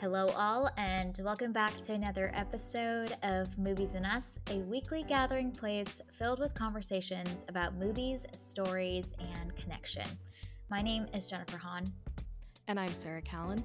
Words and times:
Hello, 0.00 0.28
all, 0.36 0.70
and 0.76 1.18
welcome 1.24 1.50
back 1.50 1.74
to 1.80 1.92
another 1.92 2.30
episode 2.32 3.16
of 3.24 3.58
Movies 3.58 3.94
and 3.96 4.06
Us, 4.06 4.22
a 4.48 4.58
weekly 4.58 5.02
gathering 5.02 5.50
place 5.50 6.00
filled 6.16 6.38
with 6.38 6.54
conversations 6.54 7.44
about 7.48 7.74
movies, 7.74 8.24
stories, 8.36 9.08
and 9.18 9.56
connection. 9.56 10.06
My 10.70 10.82
name 10.82 11.08
is 11.12 11.26
Jennifer 11.26 11.58
Hahn. 11.58 11.84
And 12.68 12.78
I'm 12.78 12.94
Sarah 12.94 13.22
Callan. 13.22 13.64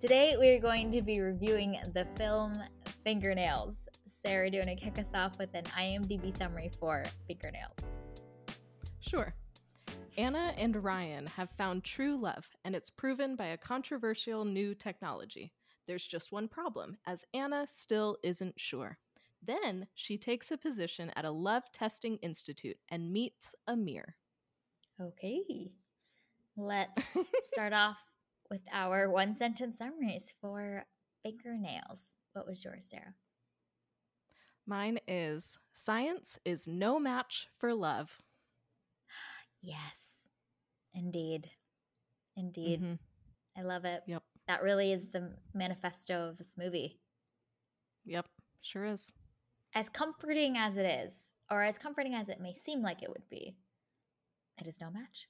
Today, 0.00 0.34
we're 0.36 0.58
going 0.58 0.90
to 0.90 1.00
be 1.00 1.20
reviewing 1.20 1.78
the 1.94 2.08
film 2.16 2.54
Fingernails. 3.04 3.76
Sarah, 4.24 4.50
do 4.50 4.56
you 4.56 4.64
want 4.66 4.76
to 4.76 4.84
kick 4.84 4.98
us 4.98 5.14
off 5.14 5.38
with 5.38 5.54
an 5.54 5.62
IMDb 5.62 6.36
summary 6.36 6.72
for 6.80 7.04
Fingernails? 7.28 7.76
Sure. 8.98 9.32
Anna 10.16 10.52
and 10.58 10.82
Ryan 10.82 11.26
have 11.26 11.50
found 11.56 11.84
true 11.84 12.16
love, 12.20 12.48
and 12.64 12.74
it's 12.74 12.90
proven 12.90 13.36
by 13.36 13.46
a 13.46 13.56
controversial 13.56 14.44
new 14.44 14.74
technology. 14.74 15.52
There's 15.88 16.06
just 16.06 16.32
one 16.32 16.48
problem, 16.48 16.98
as 17.06 17.24
Anna 17.34 17.66
still 17.66 18.18
isn't 18.22 18.60
sure. 18.60 18.98
Then 19.42 19.88
she 19.94 20.18
takes 20.18 20.52
a 20.52 20.58
position 20.58 21.10
at 21.16 21.24
a 21.24 21.32
love 21.32 21.64
testing 21.72 22.18
institute 22.18 22.78
and 22.90 23.12
meets 23.12 23.56
Amir. 23.66 24.16
Okay. 25.00 25.72
Let's 26.56 27.02
start 27.52 27.72
off 27.72 27.98
with 28.50 28.62
our 28.72 29.10
one 29.10 29.34
sentence 29.36 29.78
summaries 29.78 30.34
for 30.40 30.84
fingernails. 31.24 32.04
What 32.34 32.46
was 32.46 32.64
yours, 32.64 32.84
Sarah? 32.90 33.14
Mine 34.66 34.98
is 35.08 35.58
Science 35.72 36.38
is 36.44 36.68
no 36.68 36.98
match 37.00 37.48
for 37.58 37.74
love. 37.74 38.22
Yes, 39.62 40.26
indeed. 40.94 41.50
Indeed. 42.36 42.80
Mhm. 42.82 42.98
I 43.56 43.62
love 43.62 43.84
it. 43.84 44.02
Yep. 44.06 44.17
That 44.48 44.62
really 44.62 44.92
is 44.92 45.08
the 45.08 45.30
manifesto 45.54 46.28
of 46.30 46.38
this 46.38 46.54
movie. 46.56 46.98
Yep. 48.06 48.26
Sure 48.62 48.86
is. 48.86 49.12
As 49.74 49.88
comforting 49.90 50.56
as 50.56 50.76
it 50.78 50.86
is, 50.86 51.12
or 51.50 51.62
as 51.62 51.76
comforting 51.78 52.14
as 52.14 52.28
it 52.30 52.40
may 52.40 52.54
seem 52.54 52.82
like 52.82 53.02
it 53.02 53.10
would 53.10 53.28
be, 53.30 53.56
it 54.58 54.66
is 54.66 54.80
no 54.80 54.90
match. 54.90 55.28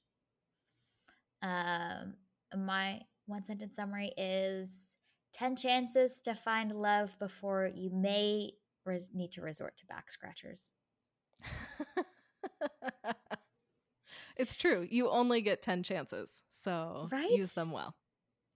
Um, 1.42 2.14
my 2.64 3.00
one 3.26 3.44
sentence 3.44 3.74
summary 3.76 4.12
is 4.16 4.70
10 5.34 5.56
chances 5.56 6.20
to 6.22 6.34
find 6.34 6.72
love 6.72 7.10
before 7.18 7.68
you 7.74 7.90
may 7.90 8.52
res- 8.84 9.10
need 9.12 9.32
to 9.32 9.40
resort 9.42 9.76
to 9.78 9.86
back 9.86 10.10
scratchers. 10.10 10.70
it's 14.36 14.54
true. 14.56 14.86
You 14.88 15.10
only 15.10 15.40
get 15.40 15.60
10 15.62 15.82
chances. 15.82 16.42
So 16.48 17.08
Right? 17.10 17.30
use 17.30 17.52
them 17.52 17.70
well. 17.72 17.94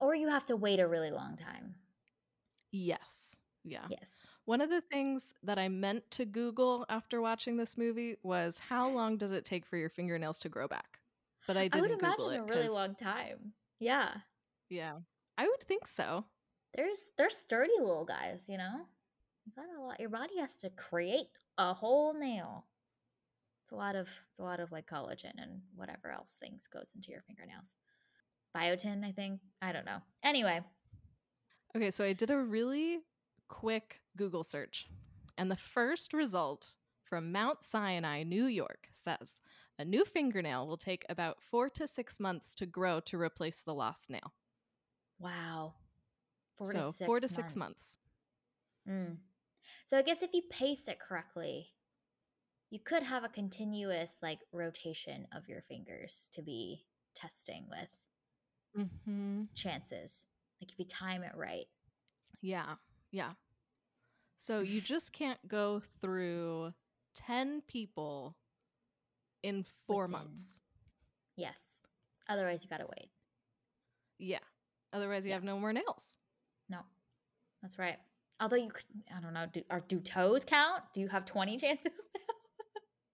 Or 0.03 0.17
you 0.17 0.29
have 0.29 0.45
to 0.47 0.57
wait 0.57 0.81
a 0.81 0.89
really 0.89 1.13
long 1.13 1.37
time. 1.37 1.77
Yes. 2.73 3.39
Yeah. 3.63 3.87
Yes. 3.89 4.27
One 4.47 4.61
of 4.61 4.69
the 4.69 4.81
things 4.81 5.33
that 5.45 5.61
I 5.61 5.69
meant 5.69 6.11
to 6.13 6.25
Google 6.25 6.85
after 6.89 7.21
watching 7.21 7.57
this 7.57 7.79
movie 7.79 8.17
was 8.25 8.59
how 8.59 8.89
long 8.89 9.17
does 9.17 9.31
it 9.31 9.45
take 9.45 9.65
for 9.65 9.77
your 9.77 9.89
fingernails 9.91 10.39
to 10.39 10.49
grow 10.49 10.67
back? 10.67 10.99
But 11.47 11.57
I 11.57 11.69
didn't 11.69 11.77
I 11.77 11.81
would 11.83 11.91
imagine 12.01 12.17
Google 12.17 12.31
it. 12.31 12.39
a 12.39 12.43
really 12.43 12.69
long 12.69 12.97
time. 12.97 13.53
Yeah. 13.79 14.09
Yeah. 14.69 14.95
I 15.39 15.47
would 15.47 15.63
think 15.63 15.87
so. 15.87 16.25
There's 16.75 17.11
they're 17.17 17.31
sturdy 17.31 17.73
little 17.79 18.05
guys, 18.05 18.45
you 18.49 18.59
know? 18.59 18.81
You 19.47 19.53
got 19.55 19.79
a 19.79 19.81
lot 19.81 20.01
your 20.01 20.09
body 20.11 20.39
has 20.41 20.57
to 20.57 20.71
create 20.71 21.29
a 21.59 21.73
whole 21.75 22.13
nail. 22.15 22.67
It's 23.65 23.73
a 23.73 23.77
lot 23.77 23.95
of 23.95 24.09
it's 24.31 24.41
a 24.41 24.43
lot 24.43 24.59
of 24.59 24.73
like 24.73 24.87
collagen 24.87 25.35
and 25.39 25.61
whatever 25.77 26.11
else 26.11 26.37
things 26.41 26.67
goes 26.67 26.89
into 26.97 27.13
your 27.13 27.23
fingernails. 27.23 27.77
Biotin, 28.57 29.05
I 29.05 29.13
think. 29.13 29.41
I 29.61 29.73
don't 29.73 29.87
know. 29.87 29.99
Anyway, 30.23 30.61
Okay, 31.75 31.91
so 31.91 32.05
I 32.05 32.13
did 32.13 32.31
a 32.31 32.37
really 32.37 32.99
quick 33.49 34.01
Google 34.17 34.45
search, 34.45 34.89
and 35.39 35.51
the 35.51 35.57
first 35.57 36.13
result 36.13 36.75
from 37.09 37.33
Mount 37.33 37.65
Sinai, 37.65 38.25
New 38.25 38.45
York 38.45 38.89
says 38.91 39.41
a 39.79 39.85
new 39.85 40.05
fingernail 40.05 40.67
will 40.67 40.77
take 40.77 41.07
about 41.09 41.39
four 41.51 41.71
to 41.71 41.87
six 41.87 42.21
months 42.21 42.55
to 42.57 42.67
grow 42.67 43.01
to 43.01 43.19
replace 43.19 43.63
the 43.63 43.75
lost 43.75 44.11
nail. 44.11 44.35
wow. 45.19 45.75
Four 46.59 46.73
so 46.73 46.79
to 46.79 46.93
six 46.93 47.07
four 47.07 47.21
to 47.21 47.29
six 47.29 47.57
months. 47.57 47.97
Mm. 48.89 49.17
So 49.87 49.97
I 49.97 50.03
guess 50.03 50.23
if 50.23 50.35
you 50.35 50.43
pace 50.51 50.87
it 50.89 51.01
correctly, 51.01 51.69
you 52.71 52.79
could 52.79 53.03
have 53.03 53.25
a 53.25 53.29
continuous 53.29 54.19
like 54.23 54.41
rotation 54.53 55.27
of 55.35 55.49
your 55.49 55.63
fingers 55.63 56.29
to 56.33 56.43
be 56.43 56.85
testing 57.15 57.65
with 57.71 57.89
hmm 58.75 59.43
chances. 59.55 60.27
Like 60.61 60.73
if 60.73 60.79
you 60.79 60.85
time 60.85 61.23
it 61.23 61.33
right. 61.37 61.67
Yeah, 62.41 62.75
yeah. 63.11 63.33
So 64.37 64.61
you 64.61 64.81
just 64.81 65.13
can't 65.13 65.39
go 65.49 65.81
through 66.01 66.73
10 67.15 67.63
people 67.69 68.37
in 69.43 69.65
four 69.87 70.07
Within. 70.07 70.13
months. 70.13 70.61
Yes. 71.37 71.81
Otherwise 72.29 72.63
you 72.65 72.71
gotta 72.71 72.87
wait. 72.87 73.11
Yeah. 74.19 74.39
Otherwise, 74.93 75.25
you 75.25 75.31
Yeah. 75.31 75.37
have 75.37 75.45
no 75.45 75.59
more 75.59 75.73
nails. 75.73 76.19
No. 76.69 76.79
That's 77.63 77.79
right. 77.79 77.99
Although 78.41 78.57
you 78.57 78.71
could 78.71 78.85
I 79.17 79.21
don't 79.21 79.35
know, 79.35 79.47
do 79.47 79.63
are 79.71 79.81
do 79.81 80.01
toes 80.01 80.45
count? 80.45 80.83
Do 80.93 81.01
you 81.01 81.09
have 81.09 81.25
20 81.25 81.57
chances? 81.59 81.93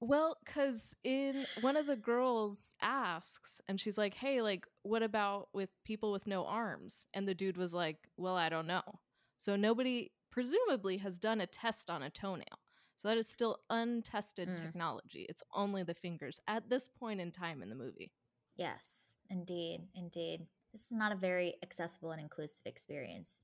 Well, 0.00 0.36
because 0.44 0.94
in 1.02 1.46
one 1.60 1.76
of 1.76 1.86
the 1.86 1.96
girls 1.96 2.74
asks, 2.80 3.60
and 3.68 3.80
she's 3.80 3.98
like, 3.98 4.14
"Hey, 4.14 4.40
like, 4.42 4.66
what 4.82 5.02
about 5.02 5.48
with 5.52 5.70
people 5.84 6.12
with 6.12 6.26
no 6.26 6.44
arms?" 6.46 7.06
And 7.14 7.26
the 7.26 7.34
dude 7.34 7.56
was 7.56 7.74
like, 7.74 8.08
"Well, 8.16 8.36
I 8.36 8.48
don't 8.48 8.66
know." 8.66 9.00
So 9.36 9.56
nobody, 9.56 10.12
presumably, 10.30 10.98
has 10.98 11.18
done 11.18 11.40
a 11.40 11.46
test 11.46 11.90
on 11.90 12.02
a 12.02 12.10
toenail. 12.10 12.58
So 12.96 13.08
that 13.08 13.18
is 13.18 13.28
still 13.28 13.60
untested 13.70 14.48
Mm. 14.48 14.56
technology. 14.56 15.22
It's 15.28 15.42
only 15.52 15.82
the 15.84 15.94
fingers 15.94 16.40
at 16.48 16.68
this 16.68 16.88
point 16.88 17.20
in 17.20 17.30
time 17.32 17.62
in 17.62 17.68
the 17.68 17.74
movie. 17.76 18.12
yes, 18.56 19.14
indeed, 19.30 19.88
indeed. 19.94 20.46
This 20.72 20.86
is 20.86 20.92
not 20.92 21.12
a 21.12 21.16
very 21.16 21.56
accessible 21.62 22.10
and 22.12 22.20
inclusive 22.20 22.66
experience. 22.66 23.42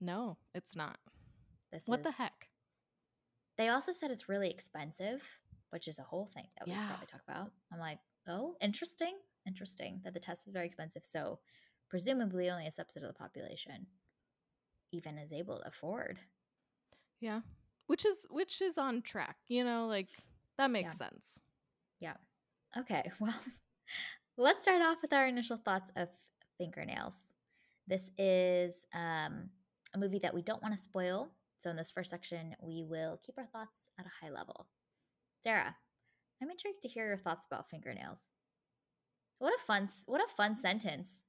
No, 0.00 0.38
it's 0.54 0.74
not. 0.76 0.98
This 1.70 1.86
What 1.86 2.02
the 2.02 2.12
heck? 2.12 2.48
They 3.56 3.68
also 3.68 3.92
said 3.92 4.10
it's 4.10 4.28
really 4.28 4.50
expensive, 4.50 5.22
which 5.70 5.88
is 5.88 5.98
a 5.98 6.02
whole 6.02 6.30
thing 6.34 6.46
that 6.58 6.66
we 6.66 6.72
Yeah. 6.72 6.86
probably 6.86 7.06
talk 7.06 7.22
about. 7.28 7.52
I'm 7.72 7.78
like, 7.78 7.98
oh, 8.26 8.56
interesting, 8.60 9.16
interesting 9.46 10.00
that 10.04 10.14
the 10.14 10.20
test 10.20 10.46
is 10.46 10.52
very 10.52 10.66
expensive. 10.66 11.04
So 11.04 11.40
presumably 11.88 12.50
only 12.50 12.66
a 12.66 12.70
subset 12.70 12.96
of 12.96 13.08
the 13.08 13.12
population 13.14 13.86
even 14.92 15.18
is 15.18 15.32
able 15.32 15.58
to 15.58 15.68
afford. 15.68 16.18
Yeah, 17.20 17.40
which 17.86 18.04
is 18.06 18.26
which 18.30 18.60
is 18.62 18.78
on 18.78 19.02
track. 19.02 19.36
You 19.48 19.64
know, 19.64 19.86
like 19.86 20.08
that 20.56 20.70
makes 20.70 20.96
sense. 20.96 21.40
Yeah. 22.00 22.14
Okay. 22.76 23.10
Well, 23.20 23.34
let's 24.36 24.62
start 24.62 24.82
off 24.82 24.98
with 25.02 25.12
our 25.12 25.26
initial 25.26 25.56
thoughts 25.56 25.90
of 25.96 26.08
fingernails. 26.58 27.14
This 27.88 28.10
is 28.18 28.86
um, 28.94 29.50
a 29.94 29.98
movie 29.98 30.20
that 30.20 30.32
we 30.32 30.42
don't 30.42 30.62
want 30.62 30.76
to 30.76 30.80
spoil. 30.80 31.28
So 31.60 31.70
in 31.70 31.76
this 31.76 31.90
first 31.90 32.10
section, 32.10 32.54
we 32.62 32.84
will 32.84 33.18
keep 33.26 33.36
our 33.36 33.46
thoughts 33.46 33.88
at 33.98 34.06
a 34.06 34.24
high 34.24 34.30
level. 34.30 34.68
Sarah, 35.48 35.74
I'm 36.42 36.50
intrigued 36.50 36.82
to 36.82 36.88
hear 36.88 37.06
your 37.06 37.16
thoughts 37.16 37.46
about 37.50 37.70
fingernails. 37.70 38.20
What 39.38 39.54
a 39.54 39.62
fun, 39.66 39.88
what 40.04 40.20
a 40.20 40.28
fun 40.36 40.54
sentence. 40.54 41.22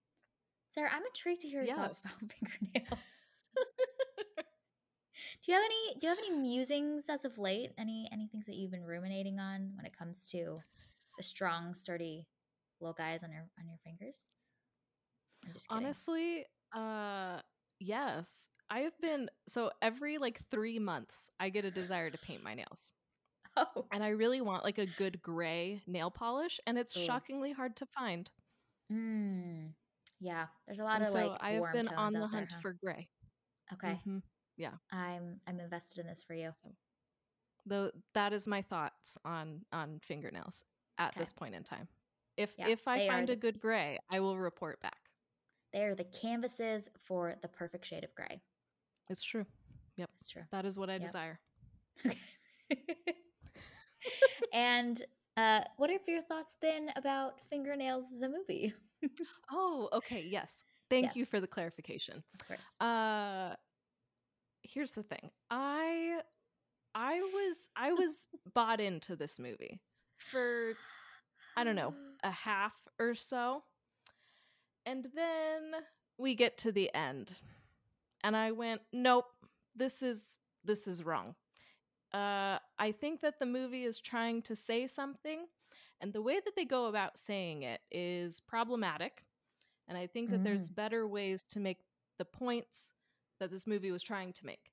Sarah, 0.76 0.90
I'm 0.94 1.04
intrigued 1.06 1.40
to 1.44 1.48
hear 1.48 1.64
your 1.64 1.78
thoughts 1.78 2.02
about 2.02 2.34
fingernails. 2.40 3.00
do 4.36 5.48
you 5.48 5.54
have 5.54 5.64
any? 5.64 6.00
Do 6.02 6.08
you 6.08 6.10
have 6.10 6.18
any 6.18 6.32
musings 6.32 7.06
as 7.08 7.24
of 7.24 7.38
late? 7.38 7.72
Any 7.78 8.10
any 8.12 8.28
things 8.28 8.46
that 8.48 8.56
you've 8.56 8.72
been 8.72 8.84
ruminating 8.84 9.40
on 9.40 9.72
when 9.76 9.86
it 9.86 9.98
comes 9.98 10.26
to 10.32 10.60
the 11.18 11.24
strong, 11.24 11.74
sturdy 11.74 12.28
little 12.82 12.94
guys 12.94 13.24
on 13.24 13.32
your 13.32 13.48
on 13.58 13.70
your 13.70 13.80
fingers? 13.86 14.26
Honestly, 15.70 16.46
uh 16.76 17.40
yes. 17.80 18.50
I 18.70 18.80
have 18.82 19.00
been 19.00 19.30
so 19.48 19.72
every 19.82 20.18
like 20.18 20.42
3 20.52 20.78
months 20.80 21.32
I 21.40 21.48
get 21.48 21.64
a 21.64 21.72
desire 21.72 22.10
to 22.10 22.18
paint 22.18 22.44
my 22.44 22.54
nails. 22.54 22.90
Oh, 23.76 23.86
And 23.92 24.04
I 24.04 24.10
really 24.10 24.42
want 24.42 24.64
like 24.64 24.78
a 24.78 24.86
good 24.86 25.22
gray 25.22 25.82
nail 25.88 26.12
polish 26.12 26.60
and 26.68 26.78
it's 26.78 26.98
Ooh. 26.98 27.06
shockingly 27.06 27.52
hard 27.52 27.76
to 27.78 27.86
find. 27.88 28.30
mm, 28.92 29.74
yeah. 30.20 30.48
There's 30.66 30.80
a 30.80 30.84
lot 30.84 30.98
And 30.98 31.08
of 31.08 31.14
so 31.14 31.20
like 31.20 31.42
I 31.42 31.52
have 31.52 31.72
been 31.72 31.88
on 31.98 32.14
the 32.14 32.20
out 32.20 32.32
there, 32.32 32.40
hunt 32.40 32.52
huh? 32.52 32.60
for 32.62 32.74
gray. 32.74 33.10
Okay, 33.74 34.00
Mhm. 34.06 34.22
I'm 34.92 35.42
I'm 35.48 35.60
invested 35.60 36.00
in 36.00 36.08
this 36.08 36.24
for 36.24 36.34
you. 36.34 36.50
So, 36.64 36.70
though 37.66 37.92
that 38.14 38.34
is 38.34 38.48
my 38.48 38.62
thoughts 38.62 39.18
on 39.26 39.66
on 39.72 40.00
fingernails 40.00 40.64
at 40.98 41.16
Okay. 41.16 41.20
this 41.20 41.34
point 41.34 41.56
in 41.56 41.64
time. 41.64 41.88
If 42.38 42.56
Yeah, 42.58 42.68
if 42.70 42.88
I 42.88 43.00
find 43.00 43.28
the- 43.28 43.34
a 43.34 43.36
good 43.36 43.60
gray, 43.60 44.00
I 44.10 44.20
will 44.20 44.38
report 44.38 44.82
back. 44.82 45.10
They 45.74 45.84
are 45.86 45.96
the 45.96 46.04
canvases 46.06 46.90
for 46.98 47.36
the 47.42 47.48
perfect 47.48 47.86
shade 47.86 48.04
of 48.04 48.14
gray. 48.16 48.42
It's 49.10 49.24
true. 49.24 49.46
Yep. 49.98 50.10
It's 50.20 50.30
true. 50.30 50.44
That 50.52 50.66
is 50.66 50.78
what 50.78 50.90
I 50.90 50.98
Yep. 50.98 51.06
desire. 51.06 51.40
and 54.54 55.04
uh, 55.38 55.62
what 55.78 55.90
have 55.90 56.02
your 56.08 56.22
thoughts 56.22 56.58
been 56.62 56.90
about 56.96 57.34
fingernails 57.50 58.06
the 58.20 58.30
movie? 58.30 58.74
Oh, 59.52 59.90
okay, 59.94 60.26
yes. 60.28 60.64
Thank 60.90 61.16
you 61.16 61.26
for 61.26 61.40
the 61.40 61.48
clarification. 61.48 62.24
Of 62.40 62.48
course. 62.48 62.66
Uh 62.80 63.56
here's 64.64 64.92
the 64.94 65.04
thing. 65.04 65.30
I 65.50 66.20
I 66.96 67.20
was 67.22 67.70
I 67.76 67.94
was 67.94 68.28
bought 68.54 68.80
into 68.80 69.16
this 69.16 69.40
movie 69.40 69.80
for 70.18 70.74
I 71.56 71.64
don't 71.64 71.76
know, 71.76 71.94
a 72.24 72.32
half 72.32 72.74
or 73.00 73.16
so. 73.16 73.64
And 74.86 75.08
then 75.16 75.72
we 76.18 76.36
get 76.36 76.58
to 76.60 76.72
the 76.72 76.94
end. 76.94 77.34
And 78.24 78.36
I 78.36 78.52
went, 78.52 78.82
"Nope, 78.92 79.28
this 79.76 80.04
is 80.04 80.40
this 80.64 80.88
is 80.88 81.04
wrong." 81.04 81.36
Uh 82.12 82.60
I 82.80 82.92
think 82.92 83.22
that 83.22 83.40
the 83.40 83.46
movie 83.46 83.86
is 83.86 84.00
trying 84.00 84.42
to 84.44 84.56
say 84.56 84.88
something, 84.88 85.48
and 86.02 86.14
the 86.14 86.22
way 86.22 86.40
that 86.44 86.56
they 86.56 86.66
go 86.66 86.88
about 86.88 87.20
saying 87.20 87.64
it 87.64 87.82
is 87.92 88.40
problematic. 88.40 89.26
And 89.88 89.98
I 89.98 90.08
think 90.08 90.32
that 90.32 90.44
there's 90.44 90.70
Mm. 90.70 90.70
better 90.70 91.08
ways 91.08 91.44
to 91.46 91.60
make 91.60 91.80
the 92.18 92.26
points 92.26 92.94
that 93.40 93.52
this 93.52 93.68
movie 93.68 93.92
was 93.92 94.04
trying 94.04 94.34
to 94.34 94.46
make. 94.46 94.72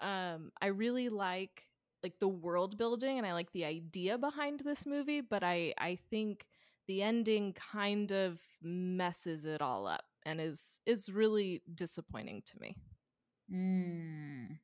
Um, 0.00 0.52
I 0.60 0.68
really 0.68 1.08
like 1.08 1.66
like 2.02 2.18
the 2.20 2.28
world 2.28 2.76
building 2.78 3.18
and 3.18 3.26
I 3.26 3.32
like 3.32 3.52
the 3.52 3.64
idea 3.64 4.18
behind 4.18 4.60
this 4.60 4.86
movie, 4.86 5.20
but 5.20 5.42
I 5.42 5.74
I 5.78 5.96
think 5.96 6.46
the 6.88 7.02
ending 7.02 7.52
kind 7.54 8.12
of 8.12 8.40
messes 8.62 9.44
it 9.44 9.62
all 9.62 9.86
up 9.86 10.04
and 10.24 10.40
is 10.40 10.80
is 10.86 11.10
really 11.10 11.62
disappointing 11.74 12.42
to 12.46 12.60
me. 12.60 12.76
Mm. 13.50 14.58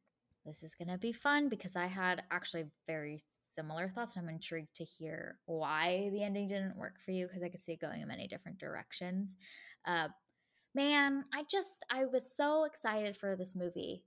This 0.45 0.63
is 0.63 0.75
going 0.75 0.89
to 0.89 0.99
be 0.99 1.13
fun 1.13 1.49
because 1.49 1.77
I 1.77 1.87
had 1.87 2.23
actually 2.31 2.65
very 2.87 3.23
similar 3.55 3.89
thoughts. 3.89 4.17
I'm 4.17 4.29
intrigued 4.29 4.75
to 4.77 4.85
hear 4.85 5.39
why 5.47 6.11
the 6.13 6.23
ending 6.23 6.49
didn't 6.49 6.77
work 6.77 6.97
for 7.05 7.13
you 7.13 7.27
because 7.27 7.43
I 7.43 7.49
could 7.49 7.63
see 7.63 7.73
it 7.73 7.81
going 7.81 8.03
in 8.03 8.09
many 8.09 8.27
different 8.27 8.59
directions. 8.59 9.37
Uh, 9.87 10.09
man, 10.75 11.25
I 11.33 11.45
just, 11.51 11.85
I 11.91 12.07
was 12.07 12.33
so 12.37 12.65
excited 12.65 13.17
for 13.17 13.37
this 13.37 13.55
movie. 13.55 14.05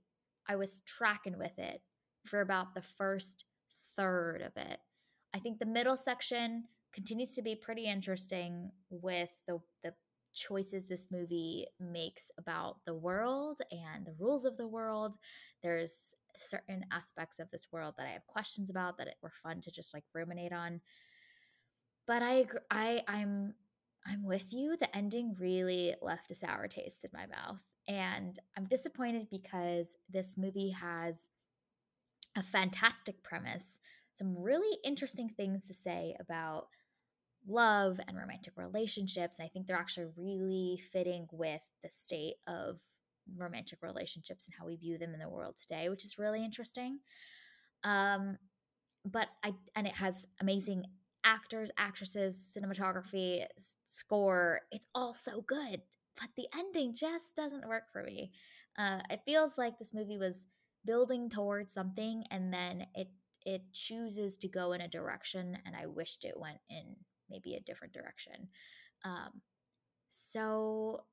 I 0.48 0.56
was 0.56 0.82
tracking 0.86 1.38
with 1.38 1.58
it 1.58 1.80
for 2.26 2.40
about 2.40 2.74
the 2.74 2.82
first 2.82 3.44
third 3.96 4.42
of 4.42 4.52
it. 4.56 4.78
I 5.34 5.38
think 5.38 5.58
the 5.58 5.66
middle 5.66 5.96
section 5.96 6.64
continues 6.92 7.34
to 7.34 7.42
be 7.42 7.54
pretty 7.54 7.86
interesting 7.86 8.70
with 8.90 9.28
the, 9.46 9.58
the 9.84 9.92
choices 10.34 10.86
this 10.86 11.06
movie 11.10 11.66
makes 11.80 12.30
about 12.38 12.76
the 12.86 12.94
world 12.94 13.58
and 13.70 14.06
the 14.06 14.14
rules 14.18 14.44
of 14.44 14.56
the 14.56 14.66
world. 14.68 15.16
There's 15.62 16.14
certain 16.40 16.84
aspects 16.92 17.38
of 17.38 17.50
this 17.50 17.66
world 17.72 17.94
that 17.98 18.06
I 18.06 18.12
have 18.12 18.26
questions 18.26 18.70
about 18.70 18.98
that 18.98 19.08
it 19.08 19.16
were 19.22 19.32
fun 19.42 19.60
to 19.62 19.70
just 19.70 19.94
like 19.94 20.04
ruminate 20.14 20.52
on. 20.52 20.80
But 22.06 22.22
I 22.22 22.46
I 22.70 23.02
I'm 23.08 23.54
I'm 24.06 24.24
with 24.24 24.44
you. 24.50 24.76
The 24.76 24.94
ending 24.96 25.36
really 25.38 25.94
left 26.00 26.30
a 26.30 26.34
sour 26.34 26.68
taste 26.68 27.04
in 27.04 27.10
my 27.12 27.26
mouth. 27.26 27.58
And 27.88 28.38
I'm 28.56 28.64
disappointed 28.64 29.28
because 29.30 29.96
this 30.08 30.36
movie 30.36 30.70
has 30.70 31.28
a 32.36 32.42
fantastic 32.42 33.22
premise, 33.22 33.78
some 34.14 34.36
really 34.36 34.78
interesting 34.84 35.28
things 35.28 35.66
to 35.66 35.74
say 35.74 36.16
about 36.20 36.68
love 37.48 38.00
and 38.06 38.16
romantic 38.16 38.54
relationships. 38.56 39.36
And 39.38 39.46
I 39.46 39.48
think 39.48 39.66
they're 39.66 39.76
actually 39.76 40.08
really 40.16 40.80
fitting 40.92 41.26
with 41.32 41.62
the 41.82 41.90
state 41.90 42.36
of 42.46 42.78
romantic 43.36 43.78
relationships 43.82 44.46
and 44.46 44.54
how 44.58 44.66
we 44.66 44.76
view 44.76 44.98
them 44.98 45.14
in 45.14 45.20
the 45.20 45.28
world 45.28 45.56
today, 45.60 45.88
which 45.88 46.04
is 46.04 46.18
really 46.18 46.44
interesting. 46.44 46.98
Um, 47.84 48.38
but 49.04 49.28
I 49.42 49.54
and 49.74 49.86
it 49.86 49.94
has 49.94 50.26
amazing 50.40 50.84
actors, 51.24 51.70
actresses, 51.78 52.56
cinematography, 52.56 53.44
score. 53.86 54.60
It's 54.70 54.86
all 54.94 55.12
so 55.12 55.42
good, 55.42 55.82
but 56.20 56.28
the 56.36 56.46
ending 56.56 56.94
just 56.94 57.36
doesn't 57.36 57.68
work 57.68 57.84
for 57.92 58.02
me. 58.02 58.32
Uh, 58.78 59.00
it 59.10 59.20
feels 59.24 59.56
like 59.56 59.78
this 59.78 59.94
movie 59.94 60.18
was 60.18 60.46
building 60.84 61.28
towards 61.28 61.72
something, 61.72 62.24
and 62.30 62.52
then 62.52 62.86
it 62.94 63.08
it 63.44 63.62
chooses 63.72 64.36
to 64.38 64.48
go 64.48 64.72
in 64.72 64.80
a 64.80 64.88
direction, 64.88 65.56
and 65.64 65.76
I 65.76 65.86
wished 65.86 66.24
it 66.24 66.38
went 66.38 66.58
in 66.68 66.96
maybe 67.30 67.54
a 67.54 67.60
different 67.60 67.92
direction. 67.92 68.48
Um, 69.04 69.40
so, 70.10 71.04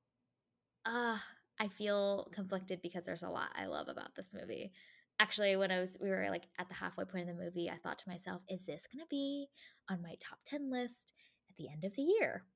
uh, 0.84 1.18
I 1.58 1.68
feel 1.68 2.28
conflicted 2.32 2.82
because 2.82 3.04
there's 3.06 3.22
a 3.22 3.30
lot 3.30 3.52
I 3.54 3.66
love 3.66 3.88
about 3.88 4.14
this 4.16 4.34
movie. 4.34 4.72
Actually, 5.20 5.56
when 5.56 5.70
I 5.70 5.80
was 5.80 5.96
we 6.00 6.10
were 6.10 6.28
like 6.30 6.46
at 6.58 6.68
the 6.68 6.74
halfway 6.74 7.04
point 7.04 7.28
of 7.30 7.36
the 7.36 7.42
movie, 7.44 7.70
I 7.70 7.78
thought 7.78 7.98
to 8.00 8.08
myself, 8.08 8.42
is 8.48 8.66
this 8.66 8.86
going 8.88 9.04
to 9.04 9.08
be 9.08 9.48
on 9.88 10.02
my 10.02 10.16
top 10.20 10.40
10 10.44 10.70
list 10.70 11.12
at 11.50 11.56
the 11.56 11.68
end 11.68 11.84
of 11.84 11.94
the 11.94 12.02
year? 12.02 12.46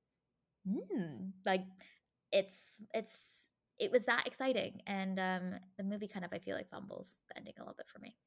Hmm. 0.66 1.30
Like 1.44 1.66
it's 2.32 2.74
it's 2.94 3.48
it 3.78 3.90
was 3.92 4.04
that 4.06 4.26
exciting 4.26 4.82
and 4.86 5.18
um 5.18 5.60
the 5.76 5.84
movie 5.84 6.08
kind 6.08 6.24
of 6.24 6.32
I 6.32 6.38
feel 6.38 6.56
like 6.56 6.70
fumbles 6.70 7.22
the 7.28 7.36
ending 7.38 7.54
a 7.58 7.62
little 7.62 7.74
bit 7.74 7.88
for 7.88 7.98
me. 8.00 8.18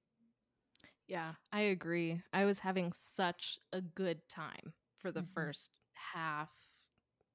Yeah, 1.07 1.35
I 1.51 1.61
agree. 1.61 2.21
I 2.33 2.45
was 2.45 2.59
having 2.59 2.93
such 2.93 3.59
a 3.73 3.81
good 3.81 4.27
time 4.29 4.73
for 4.97 5.11
the 5.11 5.23
Mhm. 5.23 5.31
first 5.33 5.71
half, 5.93 6.51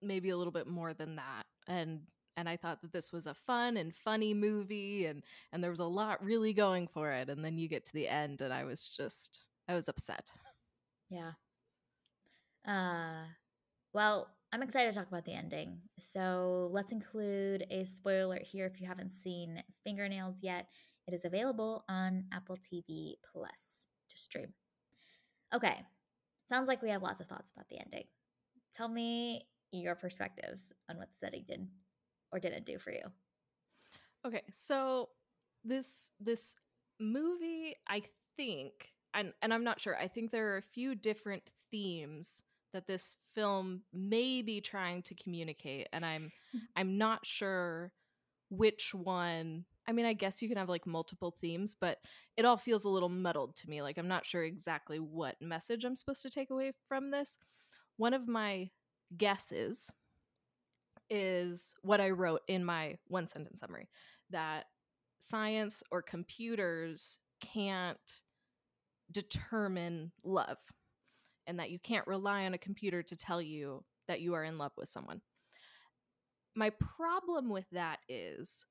maybe 0.02 0.30
a 0.30 0.36
little 0.36 0.52
bit 0.52 0.66
more 0.66 0.94
than 0.94 1.16
that. 1.16 1.46
And 1.66 2.08
and 2.36 2.48
I 2.48 2.56
thought 2.56 2.82
that 2.82 2.92
this 2.92 3.12
was 3.12 3.26
a 3.26 3.34
fun 3.34 3.76
and 3.76 3.94
funny 3.94 4.34
movie 4.34 5.06
and 5.06 5.22
and 5.52 5.62
there 5.62 5.70
was 5.70 5.80
a 5.80 5.84
lot 5.84 6.24
really 6.24 6.52
going 6.52 6.86
for 6.86 7.10
it 7.10 7.28
and 7.28 7.44
then 7.44 7.58
you 7.58 7.68
get 7.68 7.84
to 7.86 7.92
the 7.94 8.08
end 8.08 8.40
and 8.40 8.52
I 8.52 8.64
was 8.64 8.86
just 8.86 9.46
I 9.68 9.74
was 9.74 9.88
upset. 9.88 10.30
Yeah. 11.10 11.32
Uh 12.66 13.24
well, 13.92 14.28
I'm 14.52 14.62
excited 14.62 14.92
to 14.92 14.98
talk 14.98 15.08
about 15.08 15.24
the 15.24 15.32
ending. 15.32 15.78
So 15.98 16.68
let's 16.72 16.92
include 16.92 17.66
a 17.70 17.84
spoiler 17.84 18.38
here 18.42 18.66
if 18.66 18.80
you 18.80 18.86
haven't 18.86 19.12
seen 19.12 19.62
Fingernails 19.84 20.36
yet. 20.42 20.66
It 21.08 21.14
is 21.14 21.24
available 21.24 21.84
on 21.88 22.24
Apple 22.32 22.56
TV 22.56 23.14
Plus 23.32 23.88
to 24.10 24.18
stream. 24.18 24.52
Okay. 25.54 25.76
Sounds 26.48 26.68
like 26.68 26.82
we 26.82 26.90
have 26.90 27.02
lots 27.02 27.20
of 27.20 27.26
thoughts 27.26 27.50
about 27.54 27.68
the 27.68 27.80
ending. 27.80 28.04
Tell 28.74 28.88
me 28.88 29.46
your 29.72 29.94
perspectives 29.94 30.68
on 30.88 30.96
what 30.98 31.08
the 31.08 31.18
setting 31.18 31.44
did 31.48 31.66
or 32.36 32.38
didn't 32.38 32.66
do 32.66 32.78
for 32.78 32.92
you. 32.92 33.02
Okay, 34.26 34.42
so 34.52 35.08
this 35.64 36.10
this 36.20 36.54
movie, 37.00 37.74
I 37.88 38.02
think, 38.36 38.92
and 39.14 39.32
and 39.42 39.52
I'm 39.54 39.64
not 39.64 39.80
sure. 39.80 39.96
I 39.96 40.08
think 40.08 40.30
there 40.30 40.52
are 40.52 40.58
a 40.58 40.62
few 40.62 40.94
different 40.94 41.42
themes 41.70 42.42
that 42.72 42.86
this 42.86 43.16
film 43.34 43.82
may 43.92 44.42
be 44.42 44.60
trying 44.60 45.02
to 45.02 45.14
communicate, 45.14 45.88
and 45.92 46.04
I'm 46.04 46.24
mm-hmm. 46.24 46.58
I'm 46.76 46.98
not 46.98 47.24
sure 47.24 47.92
which 48.50 48.94
one. 48.94 49.64
I 49.88 49.92
mean, 49.92 50.04
I 50.04 50.12
guess 50.12 50.42
you 50.42 50.48
can 50.48 50.58
have 50.58 50.68
like 50.68 50.86
multiple 50.86 51.30
themes, 51.40 51.76
but 51.80 51.98
it 52.36 52.44
all 52.44 52.56
feels 52.56 52.84
a 52.84 52.90
little 52.90 53.08
muddled 53.08 53.56
to 53.56 53.70
me. 53.70 53.80
Like 53.82 53.96
I'm 53.96 54.08
not 54.08 54.26
sure 54.26 54.42
exactly 54.42 54.98
what 54.98 55.36
message 55.40 55.84
I'm 55.84 55.96
supposed 55.96 56.22
to 56.22 56.30
take 56.30 56.50
away 56.50 56.72
from 56.88 57.10
this. 57.10 57.38
One 57.96 58.12
of 58.12 58.28
my 58.28 58.70
guesses 59.16 59.90
is 61.10 61.74
what 61.82 62.00
I 62.00 62.10
wrote 62.10 62.42
in 62.48 62.64
my 62.64 62.96
one 63.08 63.28
sentence 63.28 63.60
summary 63.60 63.88
that 64.30 64.64
science 65.20 65.82
or 65.90 66.02
computers 66.02 67.18
can't 67.40 68.20
determine 69.12 70.10
love 70.24 70.58
and 71.46 71.58
that 71.58 71.70
you 71.70 71.78
can't 71.78 72.06
rely 72.06 72.44
on 72.46 72.54
a 72.54 72.58
computer 72.58 73.02
to 73.02 73.16
tell 73.16 73.40
you 73.40 73.84
that 74.08 74.20
you 74.20 74.34
are 74.34 74.44
in 74.44 74.58
love 74.58 74.72
with 74.76 74.88
someone. 74.88 75.20
My 76.54 76.70
problem 76.70 77.48
with 77.48 77.66
that 77.72 77.98
is 78.08 78.64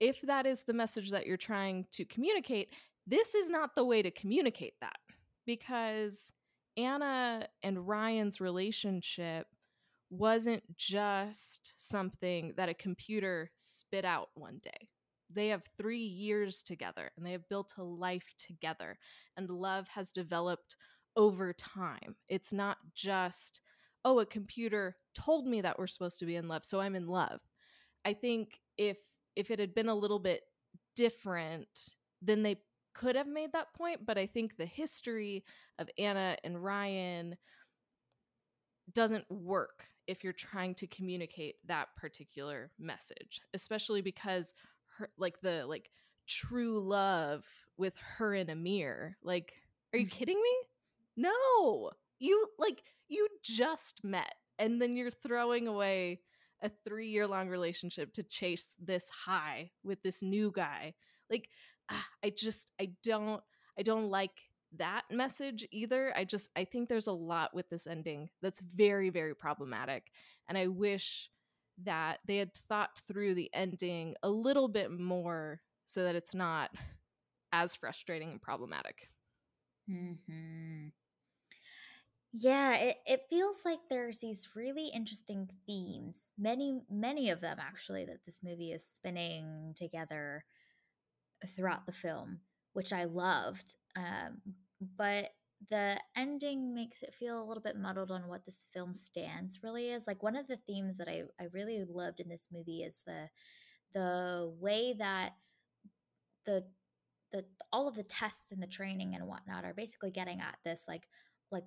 if 0.00 0.20
that 0.22 0.46
is 0.46 0.62
the 0.62 0.72
message 0.72 1.10
that 1.10 1.26
you're 1.26 1.36
trying 1.36 1.84
to 1.92 2.04
communicate, 2.04 2.72
this 3.06 3.34
is 3.34 3.50
not 3.50 3.74
the 3.74 3.84
way 3.84 4.02
to 4.02 4.10
communicate 4.10 4.74
that 4.80 4.96
because 5.44 6.32
Anna 6.76 7.48
and 7.62 7.88
Ryan's 7.88 8.40
relationship 8.40 9.46
wasn't 10.10 10.62
just 10.76 11.74
something 11.76 12.54
that 12.56 12.68
a 12.68 12.74
computer 12.74 13.50
spit 13.56 14.04
out 14.04 14.28
one 14.34 14.58
day. 14.62 14.88
They 15.30 15.48
have 15.48 15.64
three 15.76 15.98
years 15.98 16.62
together 16.62 17.10
and 17.16 17.26
they 17.26 17.32
have 17.32 17.48
built 17.48 17.74
a 17.76 17.82
life 17.82 18.32
together, 18.38 18.98
and 19.36 19.50
love 19.50 19.86
has 19.88 20.10
developed 20.10 20.76
over 21.16 21.52
time. 21.52 22.16
It's 22.28 22.52
not 22.52 22.78
just, 22.94 23.60
oh, 24.04 24.20
a 24.20 24.26
computer 24.26 24.96
told 25.14 25.46
me 25.46 25.60
that 25.60 25.78
we're 25.78 25.86
supposed 25.86 26.18
to 26.20 26.26
be 26.26 26.36
in 26.36 26.48
love, 26.48 26.64
so 26.64 26.80
I'm 26.80 26.94
in 26.94 27.06
love. 27.06 27.40
I 28.04 28.14
think 28.14 28.60
if 28.78 28.98
if 29.36 29.50
it 29.50 29.58
had 29.58 29.74
been 29.74 29.88
a 29.88 29.94
little 29.94 30.18
bit 30.18 30.42
different, 30.96 31.68
then 32.22 32.42
they 32.42 32.56
could 32.94 33.14
have 33.14 33.28
made 33.28 33.52
that 33.52 33.72
point, 33.74 34.04
but 34.04 34.18
I 34.18 34.26
think 34.26 34.56
the 34.56 34.66
history 34.66 35.44
of 35.78 35.88
Anna 35.98 36.36
and 36.42 36.62
Ryan 36.62 37.36
doesn't 38.92 39.30
work 39.30 39.86
if 40.06 40.24
you're 40.24 40.32
trying 40.32 40.74
to 40.76 40.86
communicate 40.86 41.56
that 41.66 41.88
particular 41.96 42.70
message, 42.78 43.40
especially 43.54 44.00
because 44.00 44.54
her 44.96 45.10
like 45.18 45.40
the 45.42 45.66
like 45.66 45.90
true 46.26 46.80
love 46.80 47.44
with 47.76 47.96
her 48.16 48.34
and 48.34 48.50
Amir. 48.50 49.16
Like, 49.22 49.52
are 49.92 49.98
you 49.98 50.06
kidding 50.06 50.40
me? 50.40 50.56
No. 51.16 51.90
You 52.18 52.46
like 52.58 52.82
you 53.08 53.28
just 53.42 54.02
met 54.04 54.34
and 54.58 54.80
then 54.80 54.96
you're 54.96 55.10
throwing 55.10 55.66
away 55.66 56.20
a 56.62 56.70
three 56.84 57.08
year 57.08 57.26
long 57.26 57.48
relationship 57.48 58.12
to 58.14 58.22
chase 58.22 58.76
this 58.80 59.08
high 59.08 59.70
with 59.84 60.02
this 60.02 60.22
new 60.22 60.50
guy. 60.54 60.94
Like, 61.30 61.48
ah, 61.90 62.08
I 62.24 62.30
just, 62.30 62.72
I 62.80 62.90
don't, 63.04 63.42
I 63.78 63.82
don't 63.82 64.10
like 64.10 64.32
that 64.76 65.04
message 65.10 65.66
either. 65.70 66.12
I 66.16 66.24
just, 66.24 66.50
I 66.56 66.64
think 66.64 66.88
there's 66.88 67.06
a 67.06 67.12
lot 67.12 67.54
with 67.54 67.68
this 67.70 67.86
ending 67.86 68.30
that's 68.42 68.60
very, 68.60 69.10
very 69.10 69.34
problematic. 69.34 70.10
And 70.48 70.58
I 70.58 70.66
wish 70.66 71.30
that 71.84 72.18
they 72.26 72.38
had 72.38 72.54
thought 72.68 73.00
through 73.06 73.34
the 73.34 73.50
ending 73.54 74.14
a 74.22 74.28
little 74.28 74.68
bit 74.68 74.90
more 74.90 75.60
so 75.86 76.04
that 76.04 76.14
it's 76.14 76.34
not 76.34 76.70
as 77.52 77.74
frustrating 77.74 78.30
and 78.30 78.42
problematic. 78.42 79.08
Mm-hmm. 79.90 80.88
Yeah, 82.32 82.74
it, 82.74 82.98
it 83.06 83.26
feels 83.30 83.62
like 83.64 83.78
there's 83.88 84.18
these 84.18 84.48
really 84.54 84.88
interesting 84.88 85.48
themes, 85.66 86.32
many, 86.38 86.82
many 86.90 87.30
of 87.30 87.40
them 87.40 87.56
actually, 87.58 88.04
that 88.04 88.24
this 88.26 88.40
movie 88.42 88.72
is 88.72 88.84
spinning 88.84 89.72
together 89.76 90.44
throughout 91.56 91.86
the 91.86 91.92
film, 91.92 92.40
which 92.78 92.92
I 92.92 93.06
loved. 93.06 93.74
Um, 93.96 94.40
but 94.96 95.30
the 95.68 95.98
ending 96.16 96.72
makes 96.72 97.02
it 97.02 97.12
feel 97.12 97.42
a 97.42 97.44
little 97.44 97.60
bit 97.60 97.76
muddled 97.76 98.12
on 98.12 98.28
what 98.28 98.44
this 98.46 98.66
film 98.72 98.94
stands 98.94 99.64
really 99.64 99.90
is. 99.90 100.06
Like 100.06 100.22
one 100.22 100.36
of 100.36 100.46
the 100.46 100.60
themes 100.64 100.96
that 100.98 101.08
I, 101.08 101.24
I 101.40 101.46
really 101.52 101.84
loved 101.90 102.20
in 102.20 102.28
this 102.28 102.46
movie 102.52 102.84
is 102.84 103.02
the 103.04 103.28
the 103.94 104.54
way 104.60 104.94
that 104.96 105.32
the 106.46 106.62
the 107.32 107.44
all 107.72 107.88
of 107.88 107.96
the 107.96 108.04
tests 108.04 108.52
and 108.52 108.62
the 108.62 108.68
training 108.68 109.16
and 109.16 109.26
whatnot 109.26 109.64
are 109.64 109.74
basically 109.74 110.12
getting 110.12 110.40
at 110.40 110.56
this 110.64 110.84
like 110.86 111.02
like 111.50 111.64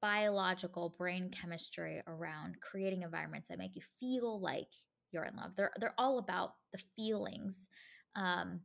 biological 0.00 0.94
brain 0.96 1.28
chemistry 1.32 2.00
around 2.06 2.54
creating 2.60 3.02
environments 3.02 3.48
that 3.48 3.58
make 3.58 3.74
you 3.74 3.82
feel 3.98 4.40
like 4.40 4.70
you're 5.10 5.24
in 5.24 5.34
love. 5.34 5.56
They're 5.56 5.72
they're 5.80 5.98
all 5.98 6.18
about 6.20 6.52
the 6.72 6.78
feelings, 6.94 7.66
um, 8.14 8.60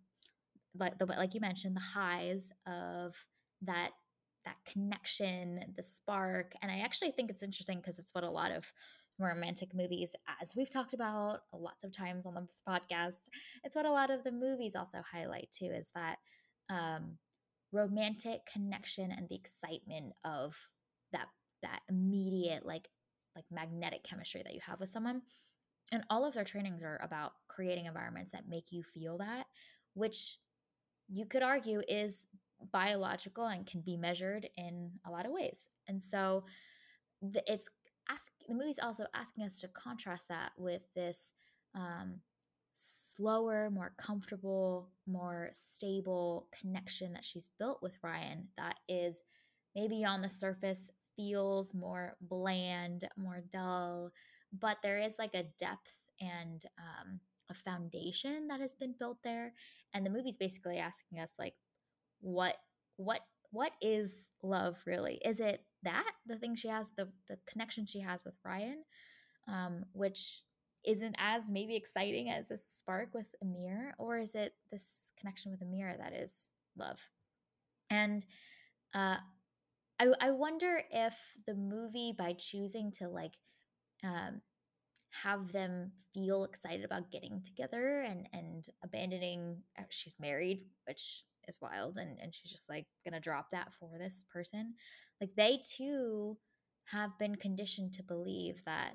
like 0.80 0.98
the 0.98 1.06
like 1.06 1.34
you 1.34 1.42
mentioned, 1.42 1.76
the 1.76 1.82
highs 1.82 2.52
of 2.66 3.16
that 3.64 3.92
that 4.46 4.58
connection, 4.72 5.62
the 5.76 5.84
spark. 5.84 6.54
And 6.62 6.72
I 6.72 6.80
actually 6.80 7.12
think 7.12 7.30
it's 7.30 7.44
interesting 7.44 7.80
because 7.80 8.00
it's 8.00 8.14
what 8.14 8.24
a 8.24 8.30
lot 8.30 8.52
of 8.52 8.72
romantic 9.20 9.74
movies, 9.74 10.14
as 10.42 10.56
we've 10.56 10.70
talked 10.70 10.94
about 10.94 11.42
lots 11.54 11.84
of 11.84 11.92
times 11.92 12.26
on 12.26 12.36
this 12.36 12.62
podcast, 12.68 13.30
it's 13.64 13.76
what 13.76 13.86
a 13.86 13.92
lot 13.92 14.10
of 14.10 14.24
the 14.24 14.32
movies 14.32 14.76
also 14.76 15.00
highlight 15.12 15.50
too, 15.52 15.66
is 15.66 15.90
that 15.96 16.18
um, 16.70 17.18
romantic 17.72 18.42
connection 18.52 19.12
and 19.12 19.28
the 19.30 19.36
excitement 19.36 20.14
of 20.24 20.56
that 21.12 21.28
that 21.62 21.82
immediate 21.90 22.66
like 22.66 22.88
like 23.36 23.46
magnetic 23.52 24.04
chemistry 24.04 24.42
that 24.44 24.54
you 24.54 24.60
have 24.66 24.80
with 24.80 24.90
someone 24.90 25.22
and 25.92 26.04
all 26.10 26.26
of 26.26 26.34
their 26.34 26.44
trainings 26.44 26.82
are 26.84 27.00
about 27.04 27.34
creating 27.48 27.86
environments 27.86 28.32
that 28.32 28.48
make 28.48 28.72
you 28.72 28.84
feel 28.84 29.18
that 29.18 29.46
which 29.94 30.38
you 31.10 31.26
could 31.26 31.44
argue 31.44 31.82
is 31.88 32.28
biological 32.72 33.46
and 33.46 33.66
can 33.66 33.82
be 33.82 33.98
measured 33.98 34.50
in 34.58 34.92
a 35.06 35.12
lot 35.12 35.26
of 35.26 35.32
ways. 35.32 35.68
And 35.88 36.02
so 36.02 36.44
the, 37.22 37.44
it's 37.52 37.66
ask 38.10 38.32
the 38.48 38.56
movie's 38.56 38.80
also 38.82 39.06
asking 39.14 39.44
us 39.44 39.60
to 39.60 39.68
contrast 39.70 40.30
that 40.30 40.52
with 40.58 40.82
this 40.96 41.32
um, 41.76 42.16
slower 42.74 43.70
more 43.70 43.94
comfortable 43.98 44.88
more 45.08 45.50
stable 45.52 46.48
connection 46.58 47.12
that 47.12 47.26
she's 47.26 47.50
built 47.58 47.82
with 47.82 47.98
ryan 48.04 48.48
that 48.56 48.76
is 48.88 49.24
maybe 49.76 50.06
on 50.06 50.22
the 50.22 50.30
surface 50.30 50.92
feels 51.18 51.74
more 51.74 52.16
bland, 52.22 53.10
more 53.18 53.44
dull, 53.52 54.12
but 54.58 54.78
there 54.82 55.00
is 55.00 55.16
like 55.20 55.34
a 55.34 55.46
depth 55.60 55.98
and 56.22 56.64
um, 56.78 57.20
a 57.50 57.54
foundation 57.54 58.48
that 58.48 58.60
has 58.60 58.76
been 58.76 58.96
built 59.00 59.18
there. 59.24 59.54
And 59.94 60.06
the 60.06 60.10
movie's 60.10 60.38
basically 60.38 60.78
asking 60.78 61.20
us 61.20 61.34
like, 61.40 61.56
what, 62.20 62.56
what, 62.98 63.22
what 63.52 63.72
is 63.82 64.14
love 64.44 64.78
really? 64.86 65.20
Is 65.24 65.40
it 65.40 65.64
that 65.84 66.12
the 66.26 66.38
thing 66.38 66.56
she 66.56 66.68
has, 66.68 66.92
the 66.98 67.08
the 67.28 67.38
connection 67.50 67.86
she 67.86 68.00
has 68.02 68.26
with 68.26 68.36
Ryan, 68.44 68.84
um, 69.48 69.86
which 69.94 70.42
isn't 70.86 71.16
as 71.18 71.44
maybe 71.50 71.76
exciting 71.76 72.30
as 72.30 72.52
a 72.52 72.58
spark 72.76 73.10
with 73.14 73.28
Amir, 73.42 73.96
or 73.98 74.18
is 74.18 74.36
it 74.36 74.54
this 74.72 74.90
connection 75.20 75.52
with 75.52 75.62
Amir 75.62 75.96
that 76.00 76.14
is 76.14 76.50
love? 76.78 77.00
And 77.90 78.26
uh, 78.94 79.18
I, 80.00 80.08
I 80.20 80.32
wonder 80.32 80.82
if 80.92 81.14
the 81.46 81.56
movie 81.56 82.14
by 82.18 82.34
choosing 82.34 82.92
to 82.94 83.08
like 83.10 83.34
um, 84.04 84.42
have 85.12 85.52
them 85.52 85.92
feel 86.14 86.44
excited 86.44 86.84
about 86.84 87.12
getting 87.12 87.42
together 87.42 88.00
and 88.02 88.28
and 88.34 88.68
abandoning 88.84 89.58
uh, 89.80 89.84
she's 89.90 90.16
married 90.20 90.66
which 90.86 91.24
is 91.48 91.60
wild 91.62 91.98
and 91.98 92.18
and 92.22 92.34
she's 92.34 92.52
just 92.52 92.70
like 92.70 92.86
gonna 93.06 93.20
drop 93.20 93.48
that 93.52 93.72
for 93.80 93.98
this 93.98 94.26
person. 94.32 94.74
Like 95.22 95.32
they 95.36 95.62
too 95.78 96.38
have 96.86 97.18
been 97.20 97.36
conditioned 97.36 97.94
to 97.94 98.04
believe 98.04 98.62
that 98.66 98.94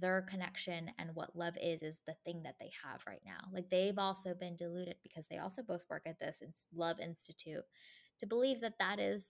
their 0.00 0.22
connection 0.22 0.90
and 0.98 1.10
what 1.14 1.36
love 1.36 1.54
is 1.62 1.82
is 1.82 2.00
the 2.06 2.14
thing 2.24 2.42
that 2.42 2.56
they 2.58 2.70
have 2.82 3.00
right 3.06 3.20
now. 3.24 3.48
Like 3.52 3.68
they've 3.70 3.98
also 3.98 4.34
been 4.34 4.56
deluded 4.56 4.96
because 5.02 5.26
they 5.26 5.38
also 5.38 5.62
both 5.62 5.84
work 5.90 6.02
at 6.06 6.18
this 6.18 6.42
love 6.74 7.00
institute 7.00 7.64
to 8.20 8.26
believe 8.26 8.60
that 8.60 8.78
that 8.78 8.98
is 8.98 9.28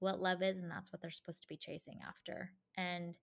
what 0.00 0.20
love 0.20 0.42
is 0.42 0.56
and 0.58 0.70
that's 0.70 0.92
what 0.92 1.00
they're 1.00 1.10
supposed 1.10 1.42
to 1.42 1.48
be 1.48 1.56
chasing 1.56 2.00
after. 2.06 2.50
And 2.76 3.16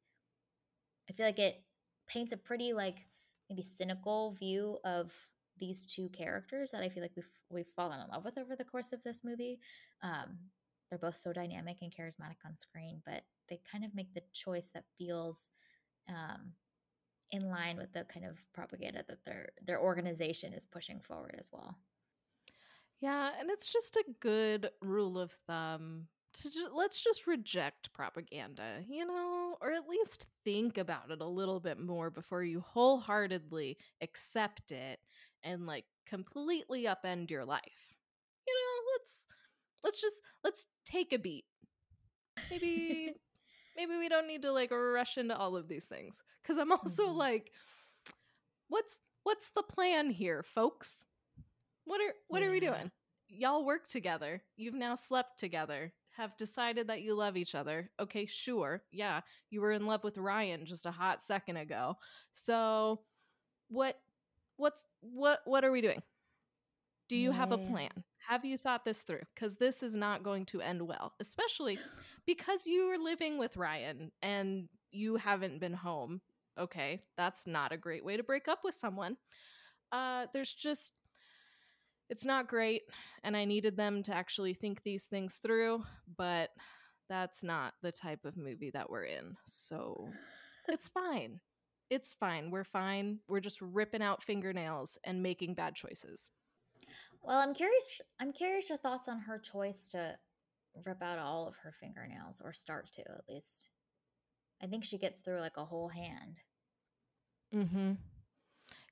i 1.10 1.14
feel 1.14 1.26
like 1.26 1.40
it 1.40 1.64
paints 2.08 2.34
a 2.34 2.38
pretty 2.38 2.74
like 2.74 3.06
maybe 3.50 3.64
cynical 3.64 4.36
view 4.40 4.78
of 4.84 5.14
these 5.60 5.86
two 5.86 6.10
characters 6.10 6.72
that 6.72 6.82
i 6.82 6.90
feel 6.90 7.04
like 7.04 7.16
we've 7.16 7.30
we've 7.50 7.68
fallen 7.76 8.00
in 8.00 8.08
love 8.10 8.26
with 8.26 8.38
over 8.38 8.56
the 8.56 8.64
course 8.64 8.94
of 8.94 9.04
this 9.04 9.22
movie. 9.24 9.60
Um, 10.04 10.38
they're 10.90 11.00
both 11.00 11.18
so 11.18 11.32
dynamic 11.34 11.78
and 11.82 11.92
charismatic 11.94 12.38
on 12.46 12.58
screen 12.58 13.02
but 13.06 13.22
they 13.48 13.60
kind 13.72 13.86
of 13.86 13.94
make 13.94 14.14
the 14.14 14.24
choice 14.34 14.72
that 14.74 14.86
feels 14.98 15.50
um, 16.08 16.52
in 17.32 17.48
line 17.50 17.78
with 17.78 17.94
the 17.94 18.06
kind 18.06 18.26
of 18.26 18.38
propaganda 18.54 19.04
that 19.08 19.24
their 19.26 19.50
their 19.66 19.80
organization 19.80 20.54
is 20.54 20.66
pushing 20.66 21.00
forward 21.00 21.36
as 21.38 21.50
well. 21.52 21.78
Yeah 23.02 23.30
and 23.40 23.50
it's 23.50 23.72
just 23.72 23.96
a 23.96 24.06
good 24.20 24.72
rule 24.82 25.20
of 25.20 25.36
thumb 25.48 26.08
to 26.34 26.50
ju- 26.50 26.70
let's 26.74 27.04
just 27.04 27.28
reject 27.28 27.94
propaganda, 27.94 28.84
you 28.88 29.06
know, 29.06 29.58
or 29.62 29.72
at 29.72 29.88
least 29.88 30.28
think 30.44 30.78
about 30.78 31.12
it 31.12 31.22
a 31.22 31.28
little 31.28 31.60
bit 31.60 31.80
more 31.80 32.10
before 32.10 32.44
you 32.44 32.62
wholeheartedly 32.62 33.78
accept 34.02 34.72
it 34.72 35.00
and 35.44 35.66
like 35.66 35.86
completely 36.08 36.86
upend 36.86 37.30
your 37.30 37.46
life. 37.46 37.96
You 38.48 38.54
know, 38.54 38.92
let's 38.94 39.28
let's 39.84 40.02
just 40.02 40.22
let's 40.44 40.68
take 40.86 41.14
a 41.14 41.20
beat. 41.20 41.46
Maybe 42.50 43.14
maybe 43.78 43.98
we 43.98 44.10
don't 44.10 44.28
need 44.28 44.44
to 44.44 44.52
like 44.52 44.72
rush 44.72 45.18
into 45.18 45.38
all 45.38 45.56
of 45.56 45.68
these 45.68 45.86
things 45.86 46.22
cuz 46.44 46.58
I'm 46.58 46.72
also 46.72 47.08
mm-hmm. 47.08 47.18
like 47.18 47.52
what's 48.68 49.00
what's 49.24 49.50
the 49.52 49.64
plan 49.64 50.10
here, 50.10 50.44
folks? 50.44 51.06
What 51.86 52.02
are 52.02 52.14
what 52.28 52.42
yeah. 52.42 52.48
are 52.48 52.52
we 52.52 52.60
doing? 52.60 52.92
Y'all 53.28 53.66
work 53.66 53.88
together. 53.88 54.44
You've 54.58 54.74
now 54.74 54.96
slept 54.96 55.38
together 55.38 55.94
have 56.20 56.38
decided 56.38 56.88
that 56.88 57.02
you 57.02 57.16
love 57.16 57.38
each 57.38 57.56
other. 57.56 57.90
Okay, 58.00 58.26
sure. 58.26 58.84
Yeah, 58.92 59.22
you 59.50 59.62
were 59.62 59.72
in 59.72 59.86
love 59.88 60.04
with 60.04 60.18
Ryan 60.18 60.66
just 60.66 60.86
a 60.86 60.92
hot 60.92 61.22
second 61.22 61.58
ago. 61.58 61.98
So, 62.34 63.02
what 63.70 64.00
what's 64.58 64.86
what 65.02 65.42
what 65.46 65.64
are 65.64 65.72
we 65.72 65.82
doing? 65.82 66.02
Do 67.08 67.16
you 67.18 67.32
have 67.32 67.52
a 67.52 67.58
plan? 67.58 68.04
Have 68.28 68.46
you 68.46 68.58
thought 68.58 68.86
this 68.86 69.04
through? 69.04 69.24
Cuz 69.36 69.56
this 69.56 69.82
is 69.84 69.96
not 69.96 70.24
going 70.24 70.46
to 70.48 70.62
end 70.62 70.82
well, 70.88 71.14
especially 71.20 71.80
because 72.26 72.68
you 72.68 72.84
are 72.92 72.98
living 72.98 73.38
with 73.38 73.58
Ryan 73.58 74.12
and 74.22 74.70
you 74.92 75.16
haven't 75.18 75.60
been 75.60 75.74
home. 75.74 76.22
Okay, 76.58 77.04
that's 77.18 77.48
not 77.48 77.72
a 77.72 77.78
great 77.78 78.04
way 78.06 78.18
to 78.18 78.24
break 78.24 78.48
up 78.48 78.64
with 78.64 78.76
someone. 78.76 79.18
Uh 79.92 80.28
there's 80.34 80.54
just 80.54 80.94
it's 82.10 82.26
not 82.26 82.48
great 82.48 82.84
and 83.24 83.36
i 83.36 83.46
needed 83.46 83.78
them 83.78 84.04
to 84.04 84.16
actually 84.16 84.54
think 84.54 84.82
these 84.84 85.06
things 85.06 85.40
through 85.42 85.84
but 86.18 86.50
that's 87.10 87.44
not 87.44 87.74
the 87.82 87.92
type 87.92 88.24
of 88.26 88.38
movie 88.38 88.72
that 88.72 88.90
we're 88.90 89.06
in 89.06 89.36
so 89.44 90.10
it's 90.70 90.88
fine. 90.88 91.40
It's 91.90 92.14
fine. 92.14 92.52
We're 92.52 92.64
fine. 92.64 93.20
We're 93.28 93.40
just 93.40 93.60
ripping 93.62 94.04
out 94.04 94.24
fingernails 94.24 94.98
and 95.04 95.24
making 95.24 95.56
bad 95.56 95.76
choices. 95.76 96.30
Well 97.22 97.38
i'm 97.38 97.54
curious 97.54 98.02
i'm 98.22 98.32
curious 98.32 98.70
your 98.70 98.78
thoughts 98.78 99.10
on 99.10 99.20
her 99.20 99.38
choice 99.38 99.90
to 99.90 100.16
rip 100.86 101.04
out 101.04 101.20
all 101.20 101.48
of 101.48 101.56
her 101.64 101.74
fingernails 101.80 102.42
or 102.44 102.54
start 102.54 102.88
to 102.94 103.02
at 103.02 103.28
least. 103.28 103.70
I 104.64 104.68
think 104.68 104.86
she 104.86 104.98
gets 104.98 105.20
through 105.20 105.42
like 105.42 105.58
a 105.58 105.66
whole 105.66 105.90
hand. 105.90 106.38
Mm-hmm 107.54 107.94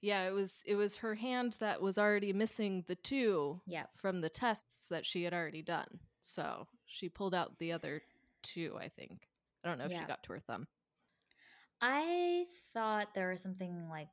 yeah, 0.02 0.28
it 0.28 0.34
was 0.34 0.64
it 0.66 0.76
was 0.76 0.98
her 0.98 1.16
hand 1.16 1.58
that 1.60 1.82
was 1.82 1.98
already 1.98 2.34
missing 2.34 2.84
the 2.88 2.96
two 2.96 3.62
yep. 3.66 3.90
from 3.96 4.22
the 4.22 4.30
tests 4.30 4.88
that 4.90 5.06
she 5.06 5.24
had 5.24 5.34
already 5.34 5.62
done. 5.62 6.00
So 6.22 6.68
she 6.86 7.10
pulled 7.10 7.34
out 7.34 7.58
the 7.60 7.72
other 7.72 8.02
two, 8.44 8.78
I 8.80 8.90
think. 8.90 9.28
I 9.64 9.70
don't 9.70 9.78
know 9.78 9.86
if 9.86 9.92
yep. 9.92 10.02
she 10.02 10.08
got 10.08 10.24
to 10.24 10.34
her 10.34 10.40
thumb. 10.40 10.68
I 11.82 12.46
thought 12.74 13.14
there 13.14 13.32
was 13.32 13.42
something 13.42 13.88
like 13.90 14.08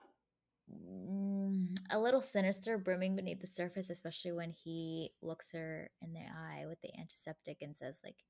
mm, 0.71 1.77
a 1.91 1.99
little 1.99 2.21
sinister 2.21 2.79
brimming 2.79 3.17
beneath 3.17 3.41
the 3.41 3.47
surface, 3.47 3.91
especially 3.91 4.33
when 4.33 4.53
he 4.53 5.13
looks 5.23 5.53
her 5.53 5.91
in 6.03 6.13
the 6.13 6.21
eye 6.21 6.65
with 6.67 6.81
the 6.83 6.91
antiseptic 6.99 7.59
and 7.63 7.77
says, 7.77 7.99
like, 8.05 8.25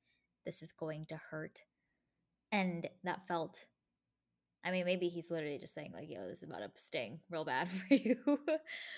this 0.44 0.62
is 0.62 0.72
going 0.72 1.06
to 1.06 1.20
hurt. 1.30 1.62
And 2.52 2.88
that 3.02 3.26
felt 3.26 3.66
I 4.64 4.70
mean, 4.70 4.86
maybe 4.86 5.08
he's 5.08 5.30
literally 5.30 5.58
just 5.58 5.74
saying 5.74 5.92
like, 5.92 6.08
"Yo, 6.10 6.26
this 6.26 6.38
is 6.38 6.48
about 6.48 6.60
to 6.60 6.70
sting 6.76 7.20
real 7.30 7.44
bad 7.44 7.68
for 7.88 7.94
you." 7.94 8.16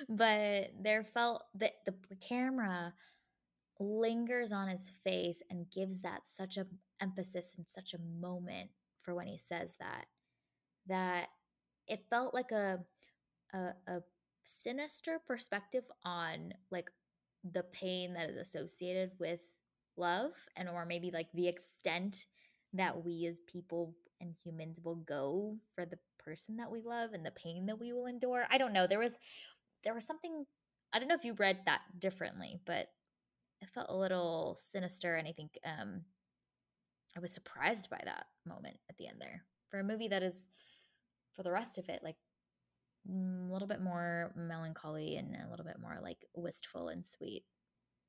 but 0.08 0.70
there 0.80 1.04
felt 1.04 1.44
that 1.56 1.73
the, 1.85 1.94
camera 2.20 2.94
lingers 3.78 4.52
on 4.52 4.68
his 4.68 4.90
face 5.04 5.42
and 5.50 5.70
gives 5.70 6.00
that 6.00 6.23
such 6.25 6.56
a 6.56 6.66
emphasis 7.00 7.52
and 7.56 7.68
such 7.68 7.94
a 7.94 8.20
moment 8.20 8.70
for 9.02 9.14
when 9.14 9.26
he 9.26 9.38
says 9.38 9.76
that 9.78 10.06
that 10.87 11.28
it 11.87 12.06
felt 12.08 12.32
like 12.32 12.52
a 12.52 12.78
a, 13.52 13.73
a 13.87 14.00
sinister 14.44 15.20
perspective 15.26 15.85
on 16.04 16.54
like 16.70 16.90
the 17.52 17.64
pain 17.64 18.14
that 18.14 18.30
is 18.30 18.37
associated 18.37 19.11
with 19.18 19.40
love 19.96 20.32
and 20.56 20.68
or 20.68 20.85
maybe 20.87 21.11
like 21.11 21.28
the 21.35 21.49
extent 21.49 22.26
that 22.73 23.04
we 23.04 23.26
as 23.26 23.40
people 23.40 23.94
and 24.20 24.35
humans 24.44 24.80
will 24.82 24.96
go 24.96 25.56
for 25.75 25.85
the 25.85 25.99
person 26.18 26.56
that 26.56 26.70
we 26.70 26.80
love 26.82 27.12
and 27.12 27.25
the 27.25 27.30
pain 27.32 27.66
that 27.66 27.78
we 27.78 27.92
will 27.92 28.06
endure. 28.06 28.46
I 28.50 28.58
don't 28.58 28.73
know. 28.73 28.87
There 28.87 28.99
was 28.99 29.14
there 29.85 29.94
was 29.94 30.04
something 30.04 30.44
I 30.92 30.99
don't 30.99 31.08
know 31.08 31.14
if 31.14 31.25
you 31.25 31.35
read 31.35 31.61
that 31.66 31.82
differently, 31.99 32.61
but 32.64 32.88
it 33.62 33.68
felt 33.75 33.90
a 33.90 33.96
little 33.96 34.58
sinister 34.73 35.16
and 35.16 35.28
I 35.28 35.32
think 35.32 35.52
um 35.64 36.02
I 37.16 37.20
was 37.20 37.32
surprised 37.32 37.88
by 37.90 38.00
that 38.04 38.26
moment 38.44 38.76
at 38.90 38.96
the 38.99 39.08
end 39.08 39.18
there. 39.20 39.42
For 39.70 39.80
a 39.80 39.85
movie 39.85 40.08
that 40.08 40.23
is 40.23 40.46
for 41.35 41.42
the 41.42 41.50
rest 41.52 41.78
of 41.78 41.88
it 41.88 42.00
like 42.02 42.16
mm, 43.11 43.49
a 43.49 43.52
little 43.52 43.68
bit 43.68 43.80
more 43.80 44.32
melancholy 44.37 45.16
and 45.16 45.37
a 45.37 45.50
little 45.50 45.64
bit 45.64 45.80
more 45.80 45.99
like 46.02 46.26
wistful 46.35 46.88
and 46.88 47.04
sweet. 47.04 47.44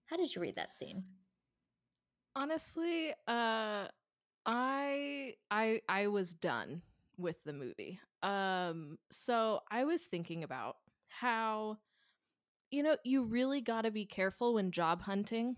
How 0.08 0.18
did 0.18 0.34
you 0.34 0.42
read 0.42 0.56
that 0.56 0.76
scene? 0.76 1.04
Honestly, 2.36 3.14
uh 3.28 3.88
I 4.48 5.34
I 5.51 5.82
I 5.89 6.08
was 6.08 6.34
done 6.34 6.82
with 7.18 7.44
the 7.44 7.54
movie. 7.54 8.00
Um 8.24 8.98
so 9.12 9.62
I 9.70 9.84
was 9.84 10.06
thinking 10.06 10.44
about 10.44 10.77
how 11.10 11.77
you 12.72 12.84
know, 12.84 12.98
you 13.06 13.24
really 13.24 13.62
got 13.62 13.84
to 13.84 13.92
be 13.92 14.06
careful 14.06 14.56
when 14.56 14.72
job 14.72 15.01
hunting 15.01 15.56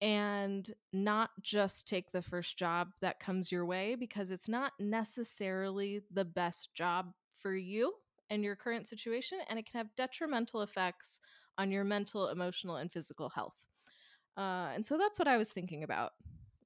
and 0.00 0.72
not 0.92 1.30
just 1.42 1.88
take 1.88 2.12
the 2.12 2.22
first 2.22 2.56
job 2.58 2.88
that 3.00 3.20
comes 3.20 3.52
your 3.52 3.66
way 3.66 3.96
because 3.96 4.30
it's 4.30 4.48
not 4.48 4.72
necessarily 4.78 6.02
the 6.12 6.24
best 6.24 6.74
job 6.74 7.12
for 7.38 7.54
you 7.54 7.92
and 8.30 8.44
your 8.44 8.56
current 8.56 8.88
situation 8.88 9.38
and 9.48 9.58
it 9.58 9.70
can 9.70 9.78
have 9.78 9.94
detrimental 9.96 10.62
effects 10.62 11.20
on 11.58 11.70
your 11.70 11.84
mental, 11.84 12.28
emotional 12.28 12.76
and 12.76 12.92
physical 12.92 13.28
health. 13.28 13.66
Uh, 14.36 14.70
and 14.74 14.86
so 14.86 14.96
that's 14.96 15.18
what 15.18 15.28
I 15.28 15.36
was 15.36 15.50
thinking 15.50 15.82
about 15.82 16.12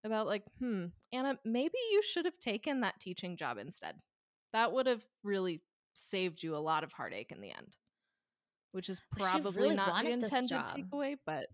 about 0.04 0.26
like, 0.26 0.44
hmm, 0.58 0.86
Anna, 1.12 1.38
maybe 1.44 1.78
you 1.90 2.02
should 2.02 2.24
have 2.24 2.38
taken 2.38 2.80
that 2.80 3.00
teaching 3.00 3.36
job 3.36 3.58
instead. 3.58 3.96
That 4.52 4.72
would 4.72 4.86
have 4.86 5.04
really 5.22 5.62
saved 5.94 6.42
you 6.42 6.54
a 6.54 6.58
lot 6.58 6.84
of 6.84 6.92
heartache 6.92 7.32
in 7.32 7.40
the 7.40 7.50
end. 7.50 7.76
Which 8.72 8.88
is 8.88 9.00
probably 9.16 9.52
really 9.62 9.76
not 9.76 10.04
the 10.04 10.10
intended 10.10 10.58
takeaway, 10.66 11.16
but 11.24 11.46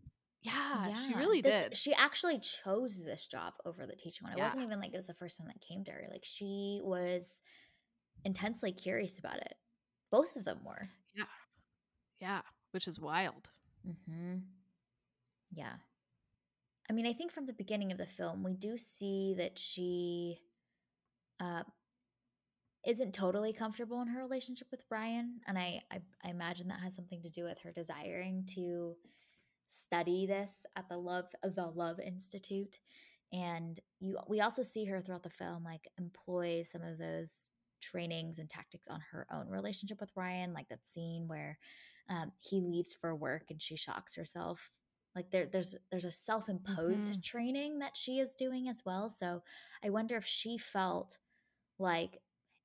yeah, 0.43 0.89
yeah, 0.89 1.07
she 1.07 1.15
really 1.15 1.43
this, 1.43 1.65
did. 1.65 1.77
She 1.77 1.93
actually 1.93 2.39
chose 2.39 3.03
this 3.05 3.27
job 3.27 3.53
over 3.67 3.85
the 3.85 3.95
teaching 3.95 4.25
one. 4.25 4.33
It 4.33 4.39
yeah. 4.39 4.47
wasn't 4.47 4.63
even 4.65 4.81
like 4.81 4.95
it 4.95 4.97
was 4.97 5.07
the 5.07 5.15
first 5.15 5.39
one 5.39 5.49
that 5.49 5.61
came 5.61 5.85
to 5.85 5.93
her. 5.93 6.07
Like 6.11 6.25
she 6.25 6.81
was 6.83 7.43
intensely 8.25 8.73
curious 8.73 9.19
about 9.19 9.37
it. 9.37 9.55
Both 10.11 10.35
of 10.37 10.45
them 10.45 10.61
were. 10.65 10.89
Yeah. 11.15 11.25
Yeah, 12.21 12.41
which 12.71 12.89
is 12.89 12.99
wild. 12.99 13.51
Mm-hmm. 13.87 14.39
Yeah. 15.53 15.75
I 16.91 16.93
mean, 16.93 17.07
I 17.07 17.13
think 17.13 17.31
from 17.31 17.47
the 17.47 17.53
beginning 17.53 17.93
of 17.93 17.99
the 17.99 18.07
film, 18.07 18.43
we 18.43 18.55
do 18.55 18.77
see 18.77 19.37
that 19.39 19.57
she 19.57 20.41
uh, 21.39 21.63
isn't 22.85 23.15
totally 23.15 23.53
comfortable 23.53 24.03
in 24.03 24.09
her 24.09 24.19
relationship 24.19 24.67
with 24.73 24.83
Ryan, 24.91 25.41
and 25.47 25.57
I, 25.57 25.83
I, 25.93 26.01
I 26.25 26.31
imagine 26.31 26.67
that 26.67 26.81
has 26.81 26.97
something 26.97 27.23
to 27.23 27.31
do 27.31 27.45
with 27.45 27.61
her 27.61 27.71
desiring 27.71 28.45
to 28.57 28.97
study 29.69 30.27
this 30.27 30.67
at 30.75 30.89
the 30.89 30.97
Love 30.97 31.27
the 31.45 31.67
Love 31.69 32.01
Institute, 32.01 32.81
and 33.33 33.79
you 34.01 34.19
we 34.29 34.41
also 34.41 34.65
see 34.65 34.85
her 34.87 35.01
throughout 35.01 35.23
the 35.23 35.31
film 35.31 35.63
like 35.63 35.87
employ 35.97 36.65
some 36.73 36.83
of 36.83 36.99
those 36.99 37.51
trainings 37.81 38.41
and 38.41 38.51
tactics 38.51 38.89
on 38.89 39.01
her 39.13 39.29
own 39.33 39.47
relationship 39.47 40.01
with 40.01 40.11
Ryan, 40.17 40.53
like 40.53 40.69
that 40.71 40.85
scene 40.85 41.29
where 41.29 41.57
um, 42.09 42.33
he 42.41 42.61
leaves 42.61 42.97
for 43.01 43.15
work 43.15 43.45
and 43.51 43.63
she 43.63 43.77
shocks 43.77 44.17
herself 44.17 44.73
like 45.21 45.31
there 45.31 45.47
there's 45.47 45.75
there's 45.91 46.05
a 46.07 46.13
self-imposed 46.13 47.13
mm-hmm. 47.13 47.21
training 47.23 47.79
that 47.79 47.97
she 47.97 48.19
is 48.21 48.35
doing 48.35 48.69
as 48.69 48.83
well 48.87 49.11
so 49.11 49.43
i 49.85 49.91
wonder 49.91 50.17
if 50.17 50.25
she 50.25 50.57
felt 50.57 51.19
like 51.79 52.21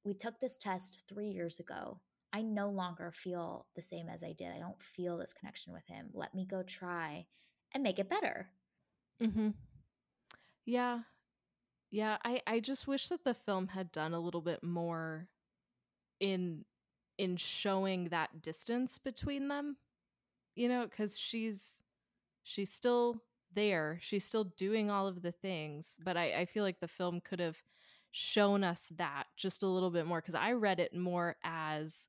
we 0.05 0.13
took 0.13 0.39
this 0.39 0.57
test 0.57 0.99
3 1.09 1.27
years 1.27 1.59
ago. 1.59 1.99
I 2.31 2.41
no 2.43 2.69
longer 2.69 3.11
feel 3.11 3.65
the 3.75 3.81
same 3.81 4.07
as 4.07 4.23
i 4.23 4.33
did. 4.33 4.49
I 4.55 4.59
don't 4.59 4.81
feel 4.95 5.17
this 5.17 5.33
connection 5.33 5.73
with 5.73 5.85
him. 5.87 6.09
Let 6.13 6.35
me 6.35 6.45
go 6.45 6.63
try 6.63 7.25
and 7.73 7.83
make 7.83 7.99
it 7.99 8.09
better. 8.09 8.49
Mhm 9.21 9.53
yeah. 10.65 10.99
Yeah 11.91 12.17
i 12.25 12.41
i 12.47 12.59
just 12.59 12.87
wish 12.87 13.09
that 13.09 13.23
the 13.23 13.33
film 13.33 13.67
had 13.67 13.91
done 13.91 14.13
a 14.13 14.19
little 14.19 14.41
bit 14.41 14.63
more 14.63 15.27
in 16.19 16.65
in 17.17 17.37
showing 17.37 18.09
that 18.09 18.41
distance 18.41 18.97
between 18.97 19.47
them 19.47 19.77
you 20.55 20.67
know 20.67 20.85
because 20.85 21.17
she's 21.17 21.84
she's 22.45 22.71
still 22.71 23.17
there 23.53 23.99
she's 24.01 24.23
still 24.23 24.45
doing 24.57 24.89
all 24.89 25.07
of 25.07 25.21
the 25.21 25.31
things 25.31 25.97
but 26.05 26.15
i, 26.15 26.41
I 26.41 26.45
feel 26.45 26.63
like 26.63 26.79
the 26.79 26.87
film 26.87 27.19
could 27.21 27.39
have 27.39 27.57
shown 28.11 28.63
us 28.63 28.87
that 28.95 29.25
just 29.35 29.63
a 29.63 29.67
little 29.67 29.91
bit 29.91 30.05
more 30.05 30.21
because 30.21 30.35
i 30.35 30.53
read 30.53 30.79
it 30.79 30.95
more 30.95 31.35
as 31.43 32.07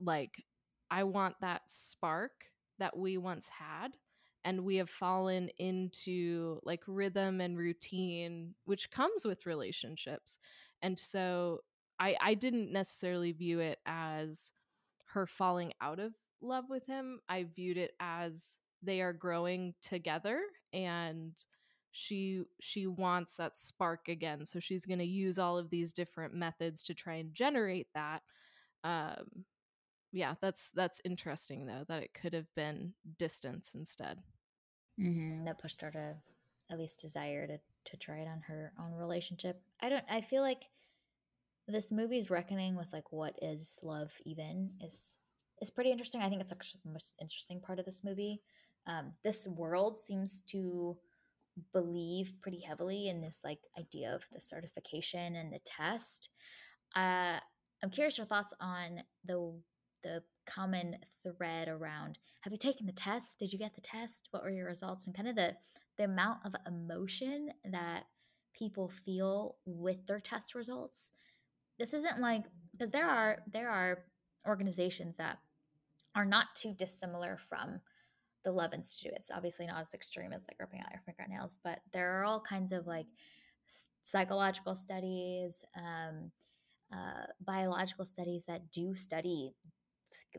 like 0.00 0.42
i 0.90 1.04
want 1.04 1.34
that 1.40 1.62
spark 1.68 2.32
that 2.78 2.96
we 2.96 3.18
once 3.18 3.48
had 3.48 3.96
and 4.44 4.64
we 4.64 4.76
have 4.76 4.90
fallen 4.90 5.48
into 5.58 6.58
like 6.64 6.82
rhythm 6.86 7.40
and 7.40 7.56
routine 7.56 8.54
which 8.64 8.90
comes 8.90 9.24
with 9.24 9.46
relationships. 9.46 10.38
And 10.82 10.98
so 10.98 11.60
i 12.00 12.16
i 12.20 12.34
didn't 12.34 12.72
necessarily 12.72 13.32
view 13.32 13.60
it 13.60 13.78
as 13.86 14.52
her 15.06 15.26
falling 15.26 15.72
out 15.80 16.00
of 16.00 16.14
love 16.40 16.64
with 16.68 16.86
him 16.86 17.20
i 17.28 17.44
viewed 17.44 17.76
it 17.76 17.92
as 18.00 18.58
they 18.82 19.00
are 19.00 19.12
growing 19.12 19.74
together 19.82 20.40
and 20.72 21.32
she 21.92 22.42
she 22.60 22.86
wants 22.86 23.36
that 23.36 23.56
spark 23.56 24.08
again 24.08 24.44
so 24.44 24.58
she's 24.58 24.86
going 24.86 24.98
to 24.98 25.04
use 25.04 25.38
all 25.38 25.58
of 25.58 25.68
these 25.70 25.92
different 25.92 26.34
methods 26.34 26.82
to 26.82 26.94
try 26.94 27.14
and 27.14 27.34
generate 27.34 27.86
that 27.94 28.22
um 28.84 29.44
yeah 30.10 30.34
that's 30.40 30.70
that's 30.70 31.00
interesting 31.04 31.66
though 31.66 31.84
that 31.88 32.02
it 32.02 32.14
could 32.14 32.32
have 32.34 32.52
been 32.54 32.92
distance 33.18 33.72
instead. 33.74 34.18
Mm-hmm. 35.00 35.46
that 35.46 35.58
pushed 35.58 35.80
her 35.80 35.90
to 35.90 36.14
at 36.70 36.78
least 36.78 37.00
desire 37.00 37.46
to 37.46 37.58
to 37.84 37.96
try 37.96 38.18
it 38.18 38.28
on 38.28 38.42
her 38.46 38.72
own 38.78 38.92
relationship. 38.92 39.60
I 39.80 39.88
don't 39.88 40.04
i 40.08 40.20
feel 40.20 40.42
like 40.42 40.64
this 41.68 41.90
movie's 41.90 42.30
reckoning 42.30 42.76
with 42.76 42.88
like 42.92 43.10
what 43.10 43.38
is 43.40 43.78
love 43.82 44.12
even 44.24 44.70
is 44.80 45.18
is 45.60 45.70
pretty 45.70 45.90
interesting. 45.90 46.20
I 46.20 46.28
think 46.28 46.40
it's 46.40 46.52
actually 46.52 46.80
the 46.84 46.92
most 46.92 47.14
interesting 47.20 47.60
part 47.60 47.78
of 47.78 47.84
this 47.84 48.02
movie 48.04 48.42
um, 48.86 49.12
this 49.24 49.46
world 49.46 49.98
seems 49.98 50.42
to 50.48 50.96
believe 51.72 52.32
pretty 52.40 52.60
heavily 52.60 53.08
in 53.08 53.20
this 53.20 53.40
like 53.44 53.60
idea 53.78 54.14
of 54.14 54.22
the 54.32 54.40
certification 54.40 55.36
and 55.36 55.52
the 55.52 55.60
test. 55.64 56.30
Uh, 56.96 57.38
I'm 57.82 57.90
curious 57.90 58.18
your 58.18 58.26
thoughts 58.26 58.54
on 58.60 59.02
the 59.24 59.54
the 60.02 60.22
common 60.46 60.96
thread 61.22 61.68
around 61.68 62.18
have 62.42 62.52
you 62.52 62.58
taken 62.58 62.86
the 62.86 62.92
test? 62.92 63.38
Did 63.38 63.52
you 63.52 63.58
get 63.58 63.74
the 63.74 63.80
test? 63.80 64.28
What 64.32 64.42
were 64.42 64.50
your 64.50 64.66
results? 64.66 65.06
And 65.06 65.16
kind 65.16 65.28
of 65.28 65.36
the 65.36 65.56
the 65.96 66.04
amount 66.04 66.38
of 66.44 66.54
emotion 66.66 67.50
that 67.70 68.04
people 68.54 68.90
feel 69.04 69.56
with 69.64 70.06
their 70.06 70.20
test 70.20 70.54
results. 70.54 71.12
This 71.78 71.94
isn't 71.94 72.20
like 72.20 72.44
because 72.72 72.90
there 72.90 73.08
are 73.08 73.42
there 73.52 73.70
are 73.70 74.04
organizations 74.46 75.16
that 75.16 75.38
are 76.14 76.24
not 76.24 76.46
too 76.54 76.74
dissimilar 76.74 77.38
from 77.48 77.80
the 78.44 78.52
Love 78.52 78.74
Institute. 78.74 79.12
It's 79.16 79.30
obviously 79.30 79.66
not 79.66 79.82
as 79.82 79.94
extreme 79.94 80.32
as 80.32 80.44
like 80.48 80.58
ripping 80.58 80.80
out 80.80 80.92
your 80.92 81.02
fingernails, 81.04 81.58
but 81.62 81.80
there 81.92 82.18
are 82.18 82.24
all 82.24 82.40
kinds 82.40 82.72
of 82.72 82.86
like 82.86 83.06
psychological 84.02 84.74
studies, 84.74 85.64
um, 85.76 86.30
uh, 86.92 87.26
biological 87.40 88.04
studies 88.04 88.44
that 88.46 88.70
do 88.70 88.94
study 88.94 89.54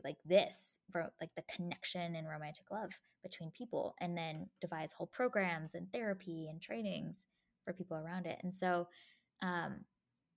like 0.04 0.16
this 0.24 0.78
like 1.20 1.30
the 1.36 1.42
connection 1.54 2.14
and 2.14 2.28
romantic 2.28 2.64
love 2.70 2.90
between 3.22 3.50
people 3.50 3.94
and 4.00 4.16
then 4.16 4.48
devise 4.60 4.92
whole 4.92 5.06
programs 5.08 5.74
and 5.74 5.90
therapy 5.92 6.48
and 6.48 6.60
trainings 6.60 7.26
for 7.64 7.72
people 7.72 7.96
around 7.96 8.26
it 8.26 8.38
and 8.42 8.54
so 8.54 8.86
um, 9.42 9.80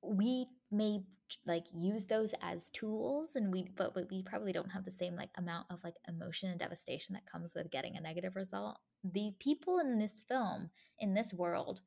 we 0.02 0.48
may 0.72 1.00
like 1.46 1.66
use 1.74 2.06
those 2.06 2.34
as 2.42 2.70
tools 2.70 3.32
and 3.36 3.52
we 3.52 3.68
but, 3.76 3.94
we 4.10 4.24
probably 4.24 4.54
don't 4.54 4.72
have 4.72 4.86
the 4.86 4.92
same 4.92 5.16
like 5.16 5.30
amount 5.38 5.66
of 5.70 5.80
like 5.84 5.96
emotion 6.08 6.50
and 6.50 6.60
devastation 6.60 7.14
that 7.14 7.30
comes 7.30 7.54
with 7.54 7.70
getting 7.72 7.98
a 7.98 8.02
negative 8.02 8.36
result. 8.36 8.78
The 9.04 9.32
people 9.40 9.80
in 9.80 10.00
this 10.00 10.24
film 10.28 10.70
in 11.00 11.14
this 11.14 11.34
world 11.34 11.82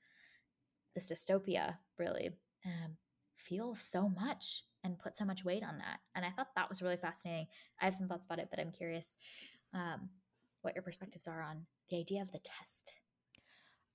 this 0.95 1.11
dystopia 1.11 1.77
really 1.99 2.31
um, 2.67 2.97
feel 3.37 3.75
so 3.75 4.09
much 4.09 4.65
and 4.85 4.99
put 4.99 5.17
so 5.17 5.25
much 5.25 5.45
weight 5.45 5.63
on 5.63 5.79
that 5.79 6.01
and 6.15 6.25
i 6.25 6.31
thought 6.31 6.49
that 6.57 6.69
was 6.69 6.83
really 6.83 6.97
fascinating. 6.97 7.47
I 7.81 7.85
have 7.85 7.95
some 7.95 8.09
thoughts 8.09 8.25
about 8.25 8.39
it 8.39 8.49
but 8.51 8.59
i'm 8.59 8.73
curious 8.73 9.17
um, 9.73 10.09
what 10.63 10.75
your 10.75 10.83
perspectives 10.83 11.27
are 11.27 11.43
on 11.43 11.67
the 11.91 11.99
idea 11.99 12.23
of 12.23 12.33
the 12.33 12.39
test. 12.39 12.93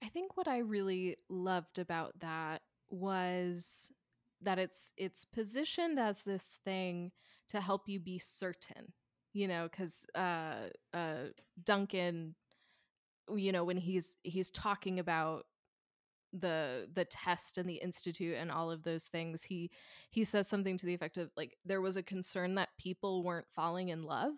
I 0.03 0.09
think 0.09 0.37
what 0.37 0.47
I 0.47 0.59
really 0.59 1.17
loved 1.29 1.79
about 1.79 2.19
that 2.19 2.61
was 2.89 3.91
that 4.41 4.59
it's 4.59 4.91
it's 4.97 5.25
positioned 5.25 5.99
as 5.99 6.23
this 6.23 6.47
thing 6.63 7.11
to 7.47 7.61
help 7.61 7.87
you 7.87 7.99
be 7.99 8.17
certain 8.19 8.93
you 9.33 9.47
know 9.47 9.67
because 9.69 10.05
uh 10.15 10.69
uh 10.93 11.25
duncan 11.63 12.35
you 13.33 13.51
know 13.51 13.63
when 13.63 13.77
he's 13.77 14.17
he's 14.23 14.51
talking 14.51 14.99
about 14.99 15.45
the 16.39 16.87
the 16.93 17.05
test 17.05 17.57
and 17.57 17.69
the 17.69 17.75
institute 17.75 18.35
and 18.37 18.51
all 18.51 18.69
of 18.71 18.83
those 18.83 19.05
things 19.05 19.43
he 19.43 19.71
he 20.09 20.23
says 20.23 20.47
something 20.47 20.77
to 20.77 20.85
the 20.85 20.93
effect 20.93 21.17
of 21.17 21.31
like 21.37 21.57
there 21.65 21.81
was 21.81 21.97
a 21.97 22.03
concern 22.03 22.55
that 22.55 22.69
people 22.77 23.23
weren't 23.23 23.47
falling 23.55 23.89
in 23.89 24.03
love. 24.03 24.33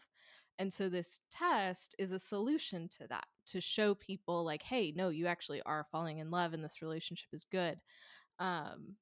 And 0.59 0.73
so 0.73 0.89
this 0.89 1.19
test 1.31 1.95
is 1.99 2.11
a 2.11 2.19
solution 2.19 2.89
to 2.99 3.07
that 3.09 3.25
to 3.47 3.61
show 3.61 3.95
people 3.95 4.43
like 4.43 4.61
hey 4.63 4.93
no 4.95 5.09
you 5.09 5.27
actually 5.27 5.61
are 5.63 5.87
falling 5.91 6.19
in 6.19 6.31
love 6.31 6.53
and 6.53 6.63
this 6.63 6.81
relationship 6.81 7.29
is 7.33 7.45
good. 7.45 7.79
Um 8.39 8.95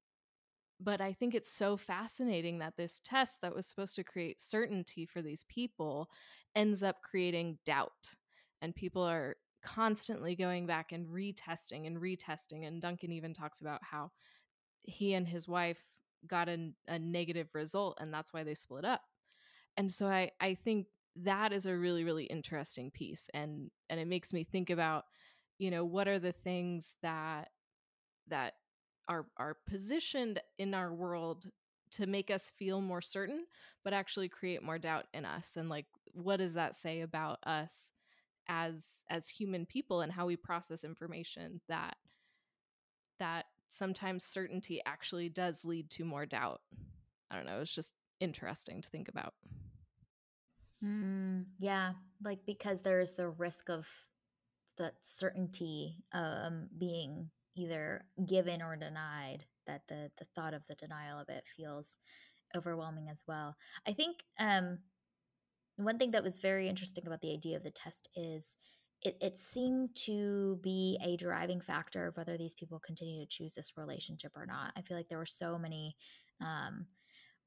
but 0.80 1.02
I 1.02 1.14
think 1.14 1.36
it's 1.36 1.52
so 1.52 1.78
fascinating 1.78 2.60
that 2.60 2.78
this 2.78 3.00
test 3.04 3.42
that 3.42 3.56
was 3.56 3.66
supposed 3.66 3.96
to 3.96 4.04
create 4.04 4.42
certainty 4.42 5.06
for 5.06 5.22
these 5.22 5.46
people 5.46 6.10
ends 6.56 6.84
up 6.84 7.02
creating 7.02 7.58
doubt. 7.66 8.16
And 8.62 8.76
people 8.76 9.04
are 9.04 9.36
constantly 9.64 10.36
going 10.36 10.66
back 10.66 10.92
and 10.92 11.08
retesting 11.08 11.88
and 11.88 11.98
retesting. 11.98 12.68
And 12.68 12.82
Duncan 12.82 13.12
even 13.12 13.34
talks 13.34 13.62
about 13.62 13.82
how 13.84 14.12
he 14.84 15.14
and 15.14 15.28
his 15.28 15.48
wife 15.48 15.84
got 16.28 16.50
a, 16.50 16.72
a 16.88 17.00
negative 17.00 17.50
result 17.54 17.98
and 18.00 18.14
that's 18.14 18.34
why 18.34 18.44
they 18.44 18.54
split 18.54 18.86
up. 18.86 19.02
And 19.78 19.92
so 19.92 20.08
I, 20.08 20.32
I 20.40 20.56
think 20.56 20.88
that 21.18 21.54
is 21.54 21.66
a 21.66 21.78
really, 21.78 22.04
really 22.04 22.26
interesting 22.26 22.92
piece. 22.92 23.30
And 23.34 23.70
and 23.90 24.00
it 24.00 24.08
makes 24.08 24.34
me 24.34 24.44
think 24.44 24.70
about, 24.70 25.06
you 25.58 25.72
know, 25.72 25.86
what 25.86 26.08
are 26.08 26.20
the 26.20 26.32
things 26.32 26.96
that 27.02 27.50
that 28.28 28.54
are 29.08 29.26
are 29.38 29.58
positioned 29.68 30.40
in 30.58 30.74
our 30.74 30.94
world 30.94 31.48
to 31.92 32.08
make 32.08 32.32
us 32.32 32.52
feel 32.58 32.82
more 32.82 33.02
certain 33.02 33.46
but 33.84 33.94
actually 33.94 34.28
create 34.28 34.64
more 34.64 34.80
doubt 34.80 35.06
in 35.14 35.26
us 35.26 35.56
and 35.58 35.70
like 35.70 35.86
what 36.14 36.38
does 36.38 36.54
that 36.54 36.76
say 36.76 37.02
about 37.02 37.40
us 37.46 37.92
as 38.48 39.02
as 39.10 39.28
human 39.28 39.66
people 39.66 40.02
and 40.02 40.12
how 40.12 40.26
we 40.26 40.36
process 40.36 40.84
information 40.84 41.60
that 41.68 41.96
that 43.20 43.46
sometimes 43.70 44.24
certainty 44.24 44.82
actually 44.86 45.30
does 45.30 45.66
lead 45.66 45.90
to 45.90 46.06
more 46.06 46.26
doubt? 46.26 46.62
I 47.30 47.36
don't 47.36 47.46
know 47.46 47.62
it's 47.62 47.74
just 47.74 47.94
interesting 48.20 48.82
to 48.82 48.90
think 48.90 49.10
about. 49.10 49.34
Mm, 50.84 51.46
yeah 51.58 51.94
like 52.24 52.40
because 52.46 52.82
there's 52.82 53.14
the 53.14 53.30
risk 53.30 53.70
of 53.70 53.88
the 54.78 54.92
certainty 55.02 56.04
um 56.12 56.68
being 56.78 57.30
either 57.56 58.06
given 58.28 58.62
or 58.62 58.76
denied 58.76 59.46
that 59.68 59.82
the 59.88 60.12
the 60.20 60.26
thought 60.36 60.54
of 60.54 60.64
the 60.68 60.76
denial 60.76 61.20
of 61.20 61.30
it 61.30 61.44
feels 61.56 61.98
overwhelming 62.56 63.10
as 63.10 63.24
well. 63.28 63.56
I 63.88 63.94
think 63.94 64.18
um 64.40 64.80
one 65.78 65.98
thing 65.98 66.12
that 66.12 66.24
was 66.24 66.38
very 66.38 66.70
interesting 66.70 67.06
about 67.06 67.22
the 67.22 67.34
idea 67.34 67.58
of 67.58 67.64
the 67.64 67.72
test 67.72 68.10
is 68.16 68.56
it, 69.02 69.18
it 69.22 69.38
seemed 69.38 69.96
to 69.96 70.60
be 70.64 70.98
a 71.04 71.18
driving 71.18 71.62
factor 71.62 72.08
of 72.08 72.18
whether 72.18 72.38
these 72.38 72.56
people 72.56 72.80
continue 72.80 73.22
to 73.22 73.30
choose 73.30 73.54
this 73.54 73.74
relationship 73.78 74.32
or 74.36 74.46
not. 74.46 74.72
I 74.78 74.82
feel 74.82 74.96
like 74.98 75.10
there 75.10 75.18
were 75.18 75.26
so 75.26 75.58
many 75.58 75.96
um, 76.42 76.88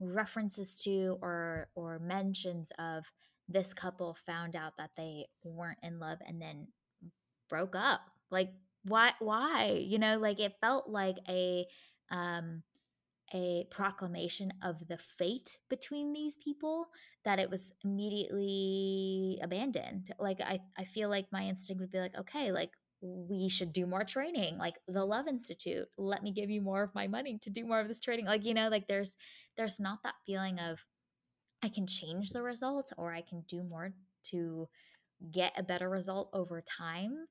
references 0.00 0.78
to 0.84 1.18
or 1.22 1.68
or 1.74 1.98
mentions 1.98 2.70
of 2.78 3.04
this 3.48 3.72
couple 3.72 4.16
found 4.26 4.54
out 4.54 4.74
that 4.76 4.90
they 4.96 5.26
weren't 5.42 5.78
in 5.82 5.98
love 5.98 6.18
and 6.26 6.40
then 6.40 6.68
broke 7.48 7.74
up. 7.74 8.02
Like 8.30 8.50
why 8.88 9.12
why? 9.20 9.82
You 9.86 9.98
know 9.98 10.18
like 10.18 10.40
it 10.40 10.54
felt 10.60 10.88
like 10.88 11.16
a 11.28 11.66
um 12.10 12.62
a 13.34 13.66
proclamation 13.70 14.52
of 14.62 14.86
the 14.88 14.98
fate 15.18 15.58
between 15.68 16.12
these 16.12 16.36
people 16.36 16.86
that 17.24 17.38
it 17.38 17.50
was 17.50 17.72
immediately 17.84 19.38
abandoned. 19.42 20.12
Like 20.18 20.40
i 20.40 20.60
i 20.78 20.84
feel 20.84 21.08
like 21.10 21.26
my 21.32 21.44
instinct 21.44 21.80
would 21.80 21.90
be 21.90 21.98
like 22.00 22.16
okay 22.18 22.52
like 22.52 22.70
we 23.00 23.48
should 23.48 23.72
do 23.72 23.86
more 23.86 24.02
training 24.04 24.58
like 24.58 24.74
the 24.88 25.04
love 25.04 25.28
institute 25.28 25.86
let 25.98 26.22
me 26.22 26.32
give 26.32 26.50
you 26.50 26.60
more 26.60 26.82
of 26.82 26.94
my 26.96 27.06
money 27.06 27.38
to 27.40 27.50
do 27.50 27.64
more 27.66 27.80
of 27.80 27.88
this 27.88 28.00
training. 28.00 28.26
Like 28.26 28.44
you 28.44 28.54
know 28.54 28.68
like 28.68 28.88
there's 28.88 29.16
there's 29.56 29.78
not 29.80 30.02
that 30.04 30.14
feeling 30.26 30.58
of 30.58 30.84
i 31.62 31.68
can 31.68 31.86
change 31.86 32.30
the 32.30 32.42
results 32.42 32.92
or 32.96 33.12
i 33.12 33.22
can 33.22 33.42
do 33.48 33.62
more 33.62 33.92
to 34.24 34.68
get 35.32 35.52
a 35.56 35.62
better 35.62 35.88
result 35.88 36.30
over 36.32 36.62
time 36.62 37.26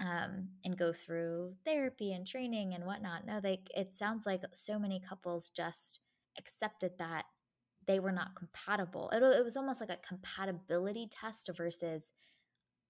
um, 0.00 0.48
and 0.64 0.78
go 0.78 0.92
through 0.92 1.54
therapy 1.64 2.12
and 2.12 2.26
training 2.26 2.74
and 2.74 2.84
whatnot. 2.84 3.26
No, 3.26 3.40
they 3.40 3.60
it 3.76 3.92
sounds 3.92 4.26
like 4.26 4.42
so 4.54 4.78
many 4.78 5.00
couples 5.00 5.50
just 5.54 6.00
accepted 6.38 6.92
that 6.98 7.26
they 7.86 8.00
were 8.00 8.12
not 8.12 8.34
compatible. 8.34 9.10
It, 9.10 9.22
it 9.22 9.44
was 9.44 9.56
almost 9.56 9.80
like 9.80 9.90
a 9.90 9.98
compatibility 10.06 11.08
test 11.10 11.50
versus 11.56 12.04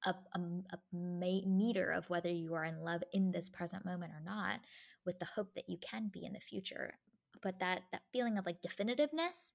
a, 0.05 0.15
a, 0.35 0.41
a 0.73 0.79
meter 0.93 1.91
of 1.91 2.09
whether 2.09 2.31
you 2.31 2.55
are 2.55 2.65
in 2.65 2.81
love 2.83 3.03
in 3.13 3.33
this 3.33 3.49
present 3.49 3.85
moment 3.85 4.13
or 4.13 4.23
not, 4.25 4.61
with 5.05 5.19
the 5.19 5.27
hope 5.27 5.55
that 5.55 5.69
you 5.69 5.79
can 5.79 6.11
be 6.13 6.25
in 6.25 6.33
the 6.33 6.41
future. 6.41 6.95
But 7.43 7.59
that 7.61 7.83
that 7.93 8.03
feeling 8.13 8.39
of 8.39 8.47
like 8.47 8.63
definitiveness 8.63 9.53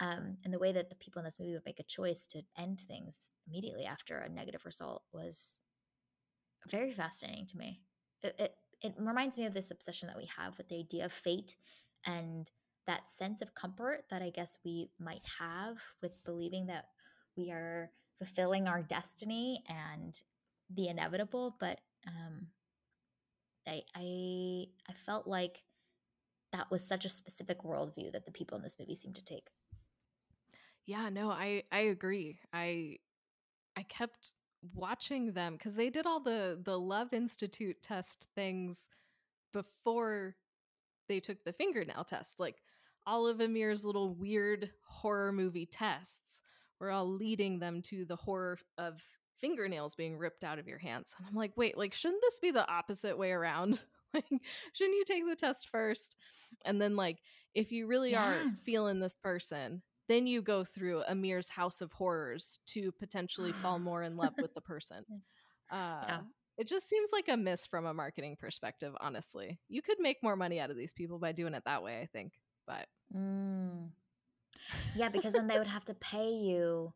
um, 0.00 0.36
and 0.44 0.54
the 0.54 0.58
way 0.58 0.72
that 0.72 0.88
the 0.88 0.96
people 0.96 1.20
in 1.20 1.24
this 1.24 1.38
movie 1.38 1.52
would 1.52 1.66
make 1.66 1.80
a 1.80 1.84
choice 1.84 2.26
to 2.28 2.42
end 2.56 2.82
things 2.86 3.32
immediately 3.48 3.84
after 3.84 4.18
a 4.18 4.28
negative 4.28 4.64
result 4.64 5.02
was 5.12 5.58
very 6.68 6.92
fascinating 6.92 7.46
to 7.48 7.56
me. 7.56 7.80
It, 8.22 8.34
it, 8.38 8.54
it 8.82 8.94
reminds 8.98 9.36
me 9.36 9.46
of 9.46 9.54
this 9.54 9.70
obsession 9.70 10.08
that 10.08 10.16
we 10.16 10.28
have 10.36 10.56
with 10.58 10.68
the 10.68 10.78
idea 10.78 11.04
of 11.04 11.12
fate 11.12 11.56
and 12.06 12.50
that 12.86 13.10
sense 13.10 13.42
of 13.42 13.54
comfort 13.54 14.04
that 14.10 14.22
I 14.22 14.30
guess 14.30 14.58
we 14.64 14.90
might 14.98 15.22
have 15.38 15.76
with 16.02 16.12
believing 16.24 16.66
that 16.66 16.86
we 17.36 17.50
are 17.50 17.90
fulfilling 18.18 18.68
our 18.68 18.82
destiny 18.82 19.62
and 19.68 20.20
the 20.70 20.88
inevitable. 20.88 21.56
But 21.60 21.80
um, 22.06 22.48
I, 23.66 23.82
I 23.94 24.64
I 24.88 24.92
felt 25.06 25.26
like 25.26 25.62
that 26.52 26.70
was 26.70 26.86
such 26.86 27.04
a 27.04 27.08
specific 27.08 27.62
worldview 27.62 28.12
that 28.12 28.26
the 28.26 28.32
people 28.32 28.56
in 28.56 28.62
this 28.62 28.76
movie 28.78 28.96
seem 28.96 29.12
to 29.14 29.24
take. 29.24 29.48
Yeah, 30.86 31.08
no, 31.10 31.30
I 31.30 31.62
I 31.70 31.80
agree. 31.80 32.40
I 32.52 32.98
I 33.76 33.84
kept 33.84 34.34
watching 34.74 35.32
them 35.32 35.54
because 35.54 35.74
they 35.74 35.90
did 35.90 36.06
all 36.06 36.20
the 36.20 36.60
the 36.62 36.78
Love 36.78 37.12
Institute 37.12 37.82
test 37.82 38.28
things 38.34 38.88
before 39.52 40.36
they 41.08 41.20
took 41.20 41.44
the 41.44 41.52
fingernail 41.52 42.04
test. 42.04 42.40
Like 42.40 42.56
all 43.06 43.26
of 43.26 43.40
Amir's 43.40 43.84
little 43.84 44.14
weird 44.14 44.70
horror 44.86 45.32
movie 45.32 45.66
tests 45.66 46.42
were 46.80 46.90
all 46.90 47.08
leading 47.08 47.58
them 47.58 47.82
to 47.82 48.04
the 48.04 48.16
horror 48.16 48.58
of 48.78 49.00
fingernails 49.40 49.94
being 49.94 50.16
ripped 50.16 50.44
out 50.44 50.58
of 50.58 50.68
your 50.68 50.78
hands. 50.78 51.14
And 51.18 51.26
I'm 51.26 51.34
like, 51.34 51.52
wait, 51.56 51.76
like 51.76 51.94
shouldn't 51.94 52.22
this 52.22 52.40
be 52.40 52.50
the 52.50 52.68
opposite 52.70 53.18
way 53.18 53.32
around? 53.32 53.80
like 54.14 54.24
shouldn't 54.72 54.96
you 54.96 55.04
take 55.06 55.26
the 55.26 55.36
test 55.36 55.68
first 55.70 56.16
and 56.64 56.80
then 56.80 56.96
like 56.96 57.18
if 57.54 57.72
you 57.72 57.86
really 57.86 58.10
yes. 58.10 58.20
are 58.20 58.50
feeling 58.62 59.00
this 59.00 59.16
person 59.16 59.82
then 60.08 60.26
you 60.26 60.42
go 60.42 60.64
through 60.64 61.02
Amir's 61.08 61.48
house 61.48 61.80
of 61.80 61.92
horrors 61.92 62.58
to 62.66 62.92
potentially 62.92 63.52
fall 63.52 63.78
more 63.78 64.02
in 64.02 64.16
love 64.16 64.34
with 64.40 64.54
the 64.54 64.60
person. 64.60 65.04
Uh, 65.70 66.04
yeah. 66.06 66.20
It 66.58 66.68
just 66.68 66.88
seems 66.88 67.10
like 67.12 67.28
a 67.28 67.36
miss 67.36 67.66
from 67.66 67.86
a 67.86 67.94
marketing 67.94 68.36
perspective, 68.38 68.92
honestly. 69.00 69.58
You 69.68 69.80
could 69.80 69.98
make 69.98 70.22
more 70.22 70.36
money 70.36 70.60
out 70.60 70.70
of 70.70 70.76
these 70.76 70.92
people 70.92 71.18
by 71.18 71.32
doing 71.32 71.54
it 71.54 71.62
that 71.64 71.82
way, 71.82 72.00
I 72.00 72.06
think. 72.06 72.32
But 72.66 72.86
mm. 73.16 73.88
yeah, 74.94 75.08
because 75.08 75.32
then 75.32 75.46
they 75.46 75.58
would 75.58 75.66
have 75.66 75.84
to 75.86 75.94
pay 75.94 76.30
you 76.30 76.92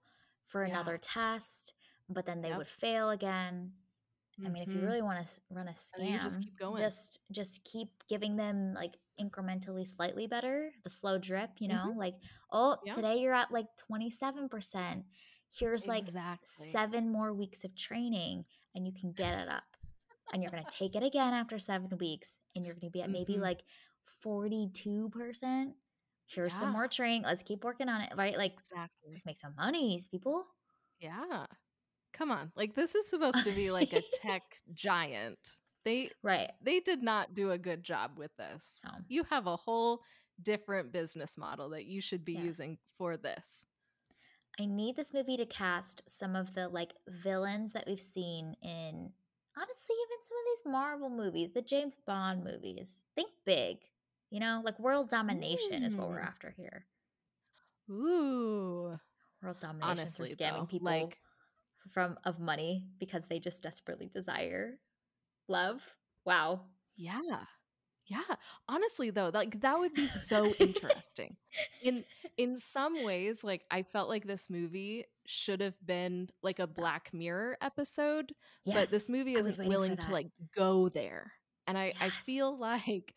for 0.46 0.62
another 0.64 0.92
yeah. 0.92 0.98
test, 1.00 1.72
but 2.08 2.26
then 2.26 2.42
they 2.42 2.50
yep. 2.50 2.58
would 2.58 2.68
fail 2.68 3.10
again. 3.10 3.72
I 4.44 4.48
mean, 4.50 4.62
if 4.62 4.68
you 4.68 4.76
mm-hmm. 4.76 4.86
really 4.86 5.02
want 5.02 5.24
to 5.24 5.32
run 5.50 5.68
a 5.68 5.72
scam, 5.72 6.20
just 6.22 6.42
keep 6.42 6.58
going. 6.58 6.82
Just 6.82 7.20
just 7.32 7.64
keep 7.64 7.88
giving 8.08 8.36
them 8.36 8.74
like 8.74 8.96
incrementally 9.20 9.86
slightly 9.88 10.26
better, 10.26 10.70
the 10.84 10.90
slow 10.90 11.18
drip, 11.18 11.50
you 11.58 11.68
know? 11.68 11.86
Mm-hmm. 11.88 11.98
Like, 11.98 12.14
oh, 12.52 12.76
yeah. 12.84 12.94
today 12.94 13.18
you're 13.18 13.34
at 13.34 13.50
like 13.50 13.66
27%. 13.90 15.04
Here's 15.58 15.84
exactly. 15.84 16.20
like 16.20 16.40
7 16.72 17.10
more 17.10 17.32
weeks 17.32 17.64
of 17.64 17.74
training 17.76 18.44
and 18.74 18.86
you 18.86 18.92
can 18.92 19.12
get 19.12 19.34
it 19.38 19.48
up. 19.48 19.64
and 20.32 20.42
you're 20.42 20.50
going 20.50 20.64
to 20.70 20.76
take 20.76 20.96
it 20.96 21.02
again 21.02 21.32
after 21.32 21.58
7 21.58 21.96
weeks 21.98 22.36
and 22.54 22.66
you're 22.66 22.74
going 22.74 22.90
to 22.90 22.90
be 22.90 23.02
at 23.02 23.10
maybe 23.10 23.34
mm-hmm. 23.34 23.42
like 23.42 23.62
42%. 24.24 25.72
Here's 26.28 26.52
Yeah. 26.52 26.58
some 26.58 26.72
more 26.72 26.88
training. 26.88 27.22
Let's 27.22 27.42
keep 27.42 27.64
working 27.64 27.88
on 27.88 28.00
it, 28.02 28.12
right? 28.16 28.36
Like, 28.36 28.54
Exactly. 28.58 29.12
let's 29.12 29.24
make 29.24 29.38
some 29.38 29.54
money, 29.56 30.02
people. 30.10 30.44
Yeah. 31.00 31.46
Come 32.16 32.30
on. 32.30 32.50
Like 32.56 32.74
this 32.74 32.94
is 32.94 33.08
supposed 33.08 33.44
to 33.44 33.50
be 33.52 33.70
like 33.70 33.92
a 33.92 34.02
tech 34.12 34.42
giant. 34.72 35.58
They 35.84 36.10
Right. 36.22 36.50
they 36.62 36.80
did 36.80 37.02
not 37.02 37.34
do 37.34 37.50
a 37.52 37.58
good 37.58 37.82
job 37.84 38.12
with 38.16 38.34
this. 38.36 38.80
No. 38.84 38.90
You 39.08 39.24
have 39.24 39.46
a 39.46 39.56
whole 39.56 40.00
different 40.42 40.92
business 40.92 41.36
model 41.38 41.70
that 41.70 41.84
you 41.86 42.00
should 42.00 42.24
be 42.24 42.32
Yes. 42.34 42.44
using 42.44 42.78
for 42.98 43.16
this. 43.16 43.66
I 44.58 44.64
need 44.64 44.96
this 44.96 45.12
movie 45.12 45.36
to 45.36 45.46
cast 45.46 46.02
some 46.08 46.34
of 46.34 46.54
the 46.54 46.68
like 46.68 46.94
villains 47.06 47.72
that 47.72 47.84
we've 47.86 48.00
seen 48.00 48.56
in 48.62 49.12
honestly 49.58 49.96
even 50.04 50.22
some 50.22 50.36
of 50.38 50.44
these 50.64 50.72
Marvel 50.72 51.10
movies, 51.10 51.52
the 51.52 51.62
James 51.62 51.96
Bond 52.06 52.42
movies. 52.44 53.00
Think 53.14 53.30
big. 53.44 53.78
You 54.30 54.40
know, 54.40 54.62
like 54.64 54.78
world 54.80 55.08
domination 55.10 55.82
is 55.82 55.94
what 55.94 56.08
we're 56.08 56.20
Mm. 56.20 56.26
after 56.26 56.50
here. 56.56 56.86
Ooh. 57.90 58.98
World 59.42 59.60
domination 59.60 59.90
Honestly, 59.90 60.30
scamming 60.30 60.58
though, 60.60 60.66
people 60.66 60.86
like 60.86 61.18
from 61.92 62.18
of 62.24 62.38
money 62.38 62.86
because 62.98 63.26
they 63.26 63.38
just 63.38 63.62
desperately 63.62 64.08
desire 64.08 64.78
love. 65.48 65.82
Wow. 66.24 66.62
yeah. 66.96 67.44
Yeah. 68.08 68.36
Honestly 68.68 69.10
though, 69.10 69.30
like 69.34 69.60
that 69.62 69.78
would 69.78 69.92
be 69.92 70.06
so 70.06 70.54
interesting. 70.60 71.36
In 71.82 72.04
in 72.36 72.58
some 72.58 73.02
ways, 73.04 73.42
like 73.42 73.64
I 73.70 73.82
felt 73.82 74.08
like 74.08 74.26
this 74.26 74.48
movie 74.48 75.06
should 75.26 75.60
have 75.60 75.74
been 75.84 76.28
like 76.42 76.60
a 76.60 76.68
Black 76.68 77.10
Mirror 77.12 77.58
episode, 77.60 78.32
but 78.64 78.90
this 78.90 79.08
movie 79.08 79.34
isn't 79.34 79.66
willing 79.66 79.96
to 79.96 80.12
like 80.12 80.28
go 80.54 80.88
there. 80.88 81.32
And 81.66 81.76
I 81.76 81.94
I 82.00 82.10
feel 82.10 82.56
like 82.56 83.12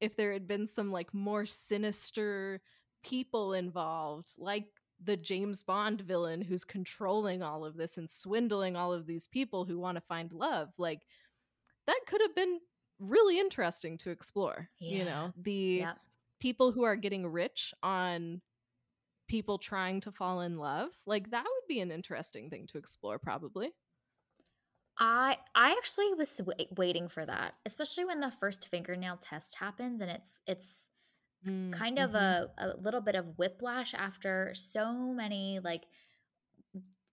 if 0.00 0.16
there 0.16 0.32
had 0.32 0.46
been 0.46 0.66
some 0.66 0.92
like 0.92 1.12
more 1.12 1.44
sinister 1.44 2.60
people 3.02 3.52
involved, 3.52 4.30
like 4.38 4.66
the 5.00 5.16
James 5.16 5.62
Bond 5.62 6.00
villain 6.02 6.42
who's 6.42 6.64
controlling 6.64 7.42
all 7.42 7.64
of 7.64 7.76
this 7.76 7.98
and 7.98 8.08
swindling 8.10 8.76
all 8.76 8.92
of 8.92 9.06
these 9.06 9.26
people 9.26 9.64
who 9.64 9.78
want 9.78 9.96
to 9.96 10.00
find 10.02 10.32
love, 10.32 10.72
like 10.78 11.06
that 11.86 12.00
could 12.06 12.20
have 12.20 12.34
been 12.34 12.60
really 12.98 13.38
interesting 13.38 13.98
to 13.98 14.10
explore. 14.10 14.70
You 14.86 15.04
know, 15.04 15.32
the 15.36 15.86
Yep. 15.86 15.98
people 16.40 16.72
who 16.72 16.84
are 16.84 16.96
getting 16.96 17.26
rich 17.26 17.74
on 17.82 18.42
people 19.28 19.58
trying 19.58 20.00
to 20.02 20.12
fall 20.12 20.40
in 20.42 20.58
love, 20.58 20.92
like 21.06 21.30
that 21.30 21.44
would 21.44 21.68
be 21.68 21.80
an 21.80 21.92
interesting 21.92 22.50
thing 22.50 22.66
to 22.68 22.78
explore, 22.78 23.18
probably. 23.18 23.72
I 24.98 25.38
I 25.54 25.72
actually 25.72 26.12
was 26.14 26.40
wa- 26.42 26.54
waiting 26.76 27.08
for 27.08 27.24
that, 27.24 27.54
especially 27.64 28.04
when 28.04 28.20
the 28.20 28.30
first 28.30 28.68
fingernail 28.68 29.16
test 29.16 29.54
happens 29.56 30.00
and 30.00 30.10
it's 30.10 30.40
it's 30.46 30.89
Mm, 31.46 31.72
kind 31.72 31.98
of 31.98 32.14
mhm. 32.14 32.14
a, 32.14 32.50
a 32.58 32.76
little 32.78 33.00
bit 33.00 33.14
of 33.14 33.38
whiplash 33.38 33.94
after 33.94 34.52
so 34.54 35.12
many 35.12 35.60
like 35.62 35.86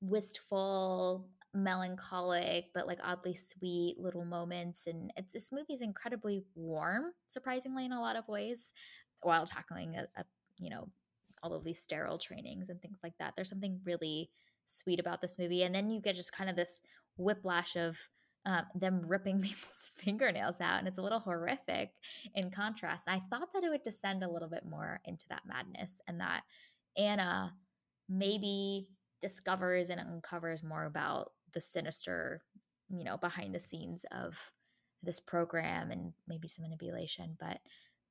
wistful 0.02 1.28
melancholic 1.54 2.66
but 2.74 2.86
like 2.86 3.00
oddly 3.04 3.34
sweet 3.34 3.96
little 3.98 4.26
moments 4.26 4.86
and 4.86 5.12
it, 5.18 5.26
this 5.34 5.52
movie 5.52 5.74
is 5.74 5.82
incredibly 5.82 6.44
warm 6.54 7.06
surprisingly 7.30 7.86
in 7.86 7.92
a 7.92 8.00
lot 8.00 8.16
of 8.16 8.28
ways 8.28 8.74
while 9.22 9.46
tackling 9.46 9.96
a, 9.96 10.08
a 10.18 10.24
you 10.60 10.70
know 10.70 10.88
all 11.42 11.54
of 11.54 11.64
these 11.64 11.82
sterile 11.82 12.20
trainings 12.20 12.70
and 12.70 12.80
things 12.82 13.00
like 13.02 13.14
that 13.18 13.34
there's 13.36 13.50
something 13.50 13.80
really 13.86 14.30
sweet 14.68 15.00
about 15.00 15.20
this 15.22 15.40
movie 15.40 15.64
and 15.64 15.74
then 15.74 15.90
you 15.90 16.00
get 16.00 16.16
just 16.16 16.32
kind 16.32 16.50
of 16.50 16.56
this 16.56 16.82
whiplash 17.18 17.76
of 17.76 17.98
um, 18.48 18.66
them 18.74 19.04
ripping 19.06 19.42
people's 19.42 19.86
fingernails 19.96 20.60
out 20.60 20.80
and 20.80 20.88
it's 20.88 20.98
a 20.98 21.02
little 21.02 21.20
horrific 21.20 21.92
in 22.34 22.50
contrast. 22.50 23.04
I 23.08 23.22
thought 23.30 23.54
that 23.54 23.64
it 23.64 23.70
would 23.70 23.84
descend 23.84 24.24
a 24.24 24.32
little 24.32 24.50
bit 24.50 24.66
more 24.68 25.00
into 25.06 25.26
that 25.30 25.44
madness 25.46 26.02
and 26.08 26.20
that 26.20 26.42
anna 26.98 27.54
maybe 28.10 28.88
discovers 29.22 29.90
and 29.90 30.00
uncovers 30.00 30.64
more 30.64 30.86
about 30.86 31.34
the 31.54 31.62
sinister 31.62 32.42
you 32.90 33.04
know 33.04 33.18
behind 33.18 33.54
the 33.54 33.60
scenes 33.60 34.06
of 34.12 34.36
this 35.04 35.20
program 35.20 35.92
and 35.92 36.14
maybe 36.28 36.48
some 36.48 36.64
manipulation 36.64 37.36
but 37.40 37.60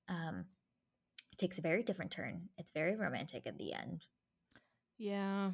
um 0.08 0.44
it 1.36 1.40
takes 1.40 1.58
a 1.58 1.62
very 1.62 1.82
different 1.82 2.10
turn. 2.10 2.48
It's 2.56 2.70
very 2.70 2.96
romantic 2.96 3.46
at 3.46 3.58
the 3.58 3.74
end. 3.74 4.06
Yeah. 4.96 5.50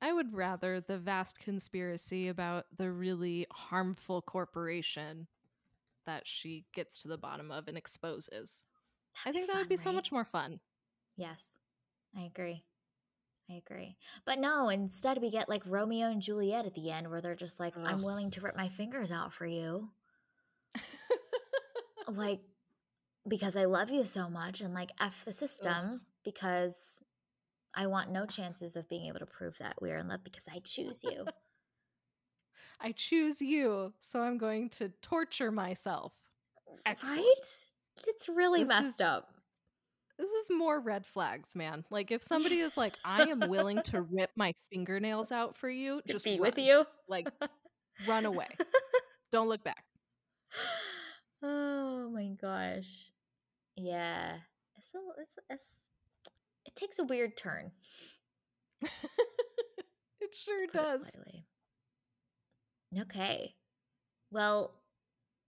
I 0.00 0.12
would 0.12 0.32
rather 0.34 0.80
the 0.80 0.98
vast 0.98 1.38
conspiracy 1.40 2.28
about 2.28 2.66
the 2.76 2.90
really 2.92 3.46
harmful 3.50 4.22
corporation 4.22 5.26
that 6.06 6.26
she 6.26 6.64
gets 6.72 7.02
to 7.02 7.08
the 7.08 7.18
bottom 7.18 7.50
of 7.50 7.68
and 7.68 7.76
exposes. 7.76 8.64
I 9.24 9.32
That'd 9.32 9.34
think 9.34 9.46
that 9.48 9.56
would 9.58 9.62
fun, 9.62 9.68
be 9.68 9.76
so 9.76 9.92
much 9.92 10.12
more 10.12 10.24
fun. 10.24 10.60
yes 11.16 11.42
i 12.16 12.22
agree. 12.22 12.64
I 13.50 13.54
agree. 13.54 13.96
But 14.26 14.38
no 14.38 14.68
instead 14.68 15.20
we 15.20 15.30
get 15.30 15.48
like 15.48 15.62
romeo 15.66 16.08
and 16.08 16.22
juliet 16.22 16.66
at 16.66 16.74
the 16.74 16.90
end 16.90 17.10
where 17.10 17.20
they're 17.20 17.34
just 17.34 17.58
like 17.60 17.74
i'm 17.84 18.02
willing 18.02 18.30
to 18.32 18.40
rip 18.40 18.56
my 18.56 18.68
fingers 18.68 19.10
out 19.10 19.32
for 19.32 19.46
you. 19.46 19.90
Like 22.08 22.40
because 23.28 23.56
I 23.56 23.66
love 23.66 23.90
you 23.90 24.04
so 24.04 24.28
much 24.30 24.60
and 24.60 24.72
like 24.74 24.90
F 25.00 25.24
the 25.24 25.32
system 25.32 26.02
because 26.24 27.00
I 27.74 27.86
want 27.86 28.10
no 28.10 28.26
chances 28.26 28.76
of 28.76 28.88
being 28.88 29.06
able 29.06 29.18
to 29.20 29.26
prove 29.26 29.56
that 29.58 29.74
we're 29.80 29.98
in 29.98 30.08
love 30.08 30.24
because 30.24 30.44
I 30.52 30.58
choose 30.60 31.00
you. 31.04 31.26
I 32.80 32.92
choose 32.92 33.40
you, 33.42 33.92
so 33.98 34.20
I'm 34.22 34.38
going 34.38 34.68
to 34.70 34.88
torture 35.02 35.50
myself. 35.50 36.12
Excellent. 36.86 37.18
right? 37.18 37.56
It's 38.06 38.28
really 38.28 38.60
This 38.60 38.68
messed 38.68 39.00
is- 39.00 39.06
up. 39.06 39.28
This 40.18 40.30
is 40.32 40.50
more 40.50 40.80
red 40.80 41.06
flags, 41.06 41.54
man. 41.54 41.84
Like 41.90 42.10
if 42.10 42.22
somebody 42.24 42.58
is 42.58 42.76
like, 42.76 42.96
"I 43.04 43.22
am 43.22 43.38
willing 43.48 43.80
to 43.84 44.02
rip 44.02 44.30
my 44.34 44.52
fingernails 44.72 45.30
out 45.30 45.56
for 45.56 45.70
you," 45.70 46.00
To 46.06 46.12
just 46.14 46.24
be 46.24 46.40
with 46.40 46.58
you. 46.58 46.84
Like 47.08 47.28
run 48.08 48.26
away. 48.26 48.48
Don't 49.30 49.48
look 49.48 49.62
back. 49.62 49.84
oh 51.42 52.10
my 52.10 52.30
gosh. 52.40 53.10
Yeah. 53.76 54.36
It's 54.76 54.88
a, 54.94 54.98
it's, 55.20 55.38
it's, 55.50 55.66
it 56.68 56.76
takes 56.76 56.98
a 56.98 57.04
weird 57.04 57.36
turn. 57.36 57.72
it 58.82 60.34
sure 60.34 60.66
does. 60.72 61.16
Okay. 63.00 63.54
Well, 64.30 64.74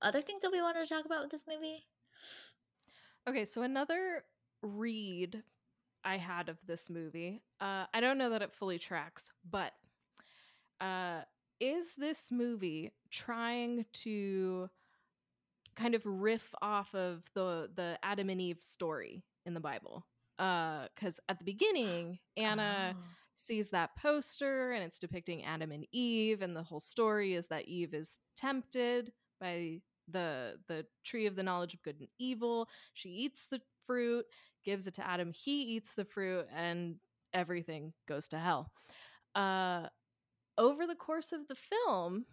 other 0.01 0.23
things 0.23 0.41
that 0.43 0.51
we 0.51 0.63
wanted 0.63 0.83
to 0.83 0.95
talk 0.95 1.05
about 1.05 1.23
with 1.23 1.31
this 1.31 1.45
movie? 1.47 1.85
Okay, 3.29 3.45
so 3.45 3.63
another 3.63 4.25
read 4.63 5.43
I 6.05 6.17
had 6.17 6.49
of 6.49 6.57
this 6.67 6.89
movie. 6.89 7.43
Uh, 7.61 7.85
I 7.93 8.01
don't 8.01 8.17
know 8.17 8.31
that 8.31 8.41
it 8.41 8.55
fully 8.55 8.79
tracks, 8.79 9.31
but 9.51 9.73
uh, 10.81 11.21
is 11.61 11.95
this 11.95 12.33
movie 12.33 12.93
trying 13.11 13.85
to 13.93 14.71
kind 15.77 15.95
of 15.95 16.03
riff 16.07 16.55
off 16.63 16.95
of 16.95 17.23
the 17.35 17.69
the 17.77 17.99
Adam 18.03 18.31
and 18.31 18.41
Eve 18.41 18.63
story 18.63 19.23
in 19.45 19.53
the 19.53 19.61
Bible? 19.61 20.07
Because 20.41 21.21
at 21.29 21.39
the 21.39 21.45
beginning, 21.45 22.19
Anna 22.37 22.95
Oh. 22.97 23.03
sees 23.35 23.71
that 23.71 23.95
poster 23.97 24.73
and 24.73 24.83
it's 24.83 24.99
depicting 24.99 25.45
Adam 25.45 25.71
and 25.71 25.87
Eve 25.93 26.41
and 26.43 26.57
the 26.57 26.63
whole 26.63 26.81
story 26.81 27.35
is 27.35 27.47
that 27.49 27.67
Eve 27.67 27.93
is 27.95 28.19
tempted 28.37 29.13
by 29.41 29.81
the 30.09 30.59
the 30.67 30.87
tree 31.05 31.27
of 31.27 31.37
the 31.37 31.43
knowledge 31.43 31.75
of 31.75 31.83
good 31.83 31.99
and 32.01 32.09
evil. 32.19 32.69
She 32.95 33.11
eats 33.11 33.47
the 33.47 33.61
fruit, 33.87 34.25
gives 34.65 34.87
it 34.87 34.95
to 34.95 35.07
Adam, 35.07 35.31
he 35.33 35.63
eats 35.77 35.95
the 35.95 36.05
fruit 36.07 36.47
and 36.55 36.97
everything 37.35 37.93
goes 38.09 38.27
to 38.29 38.39
hell. 38.39 38.73
Uh 39.35 39.89
over 40.59 40.87
the 40.87 40.97
course 40.97 41.33
of 41.33 41.47
the 41.49 41.55
film, 41.57 42.27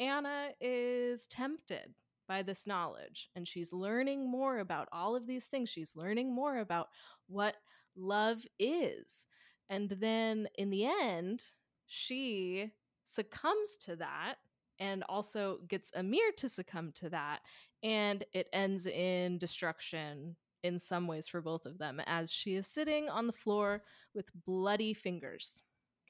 Anna 0.00 0.50
is 0.60 1.26
tempted 1.26 1.94
by 2.30 2.42
this 2.42 2.64
knowledge 2.64 3.28
and 3.34 3.48
she's 3.48 3.72
learning 3.72 4.30
more 4.30 4.60
about 4.60 4.86
all 4.92 5.16
of 5.16 5.26
these 5.26 5.46
things. 5.46 5.68
She's 5.68 5.96
learning 5.96 6.32
more 6.32 6.58
about 6.58 6.86
what 7.26 7.56
love 7.96 8.46
is. 8.60 9.26
And 9.68 9.90
then 9.90 10.46
in 10.54 10.70
the 10.70 10.86
end, 10.86 11.42
she 11.88 12.70
succumbs 13.04 13.76
to 13.80 13.96
that 13.96 14.36
and 14.78 15.02
also 15.08 15.58
gets 15.66 15.92
Amir 15.96 16.30
to 16.36 16.48
succumb 16.48 16.92
to 16.94 17.10
that. 17.10 17.40
And 17.82 18.22
it 18.32 18.46
ends 18.52 18.86
in 18.86 19.36
destruction 19.38 20.36
in 20.62 20.78
some 20.78 21.08
ways 21.08 21.26
for 21.26 21.40
both 21.40 21.66
of 21.66 21.78
them 21.78 22.00
as 22.06 22.30
she 22.30 22.54
is 22.54 22.68
sitting 22.68 23.08
on 23.08 23.26
the 23.26 23.32
floor 23.32 23.82
with 24.14 24.30
bloody 24.46 24.94
fingers. 24.94 25.62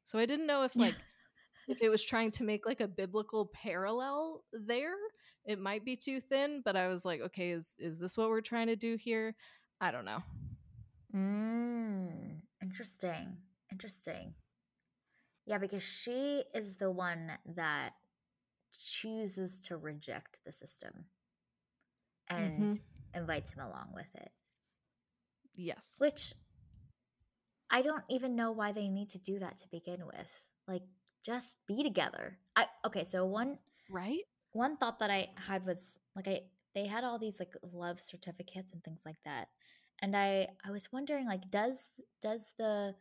So 0.05 0.19
I 0.19 0.27
didn't 0.27 0.47
know 0.47 0.65
if, 0.65 0.77
like, 0.77 0.97
if 1.67 1.81
it 1.81 1.89
was 1.89 2.05
trying 2.05 2.31
to 2.33 2.45
make 2.45 2.67
like 2.67 2.83
a 2.83 2.89
biblical 2.89 3.47
parallel 3.55 4.45
there 4.53 4.97
it 5.45 5.59
might 5.59 5.85
be 5.85 5.97
too 5.97 6.21
thin 6.21 6.63
but 6.65 6.77
i 6.77 6.89
was 6.89 7.05
like 7.05 7.21
okay 7.21 7.51
is 7.51 7.75
is 7.79 7.99
this 7.99 8.17
what 8.17 8.29
we're 8.29 8.41
trying 8.41 8.67
to 8.67 8.77
do 8.77 8.97
here 8.97 9.35
i 9.81 9.91
don't 9.91 10.05
know 10.05 10.23
Mm, 11.15 12.43
interesting. 12.63 13.39
Interesting. 13.71 14.35
Yeah, 15.47 15.59
because 15.59 15.83
she 15.83 16.45
is 16.55 16.77
the 16.77 16.91
one 16.91 17.33
that 17.47 17.95
chooses 18.73 19.61
to 19.67 19.77
reject 19.77 20.39
the 20.45 20.53
system 20.53 21.07
and 22.29 22.71
Mhm. 22.71 22.81
invites 23.15 23.53
him 23.53 23.61
along 23.61 23.93
with 23.95 24.07
it. 24.15 24.33
Yes. 25.55 26.01
Which 26.01 26.35
I 27.71 27.83
don't 27.83 28.05
even 28.09 28.35
know 28.37 28.51
why 28.53 28.73
they 28.73 28.89
need 28.89 29.11
to 29.11 29.19
do 29.19 29.39
that 29.39 29.59
to 29.59 29.69
begin 29.69 30.05
with. 30.07 30.43
Like 30.67 30.83
just 31.25 31.59
be 31.67 31.83
together. 31.83 32.39
I 32.57 32.67
okay, 32.87 33.05
so 33.05 33.25
one 33.25 33.59
Right? 33.89 34.25
One 34.53 34.77
thought 34.77 34.99
that 35.01 35.11
I 35.11 35.29
had 35.37 35.67
was 35.67 35.99
like 36.17 36.29
I 36.29 36.43
they 36.75 36.87
had 36.87 37.05
all 37.05 37.19
these 37.19 37.39
like 37.41 37.55
love 37.73 38.01
certificates 38.01 38.73
and 38.73 38.83
things 38.85 39.01
like 39.05 39.19
that. 39.25 39.49
And 40.03 40.17
I 40.17 40.49
I 40.67 40.71
was 40.71 40.93
wondering 40.93 41.27
like 41.27 41.51
does 41.51 41.89
does 42.23 42.53
the 42.59 42.95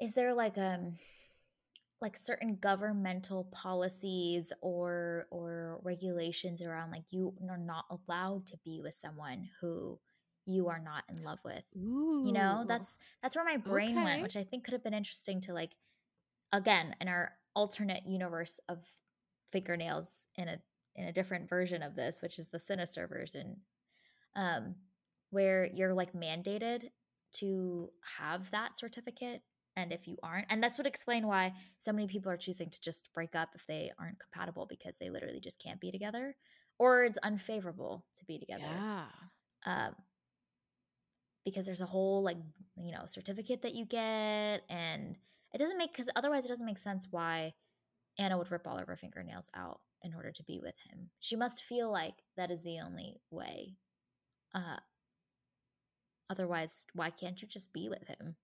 is 0.00 0.14
there 0.14 0.34
like 0.34 0.58
um 0.58 0.98
like 2.00 2.16
certain 2.16 2.56
governmental 2.60 3.44
policies 3.52 4.52
or 4.62 5.26
or 5.30 5.80
regulations 5.82 6.62
around 6.62 6.90
like 6.90 7.04
you 7.10 7.34
are 7.48 7.58
not 7.58 7.84
allowed 7.90 8.46
to 8.46 8.56
be 8.64 8.80
with 8.82 8.94
someone 8.94 9.48
who 9.60 9.98
you 10.46 10.68
are 10.68 10.80
not 10.82 11.04
in 11.10 11.22
love 11.22 11.38
with 11.44 11.64
Ooh. 11.76 12.22
you 12.22 12.32
know 12.32 12.64
that's 12.66 12.96
that's 13.22 13.36
where 13.36 13.44
my 13.44 13.56
brain 13.58 14.00
Okay. 14.00 14.02
went 14.02 14.22
which 14.22 14.36
i 14.36 14.42
think 14.44 14.64
could 14.64 14.72
have 14.72 14.84
been 14.84 14.94
interesting 14.94 15.40
to 15.42 15.52
like 15.52 15.72
again 16.52 16.94
in 17.00 17.08
our 17.08 17.32
alternate 17.54 18.06
universe 18.06 18.60
of 18.68 18.78
fingernails 19.52 20.26
in 20.36 20.48
a 20.48 20.58
in 20.96 21.06
a 21.06 21.12
different 21.12 21.48
version 21.48 21.82
of 21.82 21.94
this 21.96 22.20
which 22.22 22.38
is 22.38 22.48
the 22.48 22.60
sinister 22.60 23.06
version 23.06 23.56
um 24.36 24.74
where 25.30 25.66
you're 25.72 25.94
like 25.94 26.12
mandated 26.12 26.88
to 27.32 27.90
have 28.18 28.50
that 28.50 28.78
certificate 28.78 29.42
and 29.76 29.92
if 29.92 30.06
you 30.08 30.16
aren't 30.22 30.46
and 30.50 30.62
that's 30.62 30.78
what 30.78 30.86
explain 30.86 31.26
why 31.26 31.52
so 31.78 31.92
many 31.92 32.06
people 32.06 32.30
are 32.30 32.36
choosing 32.36 32.68
to 32.70 32.80
just 32.80 33.08
break 33.14 33.34
up 33.34 33.50
if 33.54 33.64
they 33.66 33.90
aren't 33.98 34.18
compatible 34.20 34.66
because 34.68 34.96
they 34.98 35.10
literally 35.10 35.40
just 35.40 35.62
can't 35.62 35.80
be 35.80 35.90
together 35.92 36.34
or 36.78 37.04
it's 37.04 37.18
unfavorable 37.22 38.04
to 38.18 38.24
be 38.24 38.38
together 38.38 38.86
Yeah. 38.86 39.06
um, 39.66 39.94
because 41.44 41.66
there's 41.66 41.80
a 41.80 41.86
whole 41.86 42.22
like 42.22 42.36
you 42.76 42.92
know 42.92 43.04
certificate 43.06 43.62
that 43.62 43.74
you 43.74 43.84
get 43.84 44.62
and 44.68 45.16
it 45.54 45.58
doesn't 45.58 45.78
make 45.78 45.92
because 45.92 46.08
otherwise 46.16 46.44
it 46.44 46.48
doesn't 46.48 46.66
make 46.66 46.78
sense 46.78 47.06
why 47.10 47.52
anna 48.20 48.38
would 48.38 48.50
rip 48.50 48.66
all 48.66 48.78
of 48.78 48.86
her 48.86 48.96
fingernails 48.96 49.50
out 49.54 49.80
in 50.02 50.14
order 50.14 50.30
to 50.30 50.44
be 50.44 50.60
with 50.62 50.74
him 50.88 51.10
she 51.18 51.36
must 51.36 51.62
feel 51.62 51.90
like 51.90 52.14
that 52.36 52.50
is 52.50 52.62
the 52.62 52.78
only 52.78 53.16
way 53.30 53.74
uh 54.54 54.76
otherwise 56.28 56.86
why 56.94 57.10
can't 57.10 57.42
you 57.42 57.48
just 57.48 57.72
be 57.72 57.88
with 57.88 58.06
him 58.06 58.36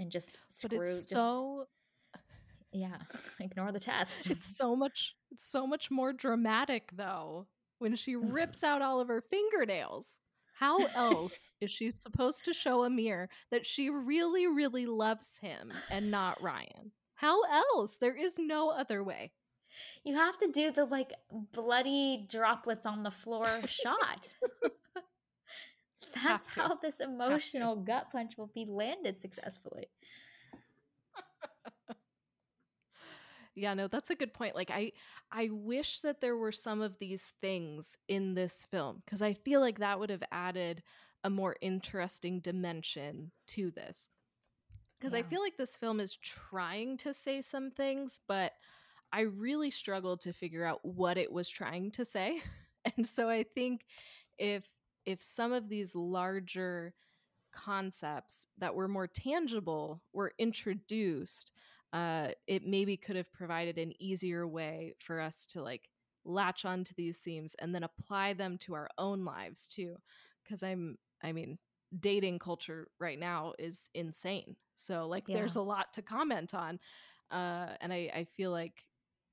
and 0.00 0.10
just 0.10 0.38
screw. 0.48 0.78
But 0.78 0.88
it's 0.88 1.06
just 1.06 1.10
so 1.10 1.68
yeah 2.72 2.96
ignore 3.40 3.70
the 3.70 3.78
test 3.78 4.28
it's 4.28 4.56
so 4.56 4.74
much 4.74 5.14
it's 5.30 5.46
so 5.46 5.66
much 5.66 5.90
more 5.90 6.12
dramatic 6.12 6.90
though 6.96 7.46
when 7.78 7.96
she 7.96 8.16
rips 8.16 8.64
out 8.64 8.82
all 8.82 9.00
of 9.00 9.08
her 9.08 9.20
fingernails. 9.20 10.20
How 10.54 10.86
else 10.94 11.50
is 11.60 11.70
she 11.70 11.90
supposed 11.90 12.44
to 12.44 12.54
show 12.54 12.84
Amir 12.84 13.28
that 13.50 13.66
she 13.66 13.90
really, 13.90 14.46
really 14.46 14.86
loves 14.86 15.36
him 15.38 15.72
and 15.90 16.10
not 16.10 16.40
Ryan? 16.42 16.92
How 17.14 17.42
else? 17.42 17.96
There 17.96 18.14
is 18.16 18.38
no 18.38 18.70
other 18.70 19.02
way. 19.02 19.32
you 20.04 20.14
have 20.14 20.38
to 20.38 20.48
do 20.48 20.70
the 20.72 20.84
like 20.84 21.12
bloody 21.52 22.26
droplets 22.28 22.86
on 22.86 23.02
the 23.02 23.10
floor 23.10 23.60
shot 23.66 24.32
That's 26.22 26.54
how 26.54 26.76
this 26.76 27.00
emotional 27.00 27.76
gut 27.76 28.10
punch 28.12 28.34
will 28.38 28.50
be 28.54 28.66
landed 28.68 29.20
successfully. 29.20 29.86
Yeah, 33.56 33.74
no, 33.74 33.86
that's 33.86 34.10
a 34.10 34.16
good 34.16 34.34
point. 34.34 34.56
Like 34.56 34.70
I 34.70 34.92
I 35.30 35.48
wish 35.52 36.00
that 36.00 36.20
there 36.20 36.36
were 36.36 36.50
some 36.52 36.80
of 36.80 36.98
these 36.98 37.32
things 37.40 37.96
in 38.08 38.34
this 38.34 38.66
film 38.70 39.02
because 39.04 39.22
I 39.22 39.34
feel 39.34 39.60
like 39.60 39.78
that 39.78 39.98
would 40.00 40.10
have 40.10 40.24
added 40.32 40.82
a 41.22 41.30
more 41.30 41.56
interesting 41.60 42.40
dimension 42.40 43.30
to 43.48 43.70
this. 43.70 44.08
Because 45.04 45.18
I 45.18 45.22
feel 45.22 45.42
like 45.42 45.58
this 45.58 45.76
film 45.76 46.00
is 46.00 46.16
trying 46.16 46.96
to 46.96 47.12
say 47.12 47.42
some 47.42 47.70
things, 47.70 48.22
but 48.26 48.52
I 49.12 49.20
really 49.20 49.70
struggled 49.70 50.22
to 50.22 50.32
figure 50.32 50.64
out 50.64 50.82
what 50.82 51.18
it 51.18 51.30
was 51.30 51.46
trying 51.46 51.90
to 51.92 52.04
say. 52.06 52.40
And 52.96 53.06
so 53.06 53.30
I 53.30 53.44
think 53.54 53.86
if 54.36 54.68
if 55.06 55.22
some 55.22 55.52
of 55.52 55.70
these 55.70 55.94
larger 55.94 56.92
concepts 57.50 58.46
that 58.58 58.74
were 58.74 58.88
more 58.88 59.06
tangible 59.06 60.02
were 60.12 60.32
introduced, 60.38 61.52
uh, 61.94 62.28
it 62.46 62.66
maybe 62.66 62.98
could 62.98 63.16
have 63.16 63.32
provided 63.32 63.78
an 63.78 63.94
easier 63.98 64.46
way 64.46 64.94
for 64.98 65.18
us 65.18 65.46
to 65.46 65.62
like 65.62 65.88
latch 66.26 66.66
onto 66.66 66.92
these 66.94 67.20
themes 67.20 67.56
and 67.58 67.74
then 67.74 67.84
apply 67.84 68.34
them 68.34 68.58
to 68.58 68.74
our 68.74 68.90
own 68.98 69.24
lives 69.24 69.66
too. 69.66 69.96
Because 70.42 70.62
I'm, 70.62 70.98
I 71.22 71.32
mean, 71.32 71.56
dating 72.00 72.38
culture 72.38 72.88
right 72.98 73.18
now 73.18 73.52
is 73.58 73.88
insane. 73.94 74.56
So 74.76 75.06
like, 75.06 75.26
there's 75.26 75.56
a 75.56 75.62
lot 75.62 75.92
to 75.94 76.02
comment 76.02 76.54
on, 76.54 76.78
uh, 77.30 77.74
and 77.80 77.92
I, 77.92 78.10
I 78.14 78.24
feel 78.36 78.50
like 78.50 78.84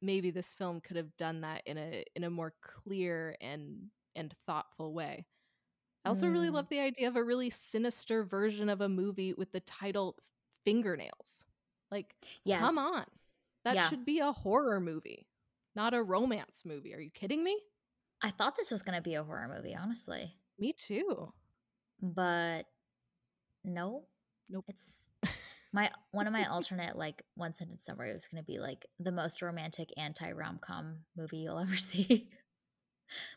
maybe 0.02 0.32
this 0.32 0.54
film 0.54 0.82
could 0.82 0.97
have 0.97 1.15
done 1.17 1.41
that 1.41 1.62
in 1.65 1.78
a 1.78 2.04
in 2.15 2.24
a 2.24 2.30
more 2.30 2.54
clear 2.62 3.36
and 3.41 3.89
and 4.15 4.34
thoughtful 4.45 4.93
way. 4.93 5.26
I 6.06 6.10
also 6.10 6.28
really 6.28 6.50
Mm. 6.50 6.54
love 6.54 6.69
the 6.69 6.80
idea 6.80 7.08
of 7.08 7.15
a 7.15 7.24
really 7.24 7.50
sinister 7.52 8.24
version 8.24 8.69
of 8.69 8.82
a 8.82 8.89
movie 8.89 9.34
with 9.34 9.52
the 9.52 9.60
title 9.60 10.17
Fingernails. 10.65 11.45
Like, 11.91 12.15
Yes. 12.43 12.60
come 12.60 12.78
on. 12.78 13.06
That 13.65 13.76
Yeah. 13.76 13.88
should 13.89 14.06
be 14.06 14.19
a 14.19 14.32
horror 14.32 14.80
movie, 14.80 15.28
not 15.76 15.93
a 15.93 16.02
romance 16.02 16.65
movie. 16.65 16.93
Are 16.95 17.00
you 17.00 17.12
kidding 17.12 17.43
me? 17.43 17.60
I 18.21 18.32
thought 18.32 18.56
this 18.56 18.71
was 18.71 18.82
going 18.82 18.95
to 18.95 19.02
be 19.02 19.15
a 19.15 19.24
horror 19.24 19.47
movie, 19.47 19.76
honestly. 19.76 20.36
Me 20.58 20.74
too. 20.74 21.34
But 22.02 22.64
no. 23.64 24.04
Nope. 24.50 24.66
It's 24.68 25.06
my 25.74 25.90
one 26.12 26.28
of 26.28 26.34
my 26.34 26.46
alternate 26.46 26.98
like 26.98 27.24
one 27.36 27.54
sentence 27.54 27.86
summary 27.86 28.14
was 28.14 28.28
going 28.28 28.44
to 28.44 28.46
be 28.52 28.60
like 28.60 28.86
the 29.00 29.12
most 29.12 29.42
romantic 29.42 29.90
anti 29.98 30.32
rom-com 30.32 30.98
movie 31.16 31.38
you'll 31.38 31.60
ever 31.60 31.78
see. 31.78 32.30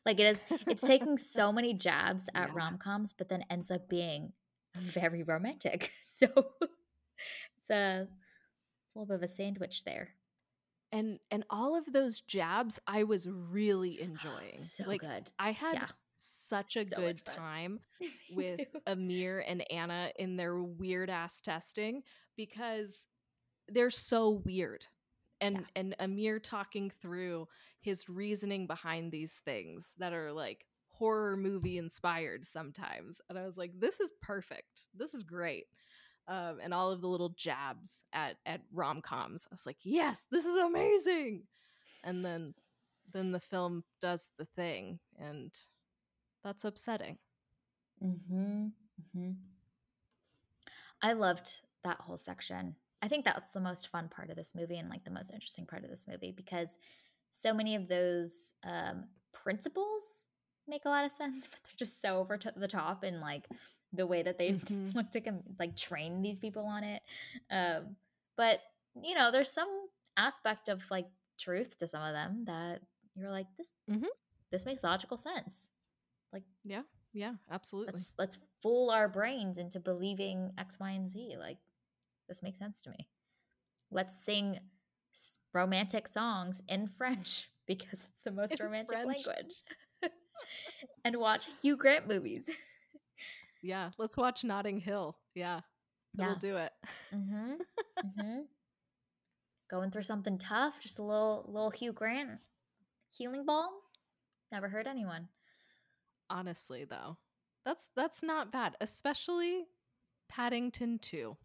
like 0.07 0.19
it 0.21 0.27
is 0.27 0.41
it's 0.69 0.85
taking 0.87 1.19
so 1.19 1.53
many 1.53 1.75
jabs 1.75 2.29
at 2.35 2.49
Yeah. 2.49 2.55
rom-coms 2.55 3.13
but 3.13 3.29
then 3.29 3.45
ends 3.51 3.71
up 3.71 3.89
being 3.89 4.33
very 4.77 5.23
romantic. 5.23 5.91
So 6.05 6.27
it's 7.59 7.71
a, 7.71 8.03
it's 8.03 8.11
a 8.95 8.99
little 8.99 9.07
bit 9.07 9.17
of 9.17 9.23
a 9.23 9.29
sandwich 9.29 9.85
there. 9.85 10.09
And 10.93 11.19
and 11.31 11.45
all 11.51 11.77
of 11.77 11.93
those 11.93 12.21
jabs 12.21 12.79
I 12.87 13.05
was 13.05 13.29
really 13.29 14.01
enjoying. 14.01 14.59
So 14.59 14.85
like 14.87 15.01
good. 15.01 15.31
I 15.39 15.53
had 15.53 15.75
Yeah. 15.75 15.87
Such 16.25 16.77
a 16.77 16.87
So 16.87 16.97
good 16.97 17.25
time 17.25 17.81
with. 18.35 18.61
Amir 18.87 19.45
and 19.47 19.65
Anna 19.71 20.11
in 20.19 20.37
their 20.37 20.63
weird 20.63 21.11
ass 21.11 21.41
testing 21.41 22.03
because 22.37 23.07
they're 23.69 23.91
so 23.91 24.31
weird. 24.45 24.87
And 25.41 25.57
Yeah. 25.59 25.65
and 25.77 25.95
Amir 25.99 26.39
talking 26.39 26.91
through 26.91 27.49
his 27.81 28.09
reasoning 28.09 28.67
behind 28.67 29.13
these 29.13 29.37
things 29.45 29.93
that 29.99 30.13
are 30.13 30.33
like 30.33 30.67
horror 30.91 31.37
movie 31.37 31.77
inspired 31.79 32.47
sometimes. 32.47 33.21
And 33.29 33.39
I 33.39 33.45
was 33.45 33.57
like, 33.57 33.73
this 33.79 34.01
is 34.01 34.13
perfect. 34.23 34.87
This 34.95 35.13
is 35.15 35.23
great. 35.23 35.67
Um, 36.29 36.59
and 36.63 36.73
all 36.73 36.91
of 36.91 37.01
the 37.03 37.09
little 37.09 37.31
jabs 37.31 38.05
at 38.13 38.37
at 38.47 38.63
rom 38.73 39.03
coms. 39.03 39.47
I 39.51 39.55
was 39.55 39.67
like, 39.67 39.79
yes, 39.83 40.25
this 40.31 40.47
is 40.47 40.57
amazing. 40.57 41.43
And 42.03 42.25
then 42.25 42.55
then 43.13 43.33
the 43.33 43.41
film 43.41 43.85
does 44.01 44.31
the 44.39 44.47
thing, 44.47 44.99
and 45.19 45.53
that's 46.45 46.65
upsetting. 46.65 47.19
Mm-hmm. 48.03 48.67
Mm-hmm. 48.67 49.31
I 51.03 51.13
loved 51.13 51.61
that 51.83 52.01
whole 52.01 52.17
section. 52.19 52.75
I 53.03 53.09
think 53.09 53.25
that's 53.25 53.53
the 53.53 53.61
most 53.61 53.89
fun 53.89 54.09
part 54.09 54.31
of 54.31 54.37
this 54.37 54.53
movie 54.55 54.79
and 54.79 54.89
like 54.89 55.05
the 55.05 55.11
most 55.11 55.31
interesting 55.33 55.67
part 55.67 55.85
of 55.85 55.91
this 55.91 56.07
movie 56.09 56.33
because 56.33 56.79
so 57.43 57.53
many 57.53 57.75
of 57.75 57.89
those 57.89 58.55
um, 58.65 59.05
principles 59.33 60.25
make 60.67 60.87
a 60.87 60.89
lot 60.89 61.05
of 61.05 61.13
sense, 61.13 61.47
but 61.51 61.59
they're 61.65 61.77
just 61.87 62.01
so 62.01 62.19
over 62.19 62.37
to 62.39 62.53
the 62.57 62.69
top 62.69 63.03
and 63.03 63.21
like 63.21 63.47
the 63.93 64.07
way 64.07 64.23
that 64.23 64.39
they 64.39 64.53
Mhm. 64.53 64.95
want 64.95 65.13
to 65.13 65.21
like 65.59 65.77
train 65.77 66.23
these 66.23 66.39
people 66.39 66.65
on 66.65 66.85
it. 66.85 67.03
Um, 67.51 67.97
but 68.37 68.61
you 69.03 69.15
know, 69.15 69.31
there's 69.31 69.51
some 69.53 69.69
aspect 70.17 70.69
of 70.69 70.81
like 70.91 71.07
truth 71.39 71.77
to 71.79 71.89
some 71.89 72.03
of 72.03 72.13
them 72.13 72.45
that 72.47 72.81
you're 73.15 73.31
like 73.31 73.47
this. 73.59 73.69
Mhm. 73.91 74.07
This 74.51 74.65
makes 74.65 74.83
logical 74.83 75.19
sense. 75.19 75.69
Like, 76.35 76.43
yeah, 76.65 76.83
yeah, 77.15 77.35
absolutely. 77.51 77.93
let's 77.95 78.15
let's 78.19 78.39
fool 78.63 78.91
our 78.91 79.09
brains 79.09 79.57
into 79.57 79.81
believing 79.81 80.53
X, 80.59 80.77
Y, 80.81 80.91
and 80.91 81.09
Z. 81.09 81.37
Like 81.39 81.59
this 82.29 82.43
makes 82.43 82.59
sense 82.59 82.83
to 82.83 82.91
me. 82.91 83.09
Let's 83.91 84.19
sing 84.19 84.59
romantic 85.55 86.09
songs 86.09 86.61
in 86.69 86.89
French 86.89 87.49
because 87.67 88.01
it's 88.05 88.23
the 88.25 88.33
most 88.33 88.59
In 88.59 88.67
romantic 88.67 88.99
French. 88.99 89.07
language. 89.27 89.55
and 91.05 91.17
watch 91.17 91.47
Hugh 91.63 91.77
Grant 91.77 92.09
movies. 92.09 92.45
Yeah, 93.63 93.91
let's 93.97 94.17
watch 94.17 94.45
Notting 94.45 94.79
Hill. 94.81 95.17
Yeah, 95.35 95.61
Yeah. 96.19 96.27
we'll 96.27 96.37
do 96.37 96.57
it. 96.57 96.73
Mm-hmm. 97.15 97.53
mm-hmm. 98.21 98.41
Going 99.71 99.91
through 99.91 100.03
something 100.03 100.37
tough, 100.39 100.75
just 100.83 100.99
a 100.99 101.03
little 101.03 101.45
little 101.49 101.71
Hugh 101.71 101.93
Grant 101.93 102.41
healing 103.17 103.45
balm. 103.47 103.71
Never 104.53 104.69
hurt 104.69 104.87
anyone. 104.87 105.29
Honestly, 106.31 106.85
though, 106.85 107.19
That's 107.65 107.91
that's 107.97 108.23
not 108.23 108.53
bad, 108.53 108.77
especially 108.81 109.67
Paddington 110.29 110.99
2 111.01 111.37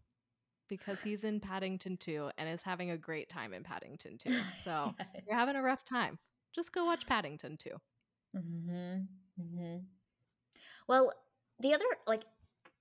because 0.68 1.02
he's 1.02 1.24
in 1.24 1.40
Paddington 1.40 1.96
2 1.98 2.30
and 2.38 2.48
is 2.48 2.62
having 2.62 2.90
a 2.90 2.98
great 2.98 3.28
time 3.28 3.52
in 3.54 3.64
Paddington 3.64 4.18
2. 4.18 4.44
So, 4.50 4.94
you're 5.26 5.38
having 5.38 5.56
a 5.56 5.62
rough 5.62 5.84
time. 5.84 6.18
Just 6.54 6.72
go 6.72 6.84
watch 6.86 7.06
Paddington 7.06 7.56
2. 7.58 7.76
Mhm. 8.34 9.08
Mhm. 9.38 9.86
Well, 10.88 11.12
the 11.58 11.74
other 11.74 11.84
like 12.06 12.24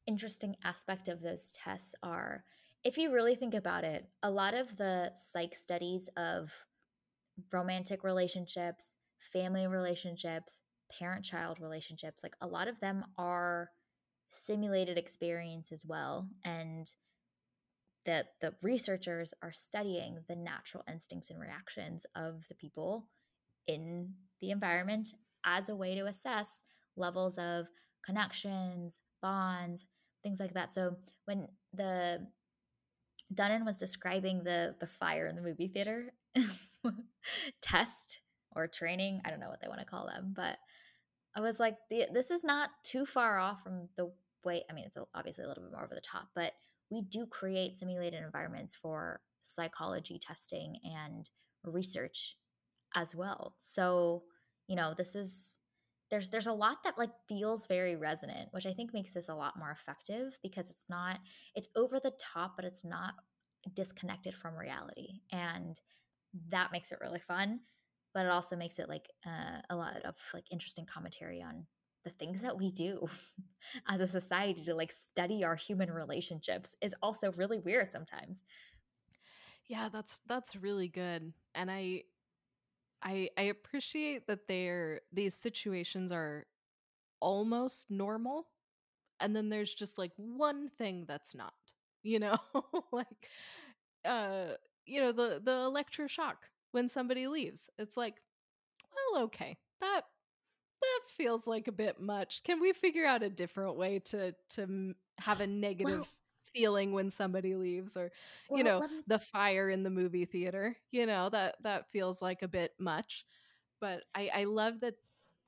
interesting 0.06 0.56
aspect 0.64 1.08
of 1.08 1.22
those 1.22 1.52
tests 1.52 1.96
are 2.04 2.46
if 2.84 2.98
you 2.98 3.14
really 3.14 3.36
think 3.36 3.54
about 3.54 3.84
it, 3.84 4.10
a 4.24 4.32
lot 4.32 4.54
of 4.54 4.78
the 4.78 5.14
psych 5.16 5.56
studies 5.56 6.10
of 6.18 6.54
romantic 7.52 8.04
relationships, 8.04 8.96
family 9.20 9.68
relationships, 9.68 10.62
parent-child 10.98 11.60
relationships, 11.60 12.24
like 12.24 12.36
a 12.42 12.48
lot 12.48 12.68
of 12.68 12.80
them 12.80 13.06
are 13.18 13.70
simulated 14.32 14.98
experience 14.98 15.72
as 15.72 15.84
well 15.86 16.28
and 16.46 16.92
the 18.06 18.26
the 18.42 18.54
researchers 18.62 19.34
are 19.42 19.52
studying 19.52 20.18
the 20.28 20.36
natural 20.36 20.84
instincts 20.90 21.30
and 21.30 21.40
reactions 21.40 22.06
of 22.16 22.44
the 22.48 22.56
people 22.56 23.08
in 23.68 24.14
the 24.42 24.52
environment 24.52 25.10
as 25.46 25.70
a 25.70 25.76
way 25.76 25.96
to 25.96 26.06
assess 26.06 26.64
levels 26.96 27.38
of 27.38 27.68
connections, 28.06 28.98
bonds, 29.22 29.86
things 30.24 30.40
like 30.40 30.54
that. 30.54 30.74
So 30.74 30.96
when 31.26 31.48
the 31.74 32.26
Duncan 33.34 33.66
was 33.66 33.78
describing 33.78 34.44
the 34.44 34.76
the 34.80 34.88
fire 34.88 35.28
in 35.28 35.36
the 35.36 35.42
movie 35.42 35.68
theater 35.68 36.12
test 37.62 38.22
or 38.56 38.68
training, 38.68 39.22
I 39.24 39.30
don't 39.30 39.40
know 39.40 39.50
what 39.50 39.62
they 39.62 39.68
want 39.68 39.82
to 39.82 39.86
call 39.86 40.08
them, 40.08 40.34
but 40.36 40.58
I 41.36 41.42
was 41.42 41.60
like, 41.60 41.78
this 41.90 42.32
is 42.32 42.44
not 42.44 42.70
too 42.84 43.06
far 43.06 43.40
off 43.40 43.64
from 43.64 43.88
the 43.98 44.12
way. 44.44 44.64
I 44.70 44.74
mean, 44.74 44.86
it's 44.86 44.98
obviously 45.14 45.44
a 45.44 45.48
little 45.48 45.64
bit 45.64 45.72
more 45.72 45.84
over 45.84 45.96
the 45.96 46.02
top, 46.02 46.30
but 46.36 46.54
we 46.90 47.02
do 47.02 47.26
create 47.26 47.78
simulated 47.78 48.24
environments 48.24 48.76
for 48.76 49.22
psychology 49.44 50.20
testing 50.20 50.78
and 50.84 51.30
research 51.64 52.36
as 52.96 53.16
well. 53.16 53.56
So, 53.62 54.24
you 54.68 54.76
know, 54.76 54.94
this 54.98 55.16
is 55.16 55.58
there's 56.10 56.30
there's 56.30 56.48
a 56.48 56.54
lot 56.54 56.78
that 56.84 56.98
like 56.98 57.12
feels 57.28 57.68
very 57.68 57.96
resonant, 57.96 58.50
which 58.52 58.66
I 58.66 58.74
think 58.74 58.94
makes 58.94 59.14
this 59.14 59.30
a 59.30 59.36
lot 59.36 59.58
more 59.58 59.72
effective 59.72 60.38
because 60.42 60.70
it's 60.70 60.86
not 60.90 61.20
it's 61.56 61.70
over 61.76 62.00
the 62.00 62.14
top, 62.20 62.54
but 62.56 62.66
it's 62.66 62.84
not 62.84 63.14
disconnected 63.76 64.34
from 64.34 64.56
reality. 64.56 65.22
And 65.32 65.80
that 66.50 66.72
makes 66.72 66.92
it 66.92 67.00
really 67.02 67.20
fun, 67.20 67.60
but 68.14 68.26
it 68.26 68.32
also 68.32 68.56
makes 68.56 68.80
it 68.80 68.90
like 68.90 69.08
uh, 69.26 69.62
a 69.70 69.76
lot 69.76 69.98
of 70.06 70.16
like 70.34 70.46
interesting 70.52 70.86
commentary 70.86 71.42
on 71.42 71.66
the 72.06 72.12
things 72.12 72.42
that 72.42 72.58
we 72.58 72.72
do 72.72 73.08
as 73.88 74.02
a 74.02 74.08
society 74.08 74.64
to 74.64 74.74
like 74.74 74.92
study 74.92 75.44
our 75.44 75.56
human 75.56 75.92
relationships 75.92 76.76
is 76.82 76.96
also 77.02 77.32
really 77.34 77.60
weird 77.60 77.92
sometimes. 77.92 78.42
Yeah, 79.68 79.90
that's 79.92 80.20
that's 80.28 80.56
really 80.56 80.88
good. 80.88 81.34
And 81.56 81.70
I 81.70 82.04
I 83.02 83.30
I 83.38 83.44
appreciate 83.44 84.28
that 84.28 84.48
they're 84.48 85.02
these 85.12 85.36
situations 85.36 86.12
are 86.12 86.46
almost 87.22 87.92
normal 87.92 88.48
and 89.20 89.36
then 89.36 89.50
there's 89.50 89.74
just 89.74 89.98
like 89.98 90.12
one 90.18 90.70
thing 90.78 91.06
that's 91.08 91.36
not. 91.36 91.54
You 92.04 92.20
know, 92.20 92.38
like 92.92 93.30
uh 94.06 94.54
you 94.86 95.02
know 95.02 95.12
the 95.12 95.42
the 95.44 95.52
electroshock 95.52 96.38
when 96.72 96.90
somebody 96.90 97.28
leaves. 97.28 97.70
It's 97.78 97.98
like, 97.98 98.22
well, 99.14 99.24
okay. 99.26 99.58
That 99.82 100.06
that 100.82 101.02
feels 101.10 101.48
like 101.48 101.68
a 101.68 101.72
bit 101.74 102.00
much. 102.00 102.44
Can 102.44 102.60
we 102.62 102.74
figure 102.74 103.06
out 103.06 103.24
a 103.24 103.30
different 103.30 103.78
way 103.78 104.00
to 104.00 104.36
to 104.52 104.96
have 105.20 105.42
a 105.42 105.48
negative 105.48 106.02
Well, 106.02 106.10
feeling 106.54 106.94
when 106.94 107.12
somebody 107.12 107.56
leaves 107.56 107.98
or 107.98 108.12
you 108.54 108.64
well, 108.64 108.64
know, 108.64 108.84
me 108.90 109.04
the 109.08 109.20
fire 109.20 109.70
in 109.70 109.84
the 109.84 109.90
movie 109.90 110.26
theater, 110.26 110.78
you 110.92 111.06
know, 111.06 111.30
that 111.30 111.58
that 111.64 111.92
feels 111.92 112.22
like 112.22 112.42
a 112.44 112.48
bit 112.48 112.74
much. 112.80 113.26
But 113.82 114.04
I 114.16 114.30
I 114.34 114.44
love 114.46 114.82
that 114.82 114.96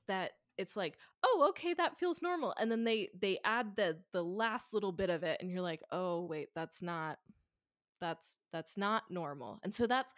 that 0.08 0.32
it's 0.58 0.76
like, 0.76 0.98
"Oh, 1.24 1.46
okay, 1.50 1.74
that 1.74 1.98
feels 1.98 2.22
normal." 2.22 2.54
And 2.58 2.70
then 2.72 2.84
they 2.84 3.10
they 3.20 3.38
add 3.44 3.76
the 3.76 4.02
the 4.12 4.24
last 4.24 4.74
little 4.74 4.92
bit 4.92 5.10
of 5.10 5.22
it 5.24 5.40
and 5.42 5.50
you're 5.50 5.62
like, 5.62 5.82
"Oh, 5.92 6.24
wait, 6.26 6.50
that's 6.54 6.82
not 6.82 7.18
that's 8.00 8.38
that's 8.52 8.76
not 8.76 9.10
normal." 9.10 9.60
And 9.62 9.74
so 9.74 9.86
that's 9.86 10.14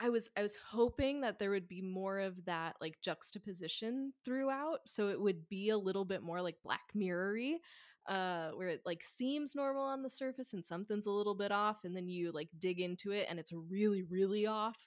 I 0.00 0.08
was 0.10 0.30
I 0.36 0.42
was 0.42 0.56
hoping 0.70 1.22
that 1.22 1.38
there 1.38 1.50
would 1.50 1.68
be 1.68 1.82
more 1.82 2.20
of 2.20 2.44
that 2.44 2.76
like 2.80 3.00
juxtaposition 3.02 4.12
throughout, 4.24 4.80
so 4.86 5.08
it 5.08 5.20
would 5.20 5.48
be 5.48 5.70
a 5.70 5.78
little 5.78 6.04
bit 6.04 6.22
more 6.22 6.40
like 6.40 6.56
Black 6.62 6.82
Mirror-y, 6.94 7.56
uh, 8.08 8.50
where 8.52 8.68
it 8.68 8.82
like 8.86 9.02
seems 9.02 9.54
normal 9.54 9.82
on 9.82 10.02
the 10.02 10.10
surface 10.10 10.52
and 10.52 10.64
something's 10.64 11.06
a 11.06 11.10
little 11.10 11.34
bit 11.34 11.50
off, 11.52 11.78
and 11.84 11.96
then 11.96 12.08
you 12.08 12.30
like 12.32 12.48
dig 12.58 12.80
into 12.80 13.10
it 13.10 13.26
and 13.28 13.38
it's 13.40 13.52
really 13.52 14.02
really 14.04 14.46
off. 14.46 14.78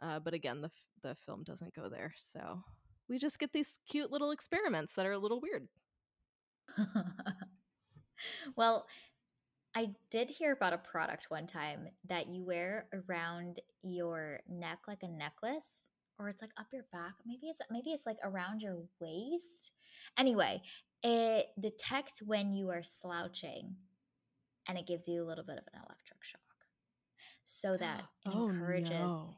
Uh, 0.00 0.18
but 0.18 0.34
again, 0.34 0.60
the 0.60 0.68
f- 0.68 0.82
the 1.02 1.14
film 1.14 1.44
doesn't 1.44 1.74
go 1.74 1.88
there, 1.88 2.12
so 2.16 2.62
we 3.08 3.18
just 3.18 3.38
get 3.38 3.52
these 3.52 3.78
cute 3.88 4.10
little 4.10 4.30
experiments 4.32 4.94
that 4.94 5.06
are 5.06 5.12
a 5.12 5.18
little 5.18 5.40
weird. 5.40 5.68
well, 8.56 8.86
I 9.74 9.90
did 10.10 10.30
hear 10.30 10.52
about 10.52 10.72
a 10.72 10.78
product 10.78 11.26
one 11.30 11.46
time 11.46 11.88
that 12.08 12.28
you 12.28 12.44
wear 12.44 12.86
around 12.92 13.60
your 13.82 14.40
neck 14.48 14.80
like 14.88 15.02
a 15.02 15.08
necklace 15.08 15.86
or 16.18 16.28
it's 16.28 16.42
like 16.42 16.50
up 16.58 16.66
your 16.72 16.84
back. 16.92 17.14
Maybe 17.24 17.46
it's 17.46 17.60
maybe 17.70 17.90
it's 17.90 18.06
like 18.06 18.18
around 18.24 18.60
your 18.60 18.76
waist. 19.00 19.70
Anyway, 20.18 20.60
it 21.02 21.46
detects 21.58 22.20
when 22.20 22.52
you 22.52 22.70
are 22.70 22.82
slouching 22.82 23.76
and 24.68 24.76
it 24.76 24.86
gives 24.86 25.08
you 25.08 25.22
a 25.22 25.26
little 25.26 25.44
bit 25.44 25.58
of 25.58 25.64
an 25.72 25.80
electric 25.86 26.22
shock 26.22 26.40
so 27.44 27.76
that 27.76 28.04
oh 28.26 28.48
encourages 28.48 28.90
no! 28.90 29.34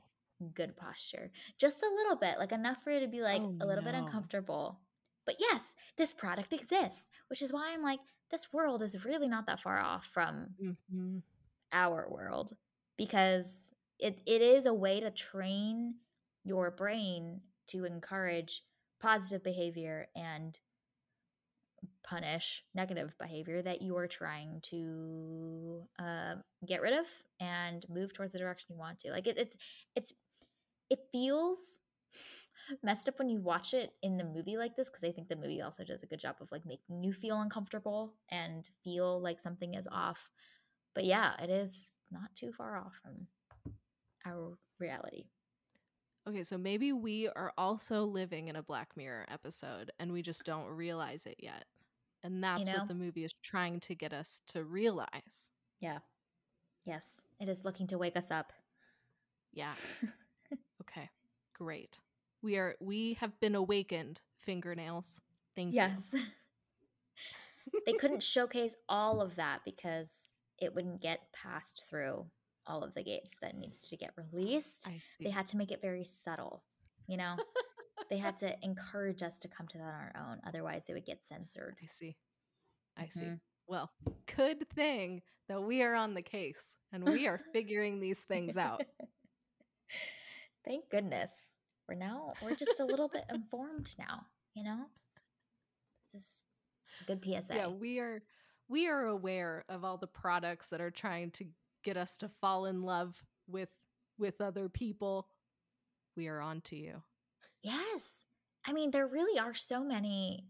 good 0.54 0.76
posture. 0.76 1.30
Just 1.58 1.82
a 1.82 1.94
little 1.94 2.16
bit, 2.16 2.38
like 2.38 2.52
enough 2.52 2.78
for 2.82 2.90
you 2.90 3.00
to 3.00 3.08
be 3.08 3.20
like 3.20 3.42
Oh 3.42 3.56
a 3.60 3.66
little 3.66 3.84
bit 3.84 3.94
uncomfortable. 3.94 4.80
But 5.24 5.36
yes, 5.38 5.72
this 5.96 6.12
product 6.12 6.52
exists, 6.52 7.06
which 7.28 7.42
is 7.42 7.52
why 7.52 7.70
I'm 7.72 7.82
like, 7.82 8.00
this 8.32 8.52
world 8.52 8.82
is 8.82 9.04
really 9.04 9.28
not 9.28 9.46
that 9.46 9.60
far 9.60 9.80
off 9.80 10.06
from 10.12 10.56
hmm 10.60 11.22
our 11.72 12.08
world 12.08 12.56
because 12.96 13.70
it, 13.98 14.20
it 14.26 14.42
is 14.42 14.66
a 14.66 14.74
way 14.74 15.00
to 15.00 15.10
train 15.10 15.94
your 16.44 16.70
brain 16.70 17.40
to 17.68 17.84
encourage 17.84 18.62
positive 19.00 19.42
behavior 19.44 20.08
and 20.16 20.58
punish 22.04 22.64
negative 22.74 23.14
behavior 23.18 23.62
that 23.62 23.82
you 23.82 23.96
are 23.96 24.08
trying 24.08 24.60
to 24.62 25.82
uh, 25.98 26.34
get 26.66 26.82
rid 26.82 26.92
of 26.92 27.06
and 27.40 27.86
move 27.88 28.12
towards 28.12 28.32
the 28.32 28.38
direction 28.38 28.66
you 28.70 28.78
want 28.78 28.98
to. 29.00 29.10
Like 29.10 29.26
it, 29.26 29.38
it's 29.38 29.56
it's 29.96 30.12
it 30.90 31.00
feels 31.12 31.58
messed 32.82 33.08
up 33.08 33.18
when 33.18 33.28
you 33.28 33.40
watch 33.40 33.74
it 33.74 33.92
in 34.02 34.16
the 34.16 34.24
movie 34.24 34.56
like 34.56 34.76
this 34.76 34.88
because 34.88 35.04
I 35.04 35.12
think 35.12 35.28
the 35.28 35.36
movie 35.36 35.60
also 35.62 35.84
does 35.84 36.02
a 36.02 36.06
good 36.06 36.20
job 36.20 36.36
of 36.40 36.50
like 36.52 36.64
making 36.66 37.02
you 37.02 37.12
feel 37.12 37.40
uncomfortable 37.40 38.14
and 38.30 38.68
feel 38.84 39.20
like 39.20 39.40
something 39.40 39.74
is 39.74 39.88
off. 39.90 40.30
But 40.94 41.04
yeah, 41.04 41.32
it 41.42 41.50
is 41.50 41.86
not 42.10 42.34
too 42.34 42.52
far 42.52 42.76
off 42.78 42.94
from 43.02 43.26
our 44.26 44.56
reality. 44.78 45.24
Okay, 46.28 46.44
so 46.44 46.56
maybe 46.56 46.92
we 46.92 47.28
are 47.28 47.52
also 47.58 48.04
living 48.04 48.48
in 48.48 48.56
a 48.56 48.62
Black 48.62 48.96
Mirror 48.96 49.26
episode 49.28 49.90
and 49.98 50.12
we 50.12 50.22
just 50.22 50.44
don't 50.44 50.68
realize 50.68 51.26
it 51.26 51.36
yet. 51.38 51.64
And 52.22 52.36
You 52.36 52.40
that's 52.40 52.68
know? 52.68 52.74
what 52.74 52.88
the 52.88 52.94
movie 52.94 53.24
is 53.24 53.34
trying 53.42 53.80
to 53.80 53.94
get 53.94 54.12
us 54.12 54.42
to 54.48 54.62
realize. 54.62 55.50
Yeah. 55.80 55.98
Yes. 56.84 57.20
It 57.40 57.48
is 57.48 57.64
looking 57.64 57.88
to 57.88 57.98
wake 57.98 58.16
us 58.16 58.30
up. 58.30 58.52
Yeah. 59.52 59.74
Okay. 60.82 61.08
Great. 61.54 61.98
We 62.42 62.56
are 62.56 62.76
we 62.80 63.14
have 63.20 63.38
been 63.40 63.54
awakened, 63.54 64.20
fingernails. 64.38 65.20
Thank 65.54 65.74
yes. 65.74 66.08
you. 66.12 66.18
Yes. 66.20 66.28
they 67.86 67.92
couldn't 67.92 68.22
showcase 68.22 68.74
all 68.88 69.20
of 69.20 69.36
that 69.36 69.60
because 69.64 70.10
it 70.58 70.74
wouldn't 70.74 71.00
get 71.00 71.20
passed 71.32 71.84
through 71.88 72.26
all 72.66 72.82
of 72.82 72.94
the 72.94 73.02
gates 73.02 73.36
that 73.40 73.56
needs 73.56 73.88
to 73.88 73.96
get 73.96 74.12
released. 74.16 74.86
I 74.86 74.98
see. 75.00 75.24
They 75.24 75.30
had 75.30 75.46
to 75.48 75.56
make 75.56 75.72
it 75.72 75.80
very 75.80 76.04
subtle, 76.04 76.62
you 77.06 77.16
know? 77.16 77.36
they 78.10 78.18
had 78.18 78.36
to 78.38 78.54
encourage 78.62 79.22
us 79.22 79.38
to 79.40 79.48
come 79.48 79.66
to 79.68 79.78
that 79.78 79.84
on 79.84 79.90
our 79.90 80.12
own. 80.30 80.40
Otherwise, 80.46 80.84
it 80.88 80.94
would 80.94 81.06
get 81.06 81.24
censored. 81.24 81.76
I 81.82 81.86
see. 81.86 82.16
I 82.96 83.08
see. 83.08 83.20
Mhm. 83.20 83.40
Well, 83.66 83.90
good 84.36 84.68
thing 84.70 85.22
that 85.48 85.62
we 85.62 85.82
are 85.82 85.94
on 85.94 86.14
the 86.14 86.22
case 86.22 86.76
and 86.92 87.04
we 87.04 87.26
are 87.26 87.40
figuring 87.52 88.00
these 88.00 88.22
things 88.22 88.56
out. 88.56 88.82
Thank 90.64 90.88
goodness. 90.90 91.30
We're 91.92 91.98
now 91.98 92.32
we're 92.42 92.54
just 92.56 92.80
a 92.80 92.84
little 92.86 93.08
bit 93.08 93.24
informed 93.30 93.94
now, 93.98 94.24
you 94.54 94.64
know? 94.64 94.86
This 96.14 96.22
is 96.22 96.28
it's 96.90 97.02
a 97.02 97.04
good 97.04 97.22
PSA. 97.22 97.54
Yeah, 97.54 97.66
we 97.68 97.98
are 97.98 98.22
we 98.68 98.88
are 98.88 99.08
aware 99.08 99.64
of 99.68 99.84
all 99.84 99.98
the 99.98 100.06
products 100.06 100.70
that 100.70 100.80
are 100.80 100.90
trying 100.90 101.30
to 101.32 101.44
get 101.84 101.98
us 101.98 102.16
to 102.18 102.30
fall 102.40 102.64
in 102.64 102.80
love 102.82 103.22
with 103.46 103.68
with 104.18 104.40
other 104.40 104.70
people. 104.70 105.28
We 106.16 106.28
are 106.28 106.40
on 106.40 106.62
to 106.62 106.76
you. 106.76 107.02
Yes. 107.62 108.24
I 108.66 108.72
mean, 108.72 108.90
there 108.90 109.06
really 109.06 109.38
are 109.38 109.54
so 109.54 109.84
many 109.84 110.46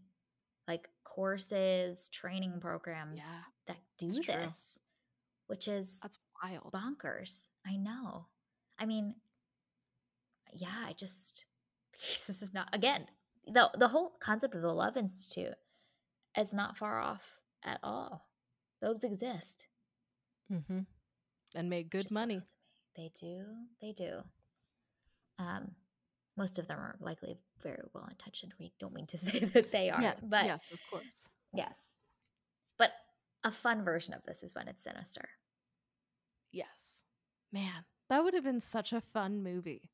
like 0.67 0.87
courses, 1.03 2.07
training 2.09 2.59
programs 2.61 3.17
Yeah, 3.19 3.41
that 3.67 3.77
do 3.97 4.05
it's 4.05 4.15
true. 4.19 4.33
this, 4.33 4.77
which 5.47 5.67
is 5.67 5.99
That's 6.01 6.19
wild. 6.41 6.71
bonkers. 6.73 7.47
I 7.67 7.75
know. 7.75 8.27
I 8.79 8.85
mean, 8.85 9.15
yeah, 10.55 10.85
I 10.87 10.93
just 10.93 11.45
this 12.27 12.41
is 12.41 12.53
not 12.53 12.67
again 12.73 13.05
the 13.47 13.69
the 13.77 13.87
whole 13.87 14.13
concept 14.19 14.55
of 14.55 14.61
the 14.61 14.71
Love 14.73 14.97
Institute 14.97 15.53
is 16.37 16.53
not 16.53 16.77
far 16.77 16.99
off 16.99 17.23
at 17.63 17.79
all. 17.83 18.27
Those 18.81 19.03
exist. 19.03 19.67
Mm-hmm. 20.51 20.79
And 21.55 21.69
make 21.69 21.89
good 21.89 22.07
wild 22.09 22.11
money. 22.11 22.41
They 22.95 23.11
do. 23.19 23.43
They 23.81 23.91
do. 23.91 24.19
Um, 25.39 25.71
most 26.35 26.57
of 26.59 26.67
them 26.67 26.79
are 26.79 26.95
likely 26.99 27.37
very 27.61 27.83
well 27.93 28.07
intentioned. 28.09 28.53
We 28.59 28.73
don't 28.79 28.93
mean 28.93 29.07
to 29.07 29.17
say 29.19 29.39
that 29.53 29.71
they 29.71 29.89
are, 29.89 30.01
Yes, 30.01 30.17
but 30.21 30.45
yes, 30.45 30.61
of 30.71 30.79
course. 30.89 31.03
yes. 31.53 31.77
But 32.77 32.91
a 33.43 33.51
fun 33.51 33.83
version 33.83 34.13
of 34.13 34.23
this 34.25 34.43
is 34.43 34.53
when 34.55 34.67
it's 34.67 34.83
sinister. 34.83 35.29
Yes. 36.51 37.03
Man, 37.51 37.85
that 38.09 38.23
would 38.23 38.33
have 38.33 38.43
been 38.43 38.61
such 38.61 38.93
a 38.93 39.01
fun 39.13 39.43
movie 39.43 39.89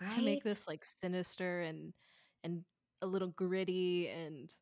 Right? 0.00 0.10
to 0.12 0.22
make 0.22 0.42
this 0.44 0.66
like 0.66 0.84
sinister 0.84 1.60
and 1.62 1.92
and 2.42 2.64
a 3.02 3.06
little 3.06 3.28
gritty 3.28 4.08
and 4.08 4.52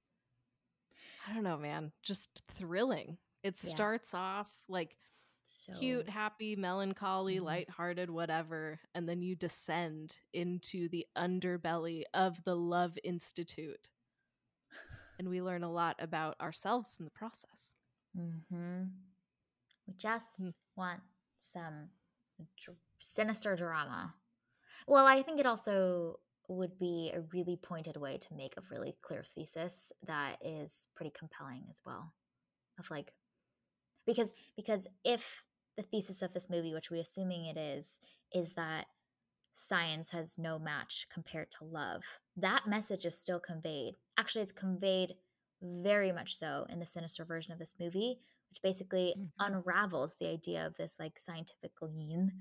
I 1.29 1.33
don't 1.35 1.43
know, 1.45 1.57
man, 1.59 1.93
just 2.03 2.43
thrilling. 2.49 3.19
It 3.43 3.55
Yeah. 3.63 3.71
starts 3.75 4.15
off 4.15 4.49
like 4.69 4.97
so 5.45 5.73
cute, 5.75 6.09
happy, 6.09 6.55
melancholy, 6.57 7.37
Mhm. 7.39 7.43
lighthearted, 7.45 8.11
whatever, 8.11 8.81
and 8.95 9.09
then 9.09 9.23
you 9.23 9.35
descend 9.37 10.19
into 10.33 10.89
the 10.89 11.07
underbelly 11.17 12.05
of 12.15 12.43
the 12.45 12.57
Love 12.57 12.99
Institute. 13.05 13.91
And 15.19 15.29
we 15.29 15.43
learn 15.43 15.63
a 15.63 15.71
lot 15.73 15.97
about 16.01 16.41
ourselves 16.41 16.97
in 16.99 17.05
the 17.05 17.11
process. 17.11 17.75
Mm-hmm. 18.17 18.85
We 19.87 19.95
just 19.95 20.41
Mm. 20.41 20.55
want 20.77 21.03
some 21.39 21.91
dr- 22.57 22.77
sinister 23.01 23.57
drama. 23.57 24.15
Well, 24.87 25.07
I 25.07 25.23
think 25.23 25.41
it 25.41 25.47
also 25.47 26.21
would 26.49 26.79
be 26.79 27.11
a 27.15 27.21
really 27.21 27.57
pointed 27.57 27.97
way 27.97 28.19
to 28.19 28.35
make 28.35 28.57
a 28.57 28.63
really 28.71 28.97
clear 29.03 29.23
thesis 29.23 29.93
that 30.03 30.45
is 30.45 30.89
pretty 30.95 31.11
compelling 31.11 31.67
as 31.71 31.81
well. 31.85 32.15
Of 32.79 32.91
like, 32.91 33.15
because 34.07 34.33
because 34.57 34.89
if 35.05 35.45
the 35.77 35.83
thesis 35.85 36.23
of 36.23 36.33
this 36.35 36.51
movie, 36.51 36.75
which 36.75 36.91
we're 36.91 37.03
assuming 37.03 37.47
it 37.47 37.59
is, 37.59 38.01
is 38.35 38.55
that 38.55 38.89
science 39.55 40.11
has 40.11 40.39
no 40.39 40.59
match 40.59 41.07
compared 41.13 41.51
to 41.53 41.65
love, 41.65 42.03
that 42.37 42.67
message 42.69 43.05
is 43.07 43.19
still 43.21 43.41
conveyed. 43.41 43.97
Actually, 44.19 44.43
it's 44.43 44.53
conveyed 44.53 45.17
very 45.63 46.13
much 46.13 46.39
so 46.39 46.67
in 46.71 46.81
the 46.81 46.87
sinister 46.87 47.25
version 47.25 47.53
of 47.53 47.59
this 47.59 47.77
movie, 47.81 48.21
which 48.51 48.63
basically 48.63 49.15
Mhm. 49.15 49.33
unravels 49.39 50.17
the 50.19 50.29
idea 50.29 50.67
of 50.67 50.77
this 50.77 50.99
like 50.99 51.21
scientific 51.21 51.73
lean 51.83 52.33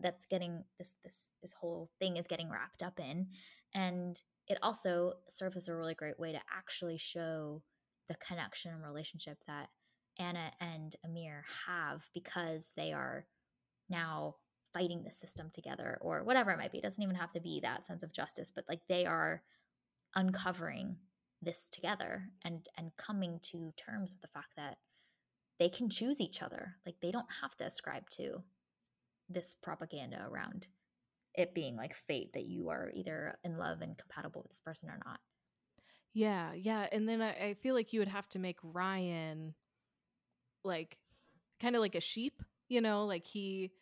that's 0.00 0.26
getting 0.26 0.64
this 0.78 0.96
this 1.04 1.28
this 1.42 1.52
whole 1.52 1.90
thing 1.98 2.16
is 2.16 2.26
getting 2.26 2.50
wrapped 2.50 2.82
up 2.82 2.98
in 2.98 3.28
and 3.74 4.20
it 4.46 4.58
also 4.62 5.14
serves 5.28 5.56
as 5.56 5.68
a 5.68 5.74
really 5.74 5.94
great 5.94 6.18
way 6.18 6.32
to 6.32 6.40
actually 6.54 6.98
show 6.98 7.62
the 8.08 8.16
connection 8.16 8.72
and 8.72 8.82
relationship 8.82 9.38
that 9.46 9.68
Anna 10.18 10.52
and 10.60 10.94
Amir 11.04 11.44
have 11.66 12.02
because 12.12 12.72
they 12.76 12.92
are 12.92 13.26
now 13.88 14.36
fighting 14.72 15.02
the 15.02 15.12
system 15.12 15.50
together 15.52 15.98
or 16.00 16.24
whatever 16.24 16.50
it 16.50 16.58
might 16.58 16.72
be. 16.72 16.78
It 16.78 16.84
doesn't 16.84 17.02
even 17.02 17.14
have 17.14 17.32
to 17.32 17.40
be 17.40 17.60
that 17.60 17.86
sense 17.86 18.02
of 18.02 18.12
justice, 18.12 18.52
but 18.54 18.64
like 18.68 18.80
they 18.88 19.06
are 19.06 19.42
uncovering 20.14 20.96
this 21.42 21.68
together 21.70 22.28
and 22.44 22.66
and 22.76 22.96
coming 22.96 23.38
to 23.42 23.72
terms 23.76 24.12
with 24.12 24.22
the 24.22 24.28
fact 24.28 24.52
that 24.56 24.78
they 25.58 25.68
can 25.68 25.88
choose 25.88 26.20
each 26.20 26.42
other. 26.42 26.76
Like 26.84 26.96
they 27.00 27.10
don't 27.10 27.26
have 27.42 27.54
to 27.56 27.64
ascribe 27.64 28.10
to 28.10 28.42
this 29.28 29.54
propaganda 29.62 30.26
around 30.30 30.66
it 31.34 31.54
being 31.54 31.76
like 31.76 31.94
fate 31.94 32.32
that 32.34 32.46
you 32.46 32.68
are 32.68 32.90
either 32.94 33.36
in 33.42 33.58
love 33.58 33.80
and 33.80 33.98
compatible 33.98 34.42
with 34.42 34.50
this 34.50 34.60
person 34.60 34.88
or 34.88 35.00
not. 35.04 35.18
Yeah, 36.12 36.52
yeah. 36.52 36.86
And 36.92 37.08
then 37.08 37.20
I, 37.20 37.48
I 37.48 37.54
feel 37.54 37.74
like 37.74 37.92
you 37.92 38.00
would 38.00 38.08
have 38.08 38.28
to 38.30 38.38
make 38.38 38.58
Ryan 38.62 39.54
like 40.62 40.96
kind 41.60 41.74
of 41.74 41.80
like 41.80 41.96
a 41.96 42.00
sheep, 42.00 42.40
you 42.68 42.80
know, 42.80 43.04
like 43.04 43.26
he 43.26 43.72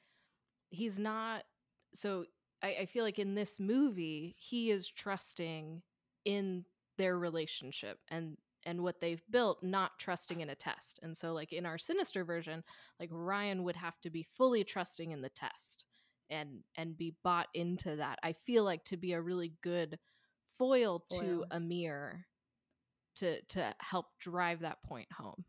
he's 0.71 0.99
not 0.99 1.45
so 1.93 2.25
I, 2.63 2.77
I 2.81 2.87
feel 2.87 3.05
like 3.05 3.19
in 3.19 3.35
this 3.35 3.61
movie 3.61 4.35
he 4.39 4.71
is 4.71 4.89
trusting 4.89 5.83
in 6.25 6.65
their 6.97 7.19
relationship 7.19 7.99
and 8.11 8.37
and 8.65 8.83
what 8.83 9.01
they've 9.01 9.23
built 9.31 9.63
not 9.63 9.99
trusting 9.99 10.41
in 10.41 10.51
a 10.51 10.55
test 10.55 11.01
and 11.03 11.17
so 11.17 11.33
like 11.33 11.53
in 11.53 11.67
our 11.67 11.79
sinister 11.79 12.25
version 12.25 12.63
like 13.01 13.09
ryan 13.13 13.63
would 13.65 13.77
have 13.77 14.01
to 14.01 14.11
be 14.11 14.23
fully 14.37 14.65
trusting 14.65 15.13
in 15.13 15.21
the 15.21 15.29
test 15.31 15.85
and 16.31 16.63
and 16.77 16.97
be 16.97 17.15
bought 17.25 17.49
into 17.55 17.97
that 17.97 18.19
i 18.23 18.33
feel 18.33 18.65
like 18.65 18.85
to 18.85 18.97
be 18.97 19.13
a 19.13 19.21
really 19.21 19.53
good 19.63 19.99
foil 20.59 21.01
to 21.11 21.19
Foil. 21.19 21.47
amir 21.51 22.27
to 23.15 23.41
to 23.43 23.75
help 23.81 24.07
drive 24.19 24.61
that 24.61 24.83
point 24.83 25.11
home 25.13 25.45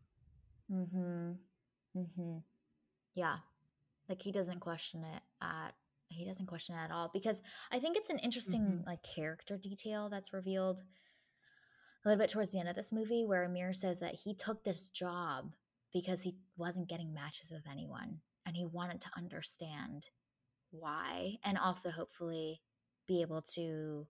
Mhm. 0.72 1.38
Mhm. 1.96 2.44
Yeah. 3.14 3.40
Like 4.10 4.22
he 4.22 4.32
doesn't 4.32 4.60
question 4.60 5.04
it 5.04 5.22
at 5.42 5.76
he 6.10 6.26
doesn't 6.26 6.46
question 6.48 6.76
it 6.76 6.80
at 6.80 6.92
all 6.92 7.10
because 7.14 7.42
I 7.72 7.80
think 7.80 7.98
it's 7.98 8.10
an 8.10 8.20
interesting 8.20 8.62
Mhm. 8.62 8.86
like 8.86 9.04
character 9.04 9.58
detail 9.58 10.10
that's 10.10 10.32
revealed 10.34 10.84
a 12.04 12.10
little 12.10 12.22
bit 12.22 12.30
towards 12.30 12.52
the 12.52 12.60
end 12.60 12.70
of 12.70 12.76
this 12.76 12.92
movie 12.92 13.26
where 13.26 13.44
Amir 13.44 13.74
says 13.74 14.00
that 14.00 14.16
he 14.16 14.34
took 14.34 14.64
this 14.64 14.90
job 14.90 15.54
because 15.94 16.22
he 16.22 16.36
wasn't 16.58 16.90
getting 16.90 17.14
matches 17.14 17.52
with 17.52 17.64
anyone 17.70 18.20
and 18.46 18.56
he 18.56 18.66
wanted 18.66 19.00
to 19.02 19.12
understand 19.16 20.08
why 20.72 21.36
and 21.44 21.58
also 21.58 21.92
hopefully 21.92 22.62
be 23.08 23.22
able 23.22 23.42
to 23.42 24.08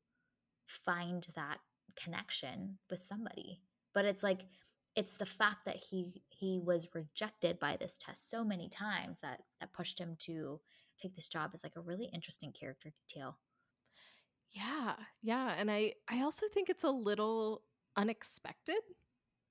find 0.68 1.28
that 1.36 1.60
connection 1.96 2.78
with 2.90 3.04
somebody. 3.04 3.62
But 3.94 4.06
it's 4.06 4.24
like 4.24 4.46
it's 4.96 5.16
the 5.16 5.26
fact 5.26 5.66
that 5.66 5.76
he 5.76 6.24
he 6.30 6.60
was 6.64 6.88
rejected 6.94 7.60
by 7.60 7.78
this 7.78 7.98
test 8.00 8.30
so 8.30 8.44
many 8.44 8.70
times 8.70 9.20
that 9.22 9.42
that 9.60 9.74
pushed 9.74 10.00
him 10.00 10.16
to 10.20 10.60
take 11.02 11.16
this 11.16 11.28
job 11.28 11.52
is 11.54 11.64
like 11.64 11.76
a 11.76 11.82
really 11.82 12.10
interesting 12.14 12.52
character 12.52 12.90
detail. 13.08 13.38
Yeah, 14.52 14.94
yeah, 15.22 15.54
and 15.58 15.70
I 15.70 15.94
I 16.08 16.22
also 16.22 16.46
think 16.54 16.70
it's 16.70 16.84
a 16.84 16.92
little 16.92 17.64
unexpected. 17.96 18.80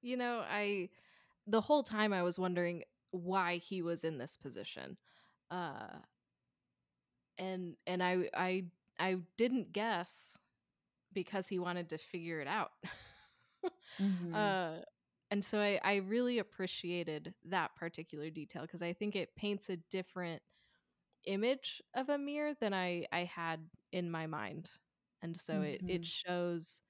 You 0.02 0.16
know, 0.16 0.44
I 0.48 0.90
the 1.46 1.60
whole 1.60 1.82
time 1.82 2.12
I 2.12 2.22
was 2.22 2.38
wondering 2.38 2.84
why 3.10 3.56
he 3.58 3.82
was 3.82 4.04
in 4.04 4.18
this 4.18 4.36
position. 4.36 4.96
Uh 5.50 5.98
and 7.38 7.74
and 7.86 8.02
I 8.02 8.28
I 8.34 8.64
I 8.98 9.16
didn't 9.36 9.72
guess 9.72 10.38
because 11.12 11.48
he 11.48 11.58
wanted 11.58 11.90
to 11.90 11.98
figure 11.98 12.40
it 12.40 12.46
out. 12.48 12.72
Mhm. 13.98 14.34
uh 14.34 14.78
and 15.30 15.44
so 15.44 15.58
I 15.60 15.80
I 15.82 15.96
really 15.96 16.38
appreciated 16.38 17.34
that 17.46 17.74
particular 17.76 18.30
detail 18.30 18.62
because 18.62 18.82
I 18.82 18.92
think 18.92 19.16
it 19.16 19.34
paints 19.36 19.70
a 19.70 19.76
different 19.76 20.42
image 21.26 21.82
of 21.94 22.08
Amir 22.10 22.54
than 22.60 22.74
I 22.74 23.06
I 23.12 23.24
had 23.24 23.60
in 23.92 24.10
my 24.10 24.26
mind. 24.26 24.70
And 25.22 25.38
so 25.38 25.62
it 25.62 25.82
it 25.88 26.04
Mhm. 26.04 26.06
shows 26.06 26.82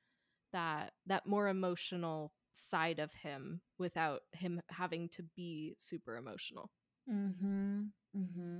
that 0.52 0.92
that 1.06 1.26
more 1.26 1.48
emotional 1.48 2.32
side 2.54 2.98
of 2.98 3.12
him 3.14 3.60
without 3.78 4.20
him 4.32 4.60
having 4.68 5.08
to 5.08 5.22
be 5.34 5.74
super 5.78 6.16
emotional. 6.16 6.70
Mm-hmm. 7.10 7.82
Mm-hmm. 8.16 8.58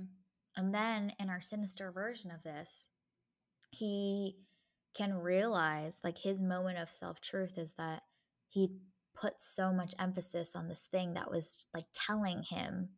And 0.57 0.73
then 0.73 1.13
in 1.19 1.29
our 1.29 1.41
sinister 1.41 1.91
version 1.91 2.31
of 2.31 2.43
this, 2.43 2.87
he 3.71 4.37
can 4.95 5.13
realize 5.13 5.97
like 6.03 6.17
his 6.17 6.41
moment 6.41 6.77
of 6.77 6.89
self-truth 6.89 7.57
is 7.57 7.73
that 7.77 8.03
he 8.49 8.69
put 9.19 9.33
so 9.39 9.71
much 9.71 9.93
emphasis 9.99 10.55
on 10.55 10.67
this 10.67 10.87
thing 10.91 11.13
that 11.13 11.31
was 11.31 11.65
like 11.73 11.85
telling 11.93 12.43
him 12.43 12.89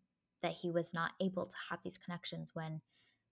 that 0.44 0.54
he 0.54 0.72
was 0.72 0.94
not 0.94 1.14
able 1.22 1.46
to 1.46 1.56
have 1.70 1.80
these 1.84 1.98
connections 1.98 2.52
when 2.54 2.82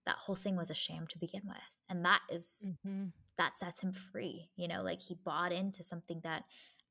that 0.06 0.16
whole 0.16 0.36
thing 0.36 0.56
was 0.56 0.70
a 0.70 0.74
sham 0.74 1.06
to 1.08 1.18
begin 1.18 1.42
with. 1.46 1.56
And 1.88 2.04
that 2.04 2.20
is 2.30 2.64
Mm-hmm. 2.64 3.06
That 3.38 3.56
sets 3.56 3.80
him 3.80 3.92
free. 3.92 4.48
You 4.56 4.68
know, 4.68 4.82
like 4.82 5.00
he 5.00 5.14
bought 5.24 5.52
into 5.52 5.82
something 5.82 6.20
that 6.24 6.44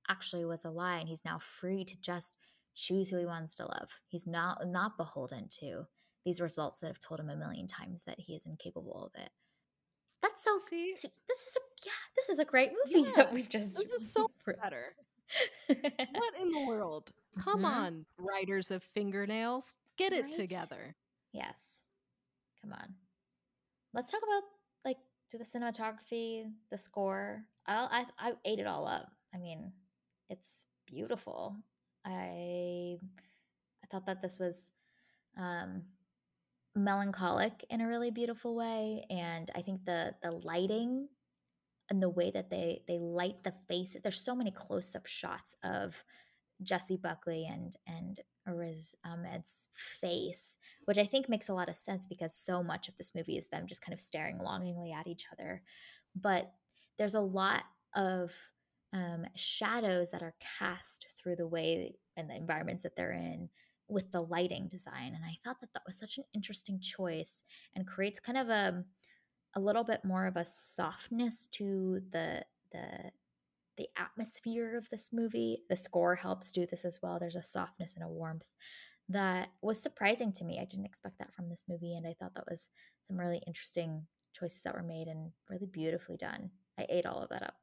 actually 0.10 0.46
was 0.46 0.66
a 0.66 0.70
lie 0.70 0.98
and 0.98 1.08
he's 1.08 1.24
now 1.26 1.40
free 1.40 1.86
to 1.86 1.96
just 2.02 2.36
choose 2.76 3.10
who 3.10 3.18
he 3.18 3.26
wants 3.26 3.56
to 3.58 3.64
love. 3.66 3.90
He's 4.08 4.28
not 4.28 4.68
not 4.68 4.98
beholden 4.98 5.48
to 5.60 5.86
these 6.26 6.42
results 6.42 6.80
that 6.80 6.88
have 6.88 7.00
told 7.00 7.20
him 7.20 7.30
a 7.30 7.36
million 7.36 7.68
times 7.68 8.04
that 8.06 8.20
he 8.20 8.34
is 8.36 8.46
incapable 8.46 9.06
of 9.14 9.22
it. 9.22 9.30
That's 10.22 10.44
so 10.44 10.58
See, 10.60 10.94
this 10.94 11.04
is 11.04 11.58
a, 11.58 11.60
yeah, 11.86 11.92
this 12.16 12.30
is 12.30 12.40
a 12.40 12.46
great 12.46 12.72
movie 12.86 13.12
that 13.16 13.34
we've 13.34 13.50
just 13.50 13.78
this 13.78 13.92
is 13.92 14.12
so 14.14 14.28
better. 14.62 14.96
What 15.68 16.34
in 16.42 16.52
the 16.52 16.60
world? 16.68 17.12
Come 17.40 17.62
Mhm. 17.64 17.66
on, 17.66 18.06
writers 18.18 18.72
of 18.72 18.84
fingernails, 18.94 19.76
get 19.98 20.14
it 20.14 20.32
together. 20.32 20.96
Yes. 21.34 21.84
Come 22.62 22.74
on. 22.74 22.96
Let's 23.94 24.12
talk 24.12 24.22
about 24.24 24.44
to 25.34 25.40
the 25.40 25.44
cinematography, 25.44 26.46
the 26.70 26.78
score. 26.78 27.44
I'll, 27.66 27.90
I 27.92 28.06
I 28.20 28.34
ate 28.46 28.60
it 28.60 28.68
all 28.68 28.88
up. 28.88 29.12
I 29.34 29.40
mean, 29.40 29.72
it's 30.30 30.66
beautiful. 30.86 31.56
I 32.06 32.98
I 33.84 33.88
thought 33.92 34.06
that 34.06 34.22
this 34.22 34.38
was 34.38 34.70
um, 35.36 35.82
melancholic 36.76 37.66
in 37.72 37.82
a 37.82 37.88
really 37.88 38.12
beautiful 38.12 38.56
way, 38.56 39.06
and 39.10 39.50
I 39.56 39.64
think 39.64 39.86
the 39.86 40.14
the 40.22 40.32
lighting 40.32 41.08
and 41.90 42.02
the 42.02 42.10
way 42.10 42.30
that 42.30 42.52
they 42.52 42.84
they 42.88 43.00
light 43.00 43.44
the 43.44 43.54
faces. 43.68 44.02
There's 44.04 44.22
so 44.22 44.36
many 44.36 44.52
close 44.52 44.94
up 44.94 45.08
shots 45.08 45.56
of 45.64 45.96
Jessie 46.62 46.98
Buckley 46.98 47.50
and 47.52 47.76
and 47.88 48.22
Riz 48.48 48.96
Ahmed's 49.06 49.68
face, 50.02 50.58
which 50.86 50.98
I 50.98 51.06
think 51.06 51.30
makes 51.30 51.50
a 51.50 51.54
lot 51.54 51.70
of 51.70 51.78
sense 51.78 52.06
because 52.06 52.34
so 52.34 52.64
much 52.64 52.88
of 52.88 52.98
this 52.98 53.14
movie 53.16 53.38
is 53.38 53.48
them 53.48 53.68
just 53.68 53.82
kind 53.82 53.94
of 53.94 54.00
staring 54.00 54.40
longingly 54.40 54.92
at 54.92 55.08
each 55.08 55.26
other. 55.32 55.62
But 56.16 56.52
there's 56.98 57.16
a 57.16 57.22
lot 57.22 57.64
of 57.96 58.32
um, 58.94 59.26
shadows 59.36 60.12
that 60.12 60.22
are 60.22 60.36
cast 60.60 61.08
through 61.18 61.38
the 61.38 61.48
way 61.48 61.96
and 62.16 62.30
the 62.30 62.36
environments 62.36 62.84
that 62.84 62.96
they're 62.96 63.14
in 63.14 63.50
with 63.88 64.12
the 64.12 64.22
lighting 64.22 64.68
design. 64.68 65.14
And 65.16 65.26
I 65.26 65.38
thought 65.44 65.60
that 65.62 65.74
that 65.74 65.84
was 65.86 65.98
such 65.98 66.18
an 66.18 66.24
interesting 66.34 66.80
choice 66.80 67.44
and 67.76 67.88
creates 67.88 68.20
kind 68.20 68.38
of 68.38 68.50
a 68.50 68.84
a 69.56 69.60
little 69.60 69.84
bit 69.84 70.04
more 70.04 70.26
of 70.26 70.36
a 70.36 70.46
softness 70.46 71.48
to 71.52 72.02
the 72.12 72.44
the 72.72 73.12
the 73.78 73.88
atmosphere 73.98 74.78
of 74.78 74.88
this 74.90 75.10
movie. 75.12 75.64
The 75.70 75.76
score 75.76 76.16
helps 76.16 76.52
do 76.52 76.66
this 76.66 76.86
as 76.86 77.00
well. 77.02 77.20
There's 77.20 77.36
a 77.36 77.44
softness 77.44 77.94
and 77.96 78.04
a 78.04 78.10
warmth 78.10 78.46
that 79.10 79.50
was 79.62 79.82
surprising 79.82 80.32
to 80.34 80.46
me. 80.46 80.60
I 80.60 80.66
didn't 80.66 80.86
expect 80.86 81.20
that 81.20 81.34
from 81.34 81.50
this 81.50 81.66
movie, 81.68 81.96
and 81.96 82.08
I 82.08 82.16
thought 82.20 82.36
that 82.36 82.50
was 82.50 82.70
some 83.08 83.20
really 83.20 83.42
interesting 83.46 84.06
choices 84.34 84.64
that 84.64 84.76
were 84.76 84.84
made 84.84 85.08
and 85.08 85.32
really 85.50 85.68
beautifully 85.68 86.18
done. 86.18 86.52
I 86.80 86.86
ate 86.90 87.06
all 87.06 87.22
of 87.22 87.30
that 87.30 87.44
up. 87.44 87.56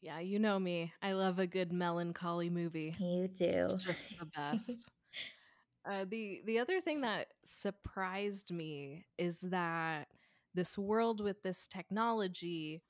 Yeah, 0.00 0.18
you 0.20 0.38
know 0.38 0.58
me. 0.58 0.92
I 1.00 1.12
love 1.12 1.38
a 1.38 1.46
good 1.46 1.72
melancholy 1.72 2.50
movie. 2.50 2.94
You 2.98 3.28
do. 3.28 3.46
It's 3.46 3.84
just 3.84 4.18
the 4.18 4.26
best. 4.36 4.90
uh, 5.88 6.04
the 6.08 6.42
the 6.44 6.58
other 6.58 6.80
thing 6.80 7.00
that 7.02 7.28
surprised 7.44 8.52
me 8.52 9.06
is 9.16 9.40
that 9.40 10.08
this 10.54 10.76
world 10.76 11.22
with 11.22 11.42
this 11.42 11.66
technology 11.66 12.82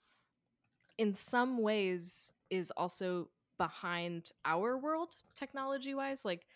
in 0.98 1.14
some 1.14 1.58
ways 1.58 2.32
is 2.50 2.70
also 2.76 3.28
behind 3.58 4.32
our 4.44 4.76
world 4.78 5.14
technology 5.34 5.94
wise 5.94 6.24
like 6.24 6.46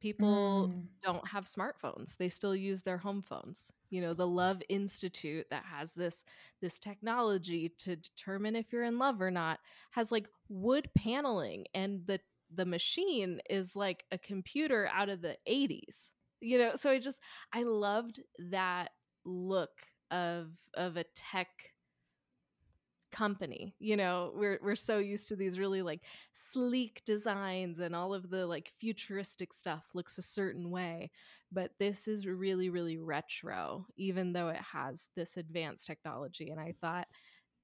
people 0.00 0.70
mm. 0.72 0.82
don't 1.02 1.26
have 1.26 1.44
smartphones 1.44 2.16
they 2.16 2.28
still 2.28 2.54
use 2.54 2.82
their 2.82 2.98
home 2.98 3.22
phones 3.22 3.72
you 3.90 4.00
know 4.00 4.14
the 4.14 4.26
love 4.26 4.62
institute 4.68 5.46
that 5.50 5.64
has 5.64 5.94
this 5.94 6.24
this 6.60 6.78
technology 6.78 7.72
to 7.78 7.96
determine 7.96 8.54
if 8.54 8.72
you're 8.72 8.84
in 8.84 8.98
love 8.98 9.20
or 9.20 9.30
not 9.30 9.58
has 9.90 10.12
like 10.12 10.28
wood 10.48 10.88
paneling 10.94 11.64
and 11.74 12.06
the 12.06 12.20
the 12.54 12.66
machine 12.66 13.40
is 13.50 13.74
like 13.74 14.04
a 14.12 14.18
computer 14.18 14.88
out 14.94 15.08
of 15.08 15.20
the 15.20 15.36
80s 15.48 16.12
you 16.40 16.58
know 16.58 16.72
so 16.74 16.90
i 16.90 16.98
just 16.98 17.20
i 17.52 17.62
loved 17.62 18.20
that 18.38 18.90
look 19.24 19.70
of 20.10 20.50
of 20.74 20.96
a 20.96 21.04
tech 21.14 21.48
company 23.10 23.74
you 23.78 23.96
know 23.96 24.32
we're 24.34 24.58
we're 24.62 24.76
so 24.76 24.98
used 24.98 25.28
to 25.28 25.36
these 25.36 25.58
really 25.58 25.82
like 25.82 26.00
sleek 26.32 27.02
designs 27.04 27.78
and 27.78 27.94
all 27.94 28.12
of 28.12 28.28
the 28.30 28.46
like 28.46 28.72
futuristic 28.78 29.52
stuff 29.52 29.90
looks 29.94 30.18
a 30.18 30.22
certain 30.22 30.70
way 30.70 31.10
but 31.50 31.70
this 31.78 32.06
is 32.06 32.26
really 32.26 32.68
really 32.68 32.98
retro 32.98 33.86
even 33.96 34.32
though 34.32 34.48
it 34.48 34.60
has 34.60 35.08
this 35.16 35.36
advanced 35.36 35.86
technology 35.86 36.50
and 36.50 36.60
i 36.60 36.74
thought 36.80 37.06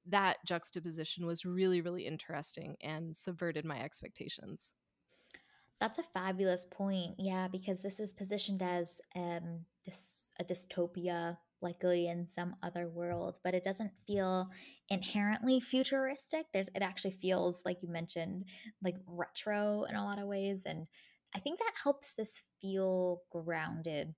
that 0.06 0.36
juxtaposition 0.46 1.26
was 1.26 1.44
really 1.44 1.80
really 1.80 2.06
interesting 2.06 2.76
and 2.82 3.14
subverted 3.14 3.64
my 3.64 3.80
expectations. 3.80 4.74
That's 5.80 5.98
a 5.98 6.02
fabulous 6.02 6.66
point 6.70 7.14
yeah 7.18 7.48
because 7.48 7.82
this 7.82 8.00
is 8.00 8.12
positioned 8.12 8.62
as 8.62 9.00
um 9.16 9.60
this 9.84 10.28
a 10.38 10.44
dystopia 10.44 11.36
likely 11.64 12.06
in 12.08 12.28
some 12.28 12.54
other 12.62 12.88
world, 12.88 13.38
but 13.42 13.54
it 13.54 13.64
doesn't 13.64 13.90
feel 14.06 14.48
inherently 14.90 15.60
futuristic. 15.60 16.46
There's 16.52 16.68
it 16.68 16.82
actually 16.82 17.12
feels 17.12 17.62
like 17.64 17.82
you 17.82 17.88
mentioned 17.88 18.44
like 18.84 18.96
retro 19.06 19.84
in 19.84 19.96
a 19.96 20.04
lot 20.04 20.20
of 20.20 20.28
ways 20.28 20.62
and 20.66 20.86
I 21.34 21.40
think 21.40 21.58
that 21.58 21.72
helps 21.82 22.12
this 22.12 22.40
feel 22.60 23.22
grounded 23.32 24.14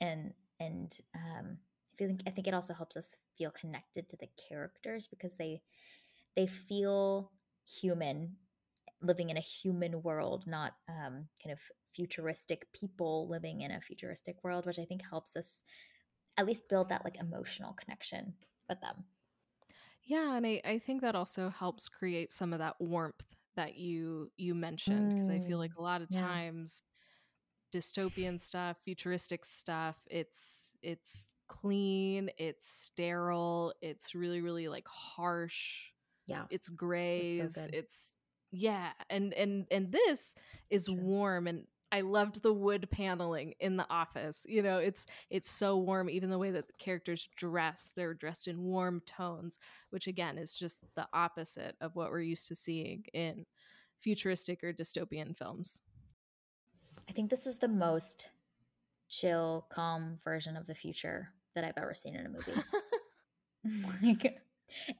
and 0.00 0.32
and 0.60 0.98
um 1.14 1.58
I 2.00 2.06
think 2.06 2.22
I 2.26 2.30
think 2.30 2.46
it 2.46 2.54
also 2.54 2.74
helps 2.74 2.96
us 2.96 3.16
feel 3.36 3.50
connected 3.50 4.08
to 4.08 4.16
the 4.16 4.28
characters 4.48 5.06
because 5.06 5.36
they 5.36 5.60
they 6.36 6.46
feel 6.46 7.32
human 7.66 8.36
living 9.02 9.30
in 9.30 9.36
a 9.36 9.40
human 9.40 10.02
world, 10.02 10.44
not 10.46 10.74
um, 10.88 11.28
kind 11.42 11.52
of 11.52 11.60
futuristic 11.94 12.66
people 12.72 13.28
living 13.28 13.62
in 13.62 13.70
a 13.70 13.80
futuristic 13.80 14.36
world, 14.42 14.66
which 14.66 14.78
I 14.78 14.84
think 14.84 15.02
helps 15.08 15.36
us 15.36 15.62
at 16.36 16.46
least 16.46 16.68
build 16.68 16.88
that 16.88 17.04
like 17.04 17.18
emotional 17.18 17.72
connection 17.72 18.34
with 18.68 18.80
them. 18.80 19.04
Yeah, 20.04 20.36
and 20.36 20.46
I, 20.46 20.60
I 20.64 20.78
think 20.78 21.02
that 21.02 21.16
also 21.16 21.50
helps 21.50 21.88
create 21.88 22.32
some 22.32 22.52
of 22.52 22.60
that 22.60 22.76
warmth 22.78 23.24
that 23.56 23.76
you 23.76 24.30
you 24.36 24.54
mentioned 24.54 25.14
because 25.14 25.28
mm, 25.28 25.42
I 25.42 25.46
feel 25.46 25.58
like 25.58 25.72
mm, 25.72 25.78
a 25.78 25.82
lot 25.82 26.02
of 26.02 26.08
yeah. 26.10 26.20
times 26.20 26.84
dystopian 27.74 28.40
stuff, 28.40 28.76
futuristic 28.84 29.44
stuff, 29.44 29.96
it's 30.08 30.72
it's 30.82 31.28
clean, 31.48 32.30
it's 32.38 32.68
sterile, 32.68 33.72
it's 33.80 34.14
really 34.14 34.40
really 34.40 34.68
like 34.68 34.86
harsh. 34.86 35.82
Yeah. 36.26 36.44
It's 36.50 36.68
grays, 36.68 37.40
it's, 37.40 37.54
so 37.54 37.70
it's 37.72 38.14
yeah, 38.52 38.90
and 39.10 39.32
and 39.34 39.66
and 39.70 39.92
this 39.92 40.34
is 40.70 40.88
warm 40.88 41.46
and 41.46 41.64
I 41.92 42.00
loved 42.00 42.42
the 42.42 42.52
wood 42.52 42.88
paneling 42.90 43.54
in 43.60 43.76
the 43.76 43.86
office. 43.88 44.44
You 44.48 44.62
know, 44.62 44.78
it's 44.78 45.06
it's 45.30 45.50
so 45.50 45.76
warm 45.76 46.10
even 46.10 46.30
the 46.30 46.38
way 46.38 46.50
that 46.50 46.66
the 46.66 46.72
characters 46.74 47.28
dress, 47.36 47.92
they're 47.94 48.14
dressed 48.14 48.48
in 48.48 48.62
warm 48.62 49.02
tones, 49.06 49.58
which 49.90 50.06
again 50.06 50.36
is 50.38 50.54
just 50.54 50.82
the 50.96 51.06
opposite 51.12 51.76
of 51.80 51.94
what 51.94 52.10
we're 52.10 52.22
used 52.22 52.48
to 52.48 52.54
seeing 52.54 53.04
in 53.12 53.46
futuristic 54.00 54.64
or 54.64 54.72
dystopian 54.72 55.36
films. 55.36 55.80
I 57.08 57.12
think 57.12 57.30
this 57.30 57.46
is 57.46 57.58
the 57.58 57.68
most 57.68 58.30
chill, 59.08 59.66
calm 59.70 60.18
version 60.24 60.56
of 60.56 60.66
the 60.66 60.74
future 60.74 61.30
that 61.54 61.64
I've 61.64 61.78
ever 61.78 61.94
seen 61.94 62.16
in 62.16 62.26
a 62.26 62.28
movie. 62.28 62.52
like 64.02 64.38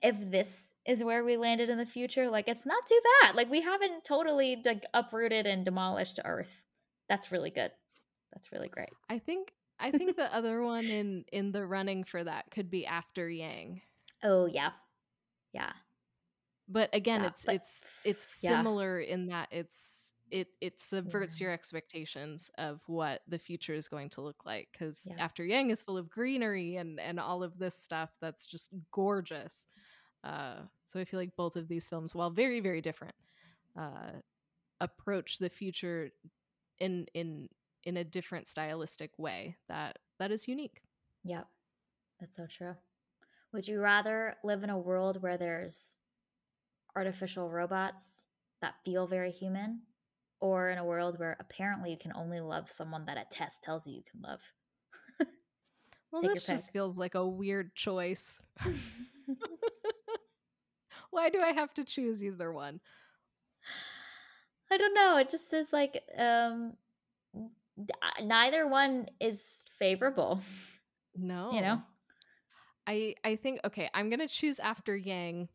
if 0.03 0.17
this 0.31 0.67
is 0.87 1.03
where 1.03 1.25
we 1.25 1.37
landed 1.37 1.69
in 1.69 1.79
the 1.79 1.87
future, 1.87 2.31
like 2.31 2.47
it's 2.47 2.65
not 2.65 2.87
too 2.87 3.01
bad. 3.23 3.35
Like 3.35 3.51
we 3.51 3.61
haven't 3.61 4.05
totally 4.05 4.63
like 4.65 4.85
uprooted 4.95 5.47
and 5.47 5.65
demolished 5.65 6.21
Earth 6.25 6.66
that's 7.09 7.33
really 7.33 7.51
good. 7.51 7.71
That's 8.33 8.53
really 8.53 8.69
great. 8.69 8.91
I 9.09 9.19
think 9.19 9.53
I 9.79 9.91
think 9.91 10.17
the 10.17 10.35
other 10.35 10.63
one 10.63 10.85
in 10.85 11.25
in 11.33 11.53
the 11.53 11.67
running 11.67 12.05
for 12.05 12.23
that 12.25 12.51
could 12.51 12.71
be 12.71 12.87
after 12.87 13.29
Yang. 13.29 13.83
Oh 14.23 14.47
yeah. 14.47 14.71
Yeah. 15.53 15.73
But 16.69 16.91
again, 16.93 17.23
yeah, 17.23 17.29
it's 17.29 17.45
but, 17.45 17.55
it's 17.57 17.85
it's 18.05 18.41
yeah. 18.43 18.51
similar 18.51 19.01
in 19.01 19.29
that 19.29 19.49
it's 19.51 20.13
it 20.31 20.49
it 20.61 20.81
subverts 20.81 21.41
yeah. 21.41 21.47
your 21.47 21.53
expectations 21.53 22.51
of 22.59 22.81
what 22.87 23.21
the 23.29 23.39
future 23.39 23.75
is 23.75 23.89
going 23.89 24.09
to 24.11 24.21
look 24.21 24.45
like 24.45 24.69
because 24.73 25.07
after 25.19 25.45
Yang 25.45 25.71
is 25.71 25.83
full 25.83 25.97
of 25.97 26.11
greenery 26.11 26.77
and 26.77 26.99
and 26.99 27.21
all 27.21 27.43
of 27.43 27.59
this 27.59 27.77
stuff 27.77 28.11
that's 28.21 28.47
just 28.47 28.71
gorgeous. 28.93 29.67
Uh, 30.25 30.57
so 30.87 30.99
I 30.99 31.05
feel 31.05 31.21
like 31.21 31.37
both 31.37 31.55
of 31.55 31.69
these 31.69 31.89
films, 31.89 32.15
while 32.15 32.31
very 32.31 32.61
very 32.61 32.81
different, 32.81 33.15
uh, 33.79 34.11
approach 34.81 35.39
the 35.39 35.49
future 35.49 36.11
in 36.79 37.07
in 37.15 37.49
in 37.85 37.97
a 37.97 38.05
different 38.05 38.49
stylistic 38.49 39.13
way 39.19 39.57
that 39.69 39.99
that 40.19 40.31
is 40.31 40.49
unique. 40.49 40.81
Yep. 41.25 41.47
That's 42.21 42.37
so 42.37 42.47
true. 42.47 42.75
Would 43.53 43.69
you 43.69 43.81
rather 43.81 44.35
live 44.43 44.65
in 44.65 44.71
a 44.71 44.79
world 44.79 45.23
where 45.23 45.37
there's 45.37 45.97
artificial 46.95 47.51
robots 47.51 48.23
that 48.61 48.75
feel 48.85 49.07
very 49.07 49.31
human 49.31 49.83
or 50.41 50.71
in 50.71 50.79
a 50.79 50.85
world 50.85 51.19
where 51.19 51.37
apparently 51.41 51.91
you 51.91 51.99
can 51.99 52.13
only 52.15 52.41
love 52.41 52.71
someone 52.71 53.05
that 53.07 53.19
a 53.19 53.25
test 53.31 53.63
tells 53.63 53.87
you 53.87 53.95
you 53.95 54.03
can 54.11 54.23
love? 54.23 54.41
well, 56.11 56.23
Take 56.23 56.33
this 56.33 56.45
just 56.45 56.73
feels 56.73 56.99
like 56.99 57.15
a 57.15 57.27
weird 57.27 57.75
choice. 57.75 58.41
Why 61.11 61.31
do 61.31 61.41
I 61.41 61.53
have 61.53 61.73
to 61.75 61.85
choose 61.85 62.25
either 62.25 62.53
one? 62.53 62.81
I 64.71 64.77
don't 64.77 64.95
know. 64.95 65.17
It 65.17 65.31
just 65.31 65.53
is 65.55 65.73
like 65.73 66.03
um 66.17 66.75
neither 68.23 68.67
one 68.67 69.07
is 69.21 69.63
favorable. 69.79 70.41
No. 71.17 71.51
You 71.55 71.63
know? 71.63 71.83
I 72.87 73.15
I 73.25 73.37
think 73.37 73.61
okay, 73.65 73.89
I'm 73.95 74.09
going 74.09 74.21
to 74.21 74.29
choose 74.29 74.61
after 74.61 74.97
Yang 74.97 75.49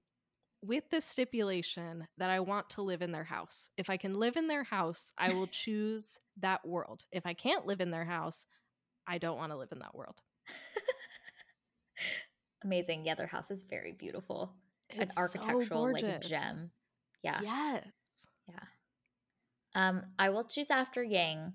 with 0.64 0.84
the 0.92 1.02
stipulation 1.02 2.08
that 2.18 2.30
I 2.30 2.40
want 2.40 2.70
to 2.72 2.82
live 2.82 3.02
in 3.02 3.12
their 3.12 3.24
house. 3.24 3.70
If 3.78 3.90
I 3.90 3.98
can 3.98 4.14
live 4.14 4.38
in 4.38 4.48
their 4.48 4.64
house, 4.64 5.12
I 5.18 5.34
will 5.34 5.48
choose 5.52 6.20
that 6.40 6.66
world. 6.66 7.06
If 7.12 7.26
I 7.26 7.34
can't 7.34 7.66
live 7.66 7.82
in 7.82 7.92
their 7.92 8.06
house, 8.06 8.46
I 9.08 9.18
don't 9.18 9.38
want 9.38 9.52
to 9.52 9.58
live 9.58 9.72
in 9.72 9.80
that 9.80 9.96
world. 9.96 10.22
Amazing. 12.64 13.06
Yeah, 13.06 13.16
their 13.16 13.28
house 13.28 13.50
is 13.50 13.64
very 13.64 13.92
beautiful. 13.92 14.54
It's 14.90 15.18
An 15.18 15.24
architectural 15.24 15.88
so 15.88 15.92
like 15.92 16.22
gem. 16.22 16.70
Yeah. 17.24 17.40
Yes. 17.42 17.84
Yeah. 18.48 18.60
Um, 19.76 20.04
I 20.20 20.30
will 20.30 20.44
choose 20.44 20.70
after 20.70 21.04
Yang 21.04 21.54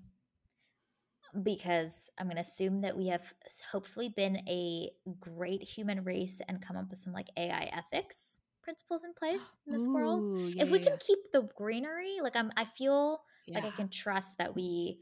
because 1.43 2.09
I'm 2.17 2.27
going 2.27 2.37
to 2.37 2.41
assume 2.41 2.81
that 2.81 2.97
we 2.97 3.07
have 3.07 3.33
hopefully 3.71 4.09
been 4.09 4.37
a 4.47 4.89
great 5.19 5.61
human 5.61 6.03
race 6.03 6.41
and 6.47 6.61
come 6.61 6.77
up 6.77 6.89
with 6.89 6.99
some 6.99 7.13
like 7.13 7.27
AI 7.37 7.69
ethics 7.73 8.41
principles 8.63 9.03
in 9.03 9.13
place 9.13 9.57
in 9.67 9.73
this 9.73 9.85
world. 9.87 10.37
Yeah, 10.55 10.63
if 10.63 10.71
we 10.71 10.79
yeah, 10.79 10.85
can 10.85 10.97
keep 10.99 11.19
the 11.31 11.49
greenery, 11.55 12.17
like 12.21 12.35
I'm, 12.35 12.51
I 12.57 12.65
feel 12.65 13.21
yeah. 13.45 13.59
like 13.59 13.65
I 13.65 13.75
can 13.75 13.89
trust 13.89 14.37
that 14.39 14.55
we 14.55 14.99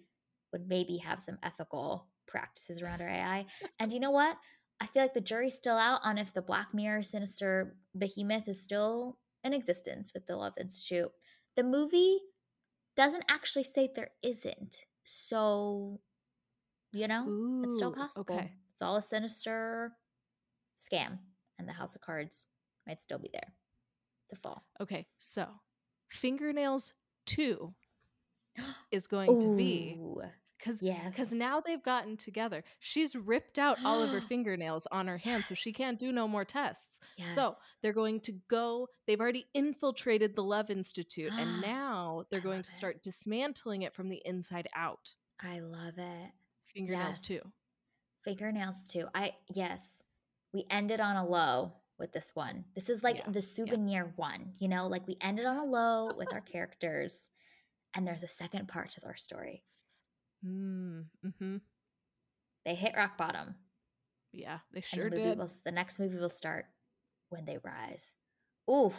would 0.51 0.68
maybe 0.68 0.97
have 0.97 1.22
some 1.22 1.38
ethical 1.43 2.07
practices 2.28 2.82
around 2.82 3.01
our 3.01 3.09
AI. 3.09 3.45
and 3.80 3.91
you 3.91 3.99
know 3.99 4.11
what? 4.11 4.38
I 4.82 4.88
feel 4.88 5.01
like 5.01 5.13
the 5.13 5.22
jury's 5.22 5.55
still 5.55 5.78
out 5.78 6.01
on 6.03 6.18
if 6.18 6.34
the 6.34 6.41
Black 6.41 6.74
Mirror 6.74 7.03
sinister 7.03 7.78
behemoth 7.97 8.47
is 8.47 8.61
still 8.61 9.18
in 9.43 9.53
existence 9.53 10.11
with 10.13 10.28
the 10.28 10.36
Love 10.36 10.53
Institute. 10.59 11.09
The 11.55 11.63
movie 11.63 12.20
doesn't 12.95 13.25
actually 13.29 13.63
say 13.63 13.89
there 13.93 14.11
isn't. 14.23 14.85
So, 15.03 15.99
you 16.91 17.07
know, 17.07 17.61
it's 17.63 17.75
still 17.75 17.93
possible. 17.93 18.25
okay. 18.29 18.51
It's 18.73 18.81
all 18.81 18.95
a 18.97 19.01
sinister 19.01 19.93
scam, 20.77 21.19
and 21.57 21.67
the 21.67 21.73
House 21.73 21.95
of 21.95 22.01
Cards 22.01 22.49
might 22.87 23.01
still 23.01 23.19
be 23.19 23.29
there 23.31 23.53
to 24.29 24.35
fall. 24.35 24.63
Okay, 24.81 25.05
so 25.17 25.47
fingernails 26.09 26.93
two 27.25 27.73
is 28.91 29.07
going 29.07 29.39
to 29.39 29.55
be 29.55 29.97
because 30.57 30.81
yes. 30.81 31.11
because 31.11 31.31
now 31.31 31.61
they've 31.61 31.83
gotten 31.83 32.17
together. 32.17 32.63
She's 32.79 33.15
ripped 33.15 33.59
out 33.59 33.77
all 33.83 34.01
of 34.01 34.09
her 34.09 34.21
fingernails 34.29 34.87
on 34.91 35.07
her 35.07 35.17
hand, 35.17 35.45
so 35.45 35.55
she 35.55 35.71
can't 35.71 35.99
do 35.99 36.11
no 36.11 36.27
more 36.27 36.45
tests. 36.45 36.99
yes. 37.17 37.35
So 37.35 37.53
they're 37.81 37.93
going 37.93 38.19
to 38.21 38.33
go. 38.49 38.87
They've 39.05 39.19
already 39.19 39.45
infiltrated 39.53 40.35
the 40.35 40.43
Love 40.43 40.69
Institute, 40.69 41.31
and 41.33 41.61
now 41.61 42.04
they're 42.24 42.39
I 42.39 42.41
going 42.41 42.61
to 42.63 42.70
it. 42.70 42.74
start 42.74 43.01
dismantling 43.03 43.82
it 43.84 43.93
from 43.93 44.09
the 44.09 44.22
inside 44.26 44.68
out. 44.76 45.16
I 45.39 45.59
love 45.59 45.97
it. 45.97 46.32
Fingernails 46.74 47.18
Yes. 47.18 47.20
too. 47.20 47.41
Fingernails 48.24 48.88
too. 48.88 49.07
I 49.13 49.34
yes. 49.47 50.03
We 50.53 50.66
ended 50.70 50.99
on 50.99 51.16
a 51.16 51.26
low 51.26 51.74
with 51.97 52.11
this 52.11 52.36
one. 52.36 52.66
This 52.76 52.89
is 52.89 53.03
like 53.03 53.18
Yeah, 53.18 53.28
the 53.28 53.41
souvenir 53.41 54.13
one, 54.16 54.53
you 54.59 54.68
know, 54.68 54.88
like 54.88 55.07
we 55.07 55.18
ended 55.22 55.45
on 55.45 55.57
a 55.57 55.66
low 55.66 56.13
with 56.16 56.34
our 56.34 56.41
characters 56.41 57.30
and 57.95 58.07
there's 58.07 58.24
a 58.24 58.28
second 58.28 58.68
part 58.68 58.91
to 58.91 59.05
our 59.05 59.16
story. 59.16 59.63
Mm, 60.43 61.09
hmm 61.22 61.57
They 62.66 62.76
hit 62.76 62.95
rock 62.95 63.18
bottom. 63.18 63.55
Yeah, 64.32 64.59
they 64.72 64.82
sure 64.82 65.09
the 65.09 65.20
did. 65.22 65.38
will 65.38 65.49
the 65.63 65.72
next 65.72 65.99
movie 65.99 66.18
will 66.18 66.30
start 66.30 66.68
when 67.30 67.45
they 67.45 67.57
rise. 67.57 68.13
Ooh. 68.70 68.93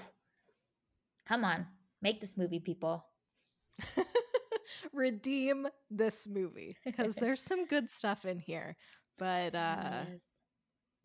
Come 1.27 1.45
on. 1.45 1.67
Make 2.03 2.21
this 2.21 2.37
movie, 2.37 2.61
people. 2.61 3.07
Redeem 4.93 5.69
this 5.91 6.29
movie 6.29 6.77
because 6.85 7.15
there's 7.21 7.43
some 7.43 7.67
good 7.67 7.91
stuff 7.91 8.25
in 8.25 8.39
here, 8.39 8.77
but 9.19 9.55
uh, 9.55 10.05
Yes. 10.09 10.37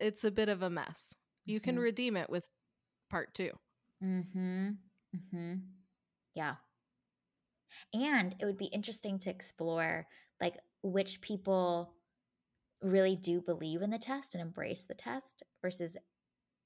it's 0.00 0.24
a 0.24 0.30
bit 0.30 0.48
of 0.48 0.62
a 0.62 0.70
mess. 0.70 1.14
You 1.44 1.60
can 1.60 1.76
Mhm. 1.76 1.82
redeem 1.82 2.16
it 2.16 2.28
with 2.30 2.44
part 3.10 3.34
two. 3.34 3.50
Mm-hmm. 4.02 4.70
Mm-hmm. 5.16 5.54
Yeah. 6.34 6.56
And 7.94 8.34
it 8.40 8.44
would 8.44 8.58
be 8.58 8.66
interesting 8.66 9.18
to 9.20 9.30
explore 9.30 10.06
like 10.40 10.58
which 10.82 11.20
people 11.20 11.94
really 12.82 13.16
do 13.16 13.40
believe 13.40 13.82
in 13.82 13.90
the 13.90 13.98
test 13.98 14.34
and 14.34 14.42
embrace 14.42 14.84
the 14.86 14.94
test 14.94 15.42
versus 15.62 15.96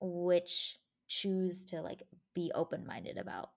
which 0.01 0.79
choose 1.09 1.65
to 1.67 1.81
like 1.83 2.03
be 2.35 2.51
open-minded 2.55 3.19
about 3.19 3.51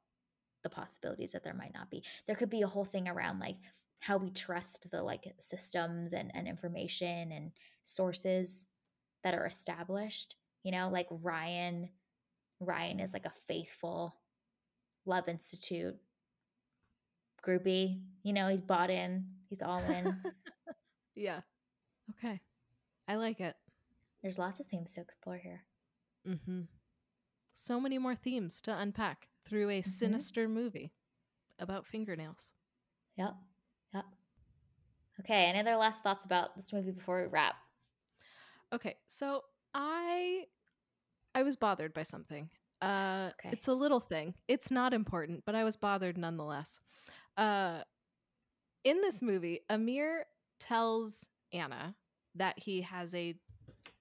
the 0.64 0.70
possibilities 0.70 1.32
that 1.32 1.44
there 1.44 1.54
might 1.54 1.74
not 1.74 1.90
be. 1.90 2.04
There 2.28 2.36
could 2.36 2.50
be 2.50 2.62
a 2.62 2.68
whole 2.68 2.86
thing 2.86 3.08
around 3.08 3.40
like 3.40 3.58
how 4.00 4.18
we 4.18 4.32
trust 4.32 4.90
the 4.92 5.02
like 5.02 5.34
systems 5.40 6.14
and, 6.14 6.32
and 6.34 6.48
information 6.48 7.32
and 7.32 7.52
sources 7.84 8.68
that 9.24 9.34
are 9.34 9.46
established. 9.46 10.36
You 10.64 10.72
know, 10.72 10.90
like 10.90 11.08
Ryan 11.10 11.90
Ryan 12.60 13.00
is 13.00 13.14
like 13.14 13.26
a 13.26 13.34
faithful 13.48 14.16
Love 15.06 15.30
Institute 15.30 15.96
groupie. 17.46 18.02
You 18.24 18.34
know, 18.34 18.50
he's 18.50 18.62
bought 18.62 18.90
in, 18.90 19.26
he's 19.50 19.62
all 19.62 19.80
in. 19.80 20.18
yeah. 21.16 21.42
Okay. 22.12 22.42
I 23.08 23.16
like 23.16 23.40
it. 23.40 23.56
There's 24.22 24.38
lots 24.38 24.60
of 24.60 24.68
themes 24.68 24.92
to 24.94 25.02
explore 25.02 25.38
here. 25.38 25.64
Mm-hmm. 26.28 26.62
So 27.56 27.80
many 27.80 27.98
more 27.98 28.16
themes 28.16 28.62
to 28.62 28.78
unpack 28.78 29.28
through 29.50 29.70
a 29.70 29.82
Mhm. 29.82 29.86
sinister 29.86 30.48
movie 30.48 30.94
about 31.58 31.86
fingernails. 31.88 32.54
Yep. 33.18 33.36
Yep. 33.94 34.06
Okay, 35.22 35.46
any 35.46 35.60
other 35.60 35.76
last 35.76 36.04
thoughts 36.04 36.24
about 36.26 36.56
this 36.56 36.72
movie 36.72 36.92
before 36.92 37.22
we 37.22 37.28
wrap? 37.28 37.56
Okay, 38.72 38.96
so 39.08 39.44
I 39.74 40.48
I 41.36 41.44
was 41.44 41.56
bothered 41.58 41.94
by 41.94 42.04
something. 42.04 42.50
Uh 42.82 43.32
Okay. 43.34 43.52
it's 43.52 43.68
a 43.68 43.74
little 43.74 44.00
thing. 44.00 44.36
It's 44.48 44.72
not 44.72 44.94
important, 44.94 45.44
but 45.46 45.56
I 45.56 45.64
was 45.64 45.76
bothered 45.76 46.18
nonetheless. 46.18 46.80
Uh 47.36 47.84
in 48.86 49.02
this 49.02 49.22
movie, 49.22 49.62
Amir 49.70 50.26
tells 50.60 51.28
Anna 51.52 51.96
that 52.36 52.58
he 52.60 52.82
has 52.82 53.14
a 53.14 53.36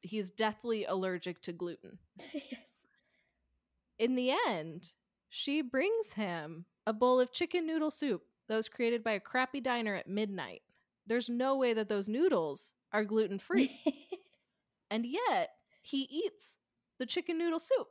he's 0.02 0.30
deathly 0.30 0.84
allergic 0.84 1.40
to 1.42 1.52
gluten. 1.52 1.98
In 3.98 4.14
the 4.14 4.30
end, 4.46 4.92
she 5.28 5.62
brings 5.62 6.12
him 6.14 6.64
a 6.86 6.92
bowl 6.92 7.20
of 7.20 7.32
chicken 7.32 7.66
noodle 7.66 7.90
soup 7.90 8.22
that 8.48 8.56
was 8.56 8.68
created 8.68 9.04
by 9.04 9.12
a 9.12 9.20
crappy 9.20 9.60
diner 9.60 9.94
at 9.94 10.08
midnight. 10.08 10.62
There's 11.06 11.28
no 11.28 11.56
way 11.56 11.74
that 11.74 11.88
those 11.88 12.08
noodles 12.08 12.72
are 12.92 13.04
gluten 13.04 13.38
free. 13.38 13.78
and 14.90 15.04
yet, 15.06 15.50
he 15.82 16.02
eats 16.10 16.56
the 16.98 17.06
chicken 17.06 17.38
noodle 17.38 17.58
soup 17.60 17.88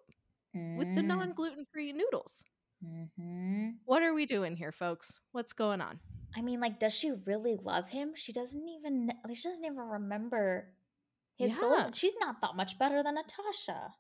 with 0.54 0.96
the 0.96 1.02
Mm. 1.02 1.06
non 1.08 1.34
gluten 1.34 1.66
free 1.72 1.94
noodles. 1.94 2.44
Mhm. 2.84 3.78
What 3.86 4.02
are 4.04 4.14
we 4.14 4.26
doing 4.26 4.56
here, 4.56 4.72
folks? 4.72 5.20
What's 5.32 5.54
going 5.54 5.82
on? 5.82 6.00
I 6.36 6.42
mean, 6.42 6.60
like, 6.60 6.80
does 6.80 6.94
she 6.94 7.12
really 7.26 7.56
love 7.56 7.88
him? 7.90 8.14
She 8.16 8.34
doesn't 8.34 8.68
even. 8.68 9.08
Like, 9.26 9.36
she 9.38 9.50
doesn't 9.50 9.64
even 9.66 9.78
remember 9.78 10.74
his. 11.36 11.56
Yeah. 11.56 11.70
Yeah. 11.70 11.92
She's 11.92 12.16
not 12.20 12.42
that 12.42 12.56
much 12.56 12.78
better 12.78 13.02
than 13.04 13.16
Natasha. 13.16 13.94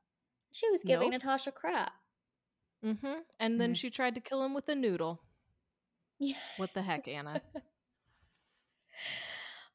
She 0.51 0.69
was 0.69 0.83
giving 0.83 1.11
Nope. 1.11 1.21
Natasha 1.21 1.51
crap. 1.51 1.93
Mm-hmm. 2.87 3.13
And 3.39 3.59
then 3.59 3.71
Mm. 3.73 3.75
she 3.75 3.89
tried 3.89 4.15
to 4.15 4.21
kill 4.21 4.43
him 4.43 4.53
with 4.53 4.69
a 4.69 4.75
noodle. 4.75 5.21
Yeah. 6.19 6.37
What 6.57 6.73
the 6.73 6.81
heck, 6.81 7.07
Anna? 7.07 7.41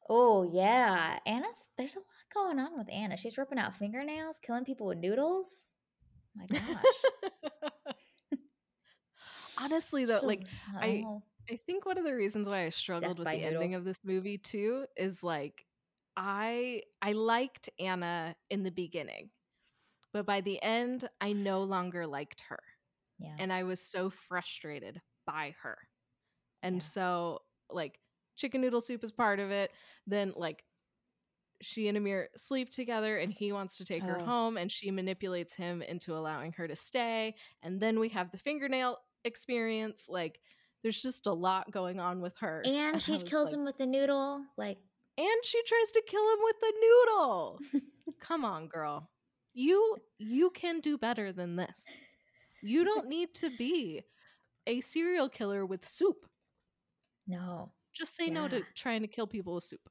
Oh 0.09 0.43
yeah, 0.43 1.17
Anna's. 1.25 1.55
There's 1.77 1.95
a 1.95 1.99
lot 1.99 2.05
going 2.33 2.59
on 2.59 2.77
with 2.77 2.91
Anna. 2.91 3.15
She's 3.15 3.37
ripping 3.37 3.57
out 3.57 3.73
fingernails, 3.75 4.37
killing 4.37 4.65
people 4.65 4.87
with 4.87 4.97
noodles. 4.97 5.75
My 6.35 6.45
gosh. 6.45 6.59
Honestly, 9.57 10.05
though, 10.05 10.19
So- 10.19 10.27
like 10.27 10.45
I- 10.75 11.03
oh. 11.05 11.23
I 11.49 11.57
think 11.65 11.85
one 11.85 11.97
of 11.97 12.05
the 12.05 12.15
reasons 12.15 12.47
why 12.47 12.63
I 12.65 12.69
struggled 12.69 13.19
with 13.19 13.25
by 13.25 13.35
the 13.35 13.43
ending 13.43 13.75
of 13.75 13.83
this 13.83 13.99
movie 14.05 14.37
too 14.37 14.85
is 14.95 15.23
like 15.23 15.65
I 16.15 16.83
I 17.01 17.11
liked 17.13 17.69
Anna 17.79 18.35
in 18.49 18.63
the 18.63 18.71
beginning, 18.71 19.29
but 20.13 20.25
by 20.25 20.39
the 20.41 20.61
end 20.63 21.07
I 21.19 21.33
no 21.33 21.61
longer 21.63 22.07
liked 22.07 22.41
her, 22.49 22.59
yeah. 23.23 23.35
and 23.39 23.51
I 23.53 23.63
was 23.63 23.79
so 23.81 24.09
frustrated 24.09 25.01
by 25.25 25.55
her, 25.63 25.77
and 26.61 26.75
Yeah. 26.75 26.81
so 26.81 27.41
like 27.69 27.99
chicken 28.35 28.61
noodle 28.61 28.81
soup 28.81 29.03
is 29.03 29.11
part 29.11 29.39
of 29.39 29.49
it. 29.51 29.71
Then 30.05 30.33
like 30.35 30.63
she 31.61 31.87
and 31.87 31.97
Amir 31.97 32.29
sleep 32.35 32.69
together, 32.71 33.17
and 33.19 33.31
he 33.31 33.51
wants 33.53 33.77
to 33.77 33.85
take 33.85 34.03
her 34.03 34.19
Oh. 34.19 34.25
home, 34.25 34.57
and 34.57 34.69
she 34.71 34.91
manipulates 34.91 35.53
him 35.53 35.81
into 35.81 36.13
allowing 36.15 36.51
her 36.53 36.67
to 36.67 36.75
stay, 36.75 37.35
and 37.61 37.79
then 37.79 37.99
we 37.99 38.09
have 38.09 38.31
the 38.31 38.37
fingernail 38.37 38.97
experience 39.23 40.07
like 40.09 40.41
there's 40.83 41.01
just 41.01 41.27
a 41.27 41.31
lot 41.31 41.71
going 41.71 41.97
on 42.01 42.19
with 42.19 42.35
her 42.39 42.61
and 42.65 42.97
I 42.97 42.99
she 42.99 43.17
kills 43.19 43.51
like- 43.51 43.55
him 43.59 43.63
with 43.63 43.79
a 43.79 43.85
noodle. 43.85 44.43
Like, 44.57 44.77
and 45.17 45.45
she 45.45 45.61
tries 45.63 45.91
to 45.93 46.03
kill 46.07 46.33
him 46.33 46.39
with 46.43 46.55
the 46.59 46.73
noodle 46.81 47.59
come 48.19 48.43
on 48.43 48.67
girl 48.67 49.09
you 49.53 49.95
you 50.17 50.49
can 50.49 50.81
do 50.81 50.97
better 50.97 51.31
than 51.31 51.55
this 51.55 51.85
you 52.63 52.83
don't 52.85 53.07
need 53.07 53.33
to 53.35 53.49
be 53.57 54.01
a 54.67 54.79
serial 54.81 55.29
killer 55.29 55.65
with 55.65 55.87
soup 55.87 56.25
no, 57.27 57.71
just 57.93 58.15
say 58.15 58.29
no 58.29 58.47
to 58.47 58.61
trying 58.75 59.01
to 59.01 59.07
kill 59.07 59.27
people 59.27 59.55
with 59.55 59.63
soup 59.63 59.81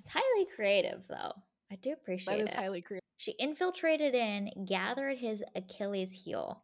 it's 0.00 0.08
highly 0.08 0.46
creative 0.54 1.02
though. 1.08 1.32
I 1.72 1.76
do 1.76 1.92
appreciate 1.92 2.34
it. 2.34 2.38
that 2.38 2.44
is 2.44 2.50
it. 2.50 2.56
highly 2.56 2.82
creative 2.82 3.02
She 3.16 3.32
infiltrated 3.32 4.14
in, 4.14 4.50
gathered 4.66 5.16
his 5.18 5.42
Achilles 5.56 6.12
heel, 6.12 6.62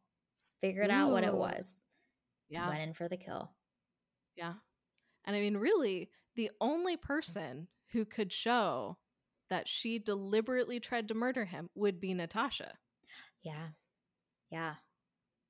figured 0.60 0.90
out 0.90 1.10
what 1.10 1.24
it 1.24 1.34
was, 1.34 1.84
yeah 2.48 2.68
went 2.68 2.82
in 2.82 2.92
for 2.92 3.08
the 3.08 3.16
kill. 3.16 3.50
yeah 4.36 4.54
and 5.24 5.34
i 5.36 5.40
mean 5.40 5.56
really 5.56 6.10
the 6.36 6.50
only 6.60 6.96
person 6.96 7.66
who 7.92 8.04
could 8.04 8.32
show 8.32 8.96
that 9.48 9.68
she 9.68 9.98
deliberately 9.98 10.78
tried 10.80 11.08
to 11.08 11.14
murder 11.14 11.44
him 11.44 11.68
would 11.74 12.00
be 12.00 12.12
natasha 12.14 12.72
Yeah, 13.42 13.68
yeah. 14.50 14.74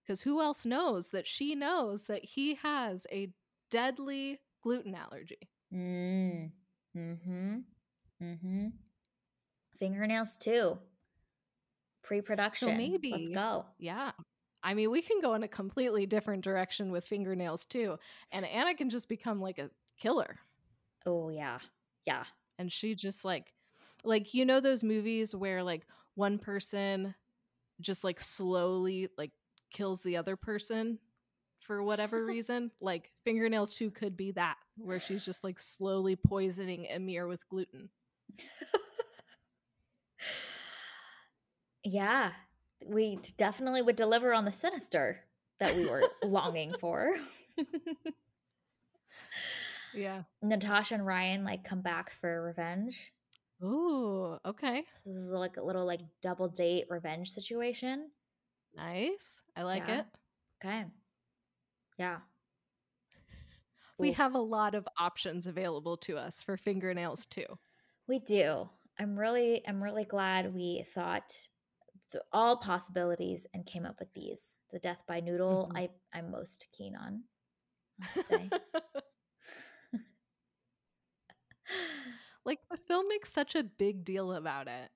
Because 0.03 0.23
who 0.23 0.41
else 0.41 0.67
knows 0.67 1.11
that 1.11 1.27
she 1.27 1.55
knows 1.55 2.05
that 2.05 2.25
he 2.25 2.55
has 2.57 3.07
a 3.13 3.33
deadly 3.71 4.41
gluten 4.63 4.95
allergy. 4.95 5.49
Mm. 5.73 6.51
Mm-hmm. 6.97 7.57
Mm-hmm. 8.23 8.67
Fingernails 9.79 10.37
too. 10.37 10.79
Pre-production. 12.03 12.69
So 12.69 12.75
maybe 12.75 13.13
let's 13.13 13.29
go. 13.29 13.67
Yeah. 13.79 14.13
I 14.63 14.75
mean, 14.75 14.91
we 14.91 15.01
can 15.01 15.21
go 15.21 15.35
in 15.35 15.43
a 15.43 15.49
completely 15.49 16.07
different 16.07 16.45
direction 16.45 16.91
with 16.91 17.07
fingernails 17.07 17.65
too. 17.65 17.99
And 18.33 18.45
Anna 18.45 18.75
can 18.75 18.91
just 18.91 19.09
become 19.09 19.41
like 19.41 19.59
a 19.59 19.71
killer. 19.99 20.39
Oh 21.07 21.31
yeah. 21.31 21.59
Yeah. 22.07 22.25
And 22.59 22.71
she 22.73 22.95
just 22.95 23.25
like 23.25 23.55
like 24.05 24.35
you 24.35 24.45
know 24.45 24.61
those 24.61 24.83
movies 24.83 25.35
where 25.35 25.63
like 25.63 25.87
one 26.15 26.39
person 26.39 27.15
just 27.81 28.05
like 28.05 28.21
slowly 28.21 29.09
like 29.17 29.31
kills 29.71 30.03
the 30.03 30.17
other 30.17 30.37
person 30.37 30.99
for 31.61 31.83
whatever 31.83 32.25
reason 32.27 32.71
like 32.81 33.11
fingernails 33.25 33.75
too 33.75 33.91
could 33.91 34.17
be 34.17 34.33
that 34.33 34.57
where 34.77 35.01
she's 35.01 35.25
just 35.25 35.45
like 35.45 35.59
slowly 35.59 36.17
poisoning 36.17 36.87
Amir 36.95 37.27
with 37.27 37.49
gluten. 37.49 37.89
Yeah. 41.85 42.33
We 42.87 43.19
definitely 43.37 43.83
would 43.83 43.97
deliver 43.97 44.33
on 44.33 44.45
the 44.45 44.53
sinister 44.53 45.21
that 45.59 45.77
we 45.77 45.89
were 45.89 46.03
longing 46.25 46.75
for. 46.81 47.15
Yeah. 49.93 50.23
Natasha 50.43 50.95
and 50.95 51.07
ryan 51.07 51.45
like 51.45 51.65
come 51.65 51.83
back 51.83 52.13
for 52.21 52.43
revenge. 52.43 53.13
Ooh, 53.63 54.39
okay. 54.47 54.85
This 55.05 55.17
is 55.17 55.31
like 55.31 55.57
a 55.57 55.63
little 55.63 55.85
like 55.85 56.01
double 56.23 56.49
date 56.49 56.87
revenge 56.89 57.31
situation. 57.31 58.11
Nice. 58.77 59.43
I 59.57 59.63
like 59.63 59.89
Yeah. 59.89 60.01
it. 60.01 60.07
Okay. 60.65 60.85
Yeah. 61.99 62.19
We 63.99 64.09
Ooh. 64.11 64.15
have 64.15 64.35
a 64.35 64.39
lot 64.39 64.75
of 64.75 64.89
options 64.99 65.47
available 65.47 65.97
to 65.99 66.17
us 66.17 66.41
for 66.41 66.57
fingernails 66.57 67.27
too. 67.27 67.59
We 68.07 68.19
do. 68.19 68.69
I'm 68.99 69.19
really 69.19 69.67
I'm 69.67 69.83
really 69.83 70.05
glad 70.05 70.55
we 70.55 70.85
thought 70.95 71.31
th- 72.13 72.25
all 72.33 72.57
possibilities 72.57 73.47
and 73.55 73.67
came 73.67 73.85
up 73.87 73.99
with 74.01 74.13
these. 74.15 74.59
The 74.71 74.79
death 74.79 75.03
by 75.07 75.21
noodle, 75.21 75.71
Mhm. 75.71 75.77
I 75.77 75.91
I'm 76.13 76.31
most 76.31 76.67
keen 76.73 76.97
on. 76.97 77.25
I 78.01 78.05
have 78.05 78.13
to 78.15 78.21
say. 78.21 78.53
like 82.45 82.61
the 82.71 82.77
film 82.77 83.07
makes 83.09 83.33
such 83.33 83.55
a 83.55 83.63
big 83.63 84.05
deal 84.05 84.33
about 84.33 84.69
it. 84.69 84.91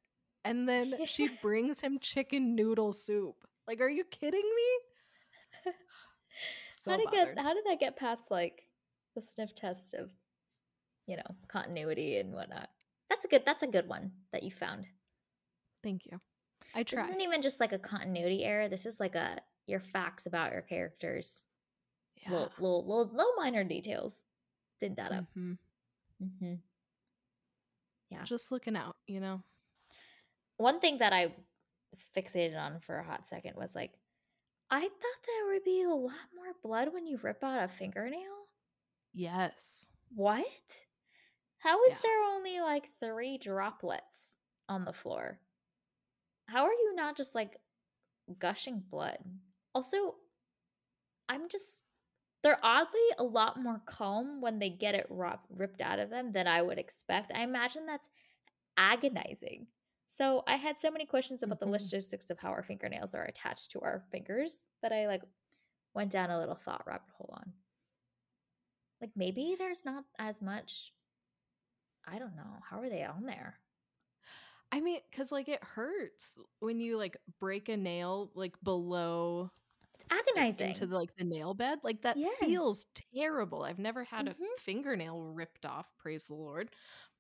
And 0.45 0.69
then 0.69 0.95
she 1.07 1.29
brings 1.43 1.81
him 1.81 1.99
chicken 1.99 2.55
noodle 2.55 2.93
soup. 2.93 3.47
Like, 3.67 3.81
are 3.81 3.89
you 3.89 4.05
kidding 4.05 4.43
me? 4.43 5.73
So 6.69 6.91
how 6.91 6.97
did 6.99 7.07
bothered. 7.07 7.37
get 7.37 7.45
how 7.45 7.55
did 7.55 7.65
that 7.67 7.81
get 7.81 7.97
past 7.97 8.31
like 8.31 8.67
the 9.15 9.23
sniff 9.23 9.55
test 9.55 9.95
of 9.95 10.11
you 11.07 11.17
know 11.17 11.23
continuity 11.49 12.19
and 12.19 12.35
whatnot? 12.35 12.69
That's 13.09 13.25
a 13.25 13.29
good 13.29 13.43
that's 13.47 13.63
a 13.63 13.69
good 13.69 13.89
one 13.89 14.11
that 14.33 14.43
you 14.43 14.51
found. 14.51 14.87
Thank 15.83 16.07
you. 16.07 16.21
I 16.75 16.83
tried. 16.83 17.05
This 17.05 17.09
isn't 17.11 17.21
even 17.23 17.41
just 17.41 17.61
like 17.61 17.73
a 17.73 17.79
continuity 17.79 18.45
error. 18.45 18.69
This 18.69 18.85
is 18.85 18.99
like 19.01 19.15
a 19.15 19.39
your 19.67 19.81
facts 19.81 20.27
about 20.27 20.53
your 20.53 20.63
characters. 20.63 21.47
Yeah. 22.23 22.33
Little, 22.33 22.51
little, 22.59 22.87
little, 22.87 23.17
little 23.17 23.33
minor 23.37 23.65
details. 23.65 24.13
Didn't 24.81 24.97
that 24.97 25.13
up. 25.13 25.25
Mhm. 25.39 25.57
Mm-hmm. 26.23 26.55
Yeah. 28.11 28.25
Just 28.25 28.53
looking 28.53 28.77
out, 28.77 28.97
you 29.07 29.21
know? 29.21 29.43
One 30.57 30.81
thing 30.81 30.99
that 30.99 31.13
I 31.13 31.35
fixated 32.17 32.59
on 32.59 32.81
for 32.81 32.99
a 32.99 33.05
hot 33.05 33.27
second 33.27 33.57
was 33.57 33.75
like, 33.75 33.93
I 34.71 34.81
thought 34.81 34.91
there 35.27 35.53
would 35.53 35.65
be 35.65 35.83
a 35.83 35.89
lot 35.91 36.13
more 36.35 36.55
blood 36.63 36.93
when 36.93 37.07
you 37.07 37.19
rip 37.23 37.43
out 37.45 37.63
a 37.63 37.69
fingernail. 37.69 38.49
Yes. 39.13 39.89
What? 40.15 40.47
How 41.59 41.83
is 41.85 41.93
Yeah. 41.93 41.99
there 42.03 42.23
only 42.25 42.61
like 42.61 42.91
three 43.01 43.39
droplets 43.39 44.39
on 44.69 44.85
the 44.85 44.93
floor? 44.93 45.41
How 46.47 46.65
are 46.65 46.73
you 46.73 46.95
not 46.95 47.17
just 47.17 47.35
like 47.35 47.61
gushing 48.39 48.81
blood? 48.81 49.19
Also, 49.75 50.17
I'm 51.29 51.49
just 51.49 51.83
they're 52.43 52.59
oddly 52.63 53.01
a 53.19 53.25
lot 53.25 53.59
more 53.59 53.81
calm 53.87 54.43
when 54.43 54.59
they 54.59 54.69
get 54.69 54.95
it 54.95 55.07
ripped 55.11 55.81
out 55.81 55.99
of 55.99 56.11
them 56.11 56.33
than 56.33 56.47
I 56.47 56.61
would 56.61 56.79
expect. 56.79 57.33
I 57.35 57.43
imagine 57.43 57.87
that's 57.87 58.09
agonizing. 58.77 59.67
So 60.17 60.45
I 60.47 60.57
had 60.57 60.79
so 60.79 60.91
many 60.91 61.05
questions 61.07 61.43
about 61.43 61.59
Mhm. 61.59 61.61
the 61.61 61.67
logistics 61.69 62.31
of 62.31 62.39
how 62.39 62.51
our 62.51 62.63
fingernails 62.63 63.15
are 63.15 63.25
attached 63.25 63.71
to 63.73 63.81
our 63.81 64.01
fingers 64.01 64.71
that 64.81 64.93
I 64.93 65.07
like 65.07 65.23
went 65.95 66.13
down 66.13 66.31
a 66.31 66.39
little 66.39 66.55
thought 66.57 66.87
rabbit 66.87 67.11
hole 67.11 67.31
on. 67.35 67.55
Like 69.01 69.17
maybe 69.17 69.55
there's 69.55 69.85
not 69.85 70.07
as 70.19 70.43
much. 70.43 70.95
I 72.07 72.19
don't 72.19 72.35
know. 72.35 72.61
How 72.63 72.81
are 72.81 72.89
they 72.89 73.05
on 73.05 73.27
there? 73.27 73.61
I 74.73 74.81
mean, 74.81 75.01
because 75.11 75.31
like 75.33 75.49
it 75.49 75.63
hurts 75.63 76.37
when 76.59 76.81
you 76.81 76.97
like 76.97 77.17
break 77.39 77.69
a 77.69 77.77
nail 77.77 78.33
like 78.35 78.57
below 78.63 79.51
It's 79.95 80.05
agonizing. 80.11 80.61
into 80.61 80.87
the, 80.87 80.97
like 80.97 81.15
the 81.17 81.25
nail 81.25 81.55
bed. 81.55 81.81
Like 81.85 82.03
that 82.03 82.21
Yes. 82.23 82.45
feels 82.45 82.87
terrible. 83.15 83.63
I've 83.65 83.79
never 83.79 84.05
had 84.05 84.27
Mhm. 84.27 84.31
a 84.31 84.37
fingernail 84.59 85.23
ripped 85.23 85.67
off, 85.67 85.97
praise 85.99 86.27
the 86.29 86.35
Lord. 86.35 86.71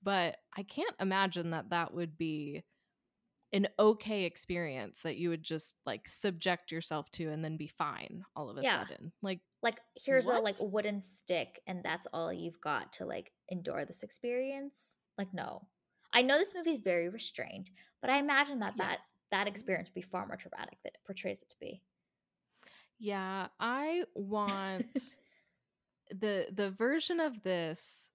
But 0.02 0.38
I 0.56 0.62
can't 0.64 0.96
imagine 1.00 1.50
that 1.50 1.70
that 1.70 1.94
would 1.94 2.18
be 2.18 2.64
an 3.54 3.68
okay 3.78 4.24
experience 4.24 5.00
that 5.02 5.16
you 5.16 5.30
would 5.30 5.42
just 5.42 5.76
like 5.86 6.06
subject 6.08 6.70
yourself 6.70 7.10
to 7.12 7.30
and 7.30 7.42
then 7.42 7.56
be 7.56 7.66
fine 7.66 8.24
all 8.36 8.50
of 8.50 8.58
a 8.58 8.62
Yeah. 8.62 8.80
sudden. 8.86 9.12
Like 9.22 9.40
like 9.62 9.80
here's 9.94 10.26
a 10.26 10.32
like 10.32 10.56
wooden 10.60 11.00
stick 11.00 11.62
and 11.66 11.82
that's 11.82 12.06
all 12.12 12.30
you've 12.32 12.60
got 12.60 12.92
to 12.94 13.06
like 13.06 13.32
endure 13.48 13.86
this 13.86 14.02
experience? 14.02 14.98
Like 15.16 15.32
no. 15.32 15.66
I 16.12 16.22
know 16.22 16.38
this 16.38 16.54
movie 16.54 16.72
is 16.72 16.80
very 16.80 17.08
restrained 17.08 17.70
but 18.00 18.10
i 18.10 18.18
imagine 18.18 18.58
that 18.58 18.76
that 18.76 19.00
that 19.30 19.40
mm-hmm. 19.40 19.48
experience 19.48 19.88
would 19.88 19.94
be 19.94 20.02
far 20.02 20.26
more 20.26 20.36
traumatic 20.36 20.78
than 20.82 20.92
it 20.94 21.00
portrays 21.06 21.42
it 21.42 21.48
to 21.48 21.56
be. 21.58 21.80
Yeah, 22.98 23.48
I 23.58 24.04
want 24.14 24.86
the 26.10 26.46
the 26.52 26.70
version 26.70 27.18
of 27.18 27.42
this 27.42 28.10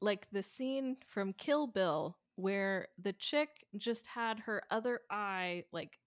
like 0.00 0.28
the 0.30 0.42
scene 0.42 0.96
from 1.06 1.32
Kill 1.32 1.66
Bill 1.66 2.16
where 2.42 2.88
the 2.98 3.12
chick 3.14 3.50
just 3.78 4.06
had 4.06 4.40
her 4.40 4.62
other 4.70 5.00
eye 5.10 5.64
like 5.72 5.98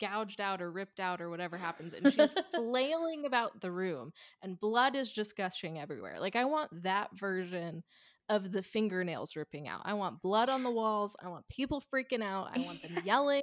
gouged 0.00 0.40
out 0.40 0.62
or 0.62 0.70
ripped 0.72 1.00
out 1.00 1.20
or 1.20 1.30
whatever 1.30 1.58
happens 1.58 1.94
and 1.94 2.08
she's 2.08 2.36
flailing 2.54 3.26
about 3.26 3.60
the 3.60 3.70
room 3.70 4.12
and 4.42 4.58
blood 4.60 4.96
is 4.96 5.10
just 5.12 5.36
gushing 5.36 5.78
everywhere. 5.78 6.18
Like 6.20 6.36
I 6.36 6.44
want 6.44 6.70
that 6.82 7.10
version 7.18 7.82
of 8.28 8.52
the 8.52 8.62
fingernails 8.62 9.36
ripping 9.36 9.68
out. 9.68 9.82
I 9.84 9.94
want 9.94 10.22
blood 10.22 10.48
on 10.48 10.62
the 10.62 10.70
walls. 10.70 11.16
I 11.22 11.28
want 11.28 11.48
people 11.48 11.82
freaking 11.94 12.22
out. 12.22 12.48
I 12.52 12.60
want 12.60 12.82
them 12.82 12.96
yelling, 13.02 13.42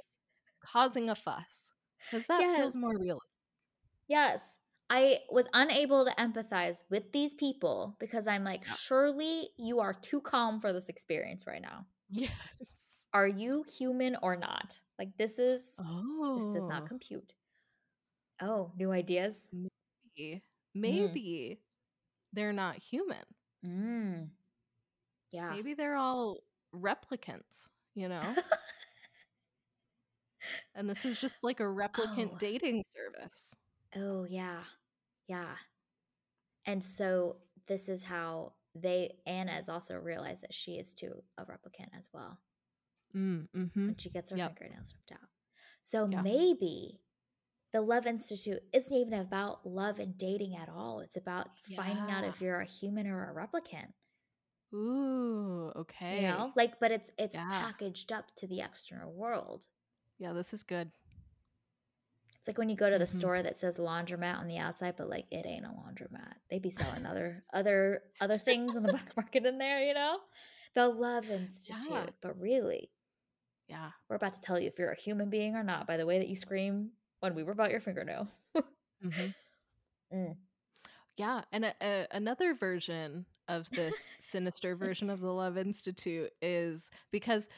causing 0.64 1.10
a 1.10 1.16
fuss. 1.16 1.72
Cuz 2.10 2.26
that 2.26 2.50
Yes. 2.50 2.54
feels 2.54 2.76
more 2.76 2.96
realistic. 2.98 3.30
yes 4.08 4.58
i 4.90 5.20
was 5.30 5.46
unable 5.52 6.04
to 6.04 6.14
empathize 6.16 6.82
with 6.90 7.12
these 7.12 7.34
people 7.34 7.96
because 7.98 8.26
i'm 8.26 8.44
like 8.44 8.64
Yeah. 8.66 8.76
surely 8.86 9.48
you 9.56 9.80
are 9.80 9.94
too 9.94 10.20
calm 10.20 10.60
for 10.60 10.72
this 10.72 10.88
experience 10.88 11.46
right 11.46 11.62
now 11.62 11.86
Yes. 12.12 13.06
are 13.14 13.26
you 13.28 13.64
human 13.78 14.16
or 14.22 14.36
not 14.36 14.78
like 14.98 15.16
this 15.18 15.38
is 15.38 15.76
Oh. 15.80 16.38
this 16.38 16.46
does 16.48 16.66
not 16.68 16.86
compute 16.86 17.32
oh 18.40 18.72
new 18.76 18.90
ideas 18.92 19.48
Maybe, 19.52 20.42
maybe 20.74 21.60
they're 22.32 22.52
not 22.52 22.76
human. 22.78 23.24
mm. 23.64 24.28
yeah 25.32 25.50
Maybe 25.50 25.74
they're 25.74 25.96
all 25.96 26.38
replicants, 26.74 27.68
you 27.94 28.08
know? 28.08 28.22
and 30.74 30.88
this 30.88 31.04
is 31.04 31.20
just 31.20 31.42
like 31.44 31.60
a 31.60 31.62
replicant 31.82 32.30
Oh. 32.34 32.36
dating 32.38 32.84
service. 32.90 33.54
Oh 33.96 34.24
yeah. 34.28 34.64
Yeah. 35.28 35.54
And 36.66 36.82
so 36.82 37.36
this 37.68 37.88
is 37.88 38.02
how 38.02 38.52
they 38.74 39.18
Anna 39.26 39.52
has 39.52 39.68
also 39.68 39.96
realized 39.96 40.42
that 40.42 40.54
she 40.54 40.72
is 40.78 40.94
too 40.94 41.22
a 41.38 41.44
replicant 41.44 41.88
as 41.96 42.08
well 42.12 42.38
Mm, 43.14 43.48
mm-hmm. 43.54 43.86
when 43.86 43.96
she 43.98 44.10
gets 44.10 44.30
her 44.30 44.36
Yep. 44.36 44.58
fingernails 44.58 44.94
ripped 44.94 45.12
out. 45.12 45.28
So 45.82 46.06
Yeah. 46.06 46.22
maybe 46.22 47.00
the 47.72 47.80
Love 47.82 48.06
Institute 48.06 48.62
isn't 48.72 48.96
even 48.96 49.14
about 49.14 49.66
love 49.66 49.98
and 49.98 50.16
dating 50.18 50.56
at 50.56 50.68
all. 50.68 51.00
It's 51.00 51.16
about 51.16 51.48
finding 51.76 52.10
out 52.10 52.24
if 52.24 52.40
you're 52.40 52.60
a 52.60 52.64
human 52.66 53.06
or 53.06 53.30
a 53.30 53.34
replicant. 53.34 53.92
Ooh, 54.74 55.70
okay. 55.76 56.16
You 56.16 56.22
know? 56.22 56.52
Like 56.56 56.78
but 56.80 56.90
it's 56.92 57.10
it's 57.18 57.34
Yeah. 57.34 57.48
packaged 57.50 58.12
up 58.12 58.34
to 58.36 58.46
the 58.46 58.60
external 58.60 59.12
world. 59.12 59.66
Yeah, 60.18 60.32
this 60.32 60.54
is 60.54 60.62
good. 60.62 60.90
It's 62.42 62.48
like 62.48 62.58
when 62.58 62.68
you 62.68 62.76
go 62.76 62.90
to 62.90 62.98
the 62.98 63.06
Mhm. 63.06 63.08
store 63.08 63.42
that 63.42 63.56
says 63.56 63.78
laundromat 63.78 64.38
on 64.38 64.48
the 64.48 64.58
outside, 64.58 64.96
but 64.96 65.08
like 65.08 65.26
it 65.30 65.46
ain't 65.46 65.64
a 65.64 65.68
laundromat. 65.68 66.34
They 66.50 66.58
be 66.58 66.70
selling 66.70 67.06
other 67.06 67.44
other 67.52 68.02
other 68.20 68.36
things 68.36 68.74
in 68.74 68.82
the 68.82 68.88
black 68.88 69.16
market 69.16 69.46
in 69.46 69.58
there, 69.58 69.80
you 69.86 69.94
know? 69.94 70.18
The 70.74 70.88
Love 70.88 71.30
Institute. 71.30 71.86
Yeah. 71.90 72.06
But 72.20 72.40
really, 72.40 72.90
Yeah. 73.68 73.92
we're 74.08 74.16
about 74.16 74.34
to 74.34 74.40
tell 74.40 74.58
you 74.60 74.66
if 74.66 74.78
you're 74.78 74.90
a 74.90 75.00
human 75.00 75.30
being 75.30 75.54
or 75.54 75.62
not 75.62 75.86
by 75.86 75.96
the 75.96 76.06
way 76.06 76.18
that 76.18 76.28
you 76.28 76.36
scream 76.36 76.92
when 77.20 77.34
we 77.36 77.44
rip 77.44 77.60
out 77.60 77.70
your 77.70 77.80
fingernail. 77.80 78.28
hmm 79.02 79.28
Mm. 80.12 80.36
Yeah, 81.16 81.42
and 81.52 81.64
a, 81.66 81.74
a, 81.82 82.06
another 82.12 82.54
version 82.54 83.26
of 83.48 83.70
this 83.74 84.16
sinister 84.20 84.74
version 84.76 85.10
of 85.10 85.20
the 85.20 85.32
Love 85.32 85.56
Institute 85.58 86.30
is 86.42 86.90
because 87.10 87.48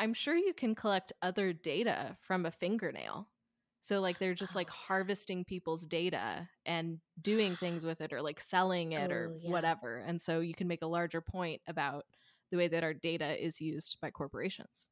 I'm 0.00 0.14
sure 0.14 0.34
you 0.36 0.54
can 0.54 0.74
collect 0.74 1.12
other 1.22 1.52
data 1.52 2.16
from 2.22 2.46
a 2.46 2.50
fingernail. 2.50 3.28
So 3.80 4.00
like 4.00 4.18
they're 4.18 4.34
just 4.34 4.54
like 4.54 4.70
Oh. 4.70 4.70
harvesting 4.70 5.44
people's 5.44 5.86
data 5.86 6.48
and 6.66 7.00
doing 7.20 7.56
things 7.56 7.84
with 7.84 8.00
it 8.00 8.12
or 8.12 8.22
like 8.22 8.40
selling 8.40 8.92
it 8.92 9.10
or 9.12 9.32
Oh, 9.32 9.38
yeah. 9.40 9.52
whatever. 9.52 9.98
And 9.98 10.20
so 10.20 10.40
you 10.40 10.54
can 10.54 10.68
make 10.68 10.82
a 10.82 10.86
larger 10.86 11.20
point 11.20 11.62
about 11.66 12.04
the 12.50 12.56
way 12.58 12.68
that 12.68 12.84
our 12.84 12.94
data 12.94 13.42
is 13.44 13.60
used 13.60 13.98
by 14.00 14.10
corporations. 14.10 14.90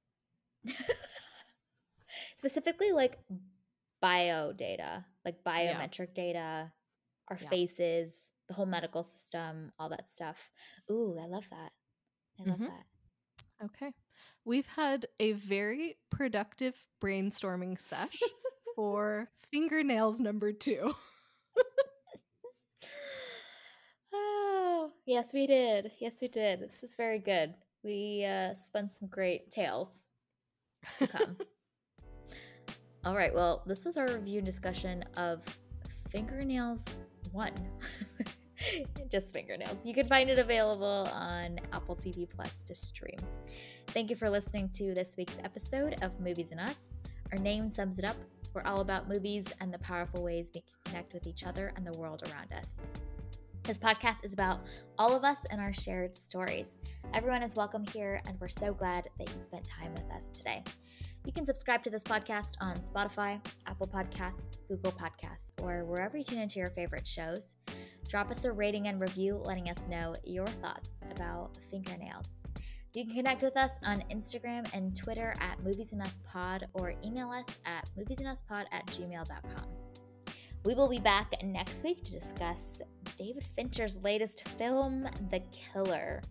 Specifically, 2.37 2.93
like 2.93 3.19
bio 4.01 4.53
data, 4.53 5.05
like 5.25 5.43
biometric 5.45 6.15
data, 6.15 6.73
our 7.29 7.39
Yeah. 7.39 7.51
faces, 7.51 8.33
the 8.49 8.55
whole 8.55 8.67
medical 8.67 9.03
system, 9.03 9.73
all 9.79 9.89
that 9.91 10.09
stuff. 10.09 10.51
Ooh, 10.91 11.19
I 11.21 11.27
love 11.27 11.49
that. 11.51 11.73
I 12.41 12.45
love 12.45 12.61
Mhm. 12.61 12.67
that. 12.67 12.85
Okay. 13.63 13.93
We've 14.45 14.67
had 14.67 15.07
a 15.19 15.33
very 15.33 15.99
productive 16.11 16.85
brainstorming 17.03 17.81
sesh 17.81 18.35
for 18.79 19.29
fingernails 19.51 20.21
number 20.21 20.53
2. 20.53 20.95
Oh, 24.15 24.93
yes, 25.05 25.33
we 25.35 25.49
did. 25.49 25.91
Yes, 25.99 26.19
we 26.23 26.29
did. 26.29 26.61
This 26.61 26.85
is 26.85 26.95
very 26.95 27.19
good. 27.19 27.55
We 27.83 28.25
uh, 28.25 28.55
spun 28.55 28.89
some 28.89 29.09
great 29.09 29.51
tales 29.51 30.05
to 31.01 31.09
come. 31.09 31.37
All 33.05 33.17
right. 33.17 33.35
Well, 33.35 33.65
this 33.67 33.85
was 33.85 33.97
our 33.97 34.07
review 34.07 34.39
and 34.39 34.47
discussion 34.47 35.05
of 35.17 35.43
Fingernails 36.11 36.85
1. 37.33 37.53
Just 39.11 39.35
fingernails. 39.35 39.79
You 39.85 39.93
can 39.93 40.07
find 40.07 40.31
it 40.31 40.39
available 40.39 41.09
on 41.13 41.59
Apple 41.73 41.97
TV 41.97 42.29
Plus 42.31 42.63
to 42.63 42.75
stream. 42.77 43.19
Thank 43.89 44.09
you 44.09 44.17
for 44.17 44.31
listening 44.31 44.71
to 44.75 44.95
this 44.95 45.17
week's 45.19 45.39
episode 45.43 45.97
of 46.03 46.19
Movies 46.21 46.53
and 46.53 46.61
Us. 46.61 46.91
Our 47.33 47.39
name 47.39 47.69
sums 47.69 47.99
it 47.99 48.05
up. 48.05 48.17
We're 48.55 48.63
all 48.63 48.81
about 48.81 49.09
movies 49.09 49.47
and 49.61 49.73
the 49.73 49.79
powerful 49.79 50.23
ways 50.23 50.51
we 50.55 50.61
can 50.61 50.71
connect 50.85 51.13
with 51.13 51.27
each 51.27 51.45
other 51.45 51.73
and 51.77 51.87
the 51.87 51.99
world 51.99 52.23
around 52.31 52.53
us. 52.53 52.81
This 53.63 53.79
podcast 53.79 54.25
is 54.25 54.33
about 54.33 54.61
all 54.99 55.15
of 55.15 55.25
us 55.25 55.39
and 55.51 55.61
our 55.61 55.75
shared 55.75 56.17
stories. 56.17 56.79
Everyone 57.13 57.43
is 57.43 57.55
welcome 57.55 57.85
here, 57.93 58.23
and 58.27 58.41
we're 58.41 58.49
so 58.49 58.73
glad 58.73 59.09
that 59.19 59.29
you 59.29 59.43
spent 59.43 59.65
time 59.65 59.93
with 59.93 60.11
us 60.11 60.31
today. 60.31 60.65
You 61.27 61.33
can 61.33 61.45
subscribe 61.45 61.85
to 61.85 61.91
this 61.91 62.03
podcast 62.03 62.53
on 62.61 62.77
Spotify, 62.77 63.39
Apple 63.67 63.89
Podcasts, 63.89 64.57
Google 64.69 64.93
Podcasts, 64.93 65.53
or 65.63 65.85
wherever 65.85 66.17
you 66.17 66.25
tune 66.25 66.41
into 66.41 66.59
your 66.59 66.71
favorite 66.71 67.07
shows. 67.07 67.55
Drop 68.09 68.31
us 68.31 68.47
a 68.47 68.53
rating 68.53 68.89
and 68.89 68.99
review 68.99 69.43
letting 69.45 69.69
us 69.69 69.87
know 69.91 70.15
your 70.25 70.47
thoughts 70.47 70.89
about 71.11 71.59
fingernails. 71.71 72.38
You 72.99 73.05
can 73.05 73.15
connect 73.15 73.43
with 73.43 73.57
us 73.57 73.79
on 73.85 74.03
Instagram 74.11 74.69
and 74.75 74.93
Twitter 74.93 75.33
at 75.39 75.63
Movies 75.63 75.93
and 75.93 76.03
Us 76.03 76.19
Pod 76.25 76.67
or 76.73 76.95
email 77.05 77.31
us 77.31 77.61
at 77.65 77.89
moviesanduspod 77.97 78.65
at 78.73 78.85
gmail.com. 78.87 79.69
We 80.65 80.75
will 80.75 80.89
be 80.89 80.99
back 80.99 81.33
next 81.45 81.85
week 81.85 82.03
to 82.03 82.11
discuss 82.11 82.83
David 83.17 83.47
Fincher's 83.55 83.99
latest 83.99 84.49
film, 84.49 85.07
The 85.31 85.41
Killer. 85.53 86.23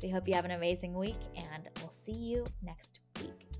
We 0.00 0.08
hope 0.08 0.28
you 0.28 0.34
have 0.34 0.44
an 0.44 0.52
amazing 0.52 0.94
week, 0.94 1.18
and 1.34 1.68
we'll 1.80 1.90
see 1.90 2.12
you 2.12 2.44
next 2.62 3.00
week. 3.20 3.55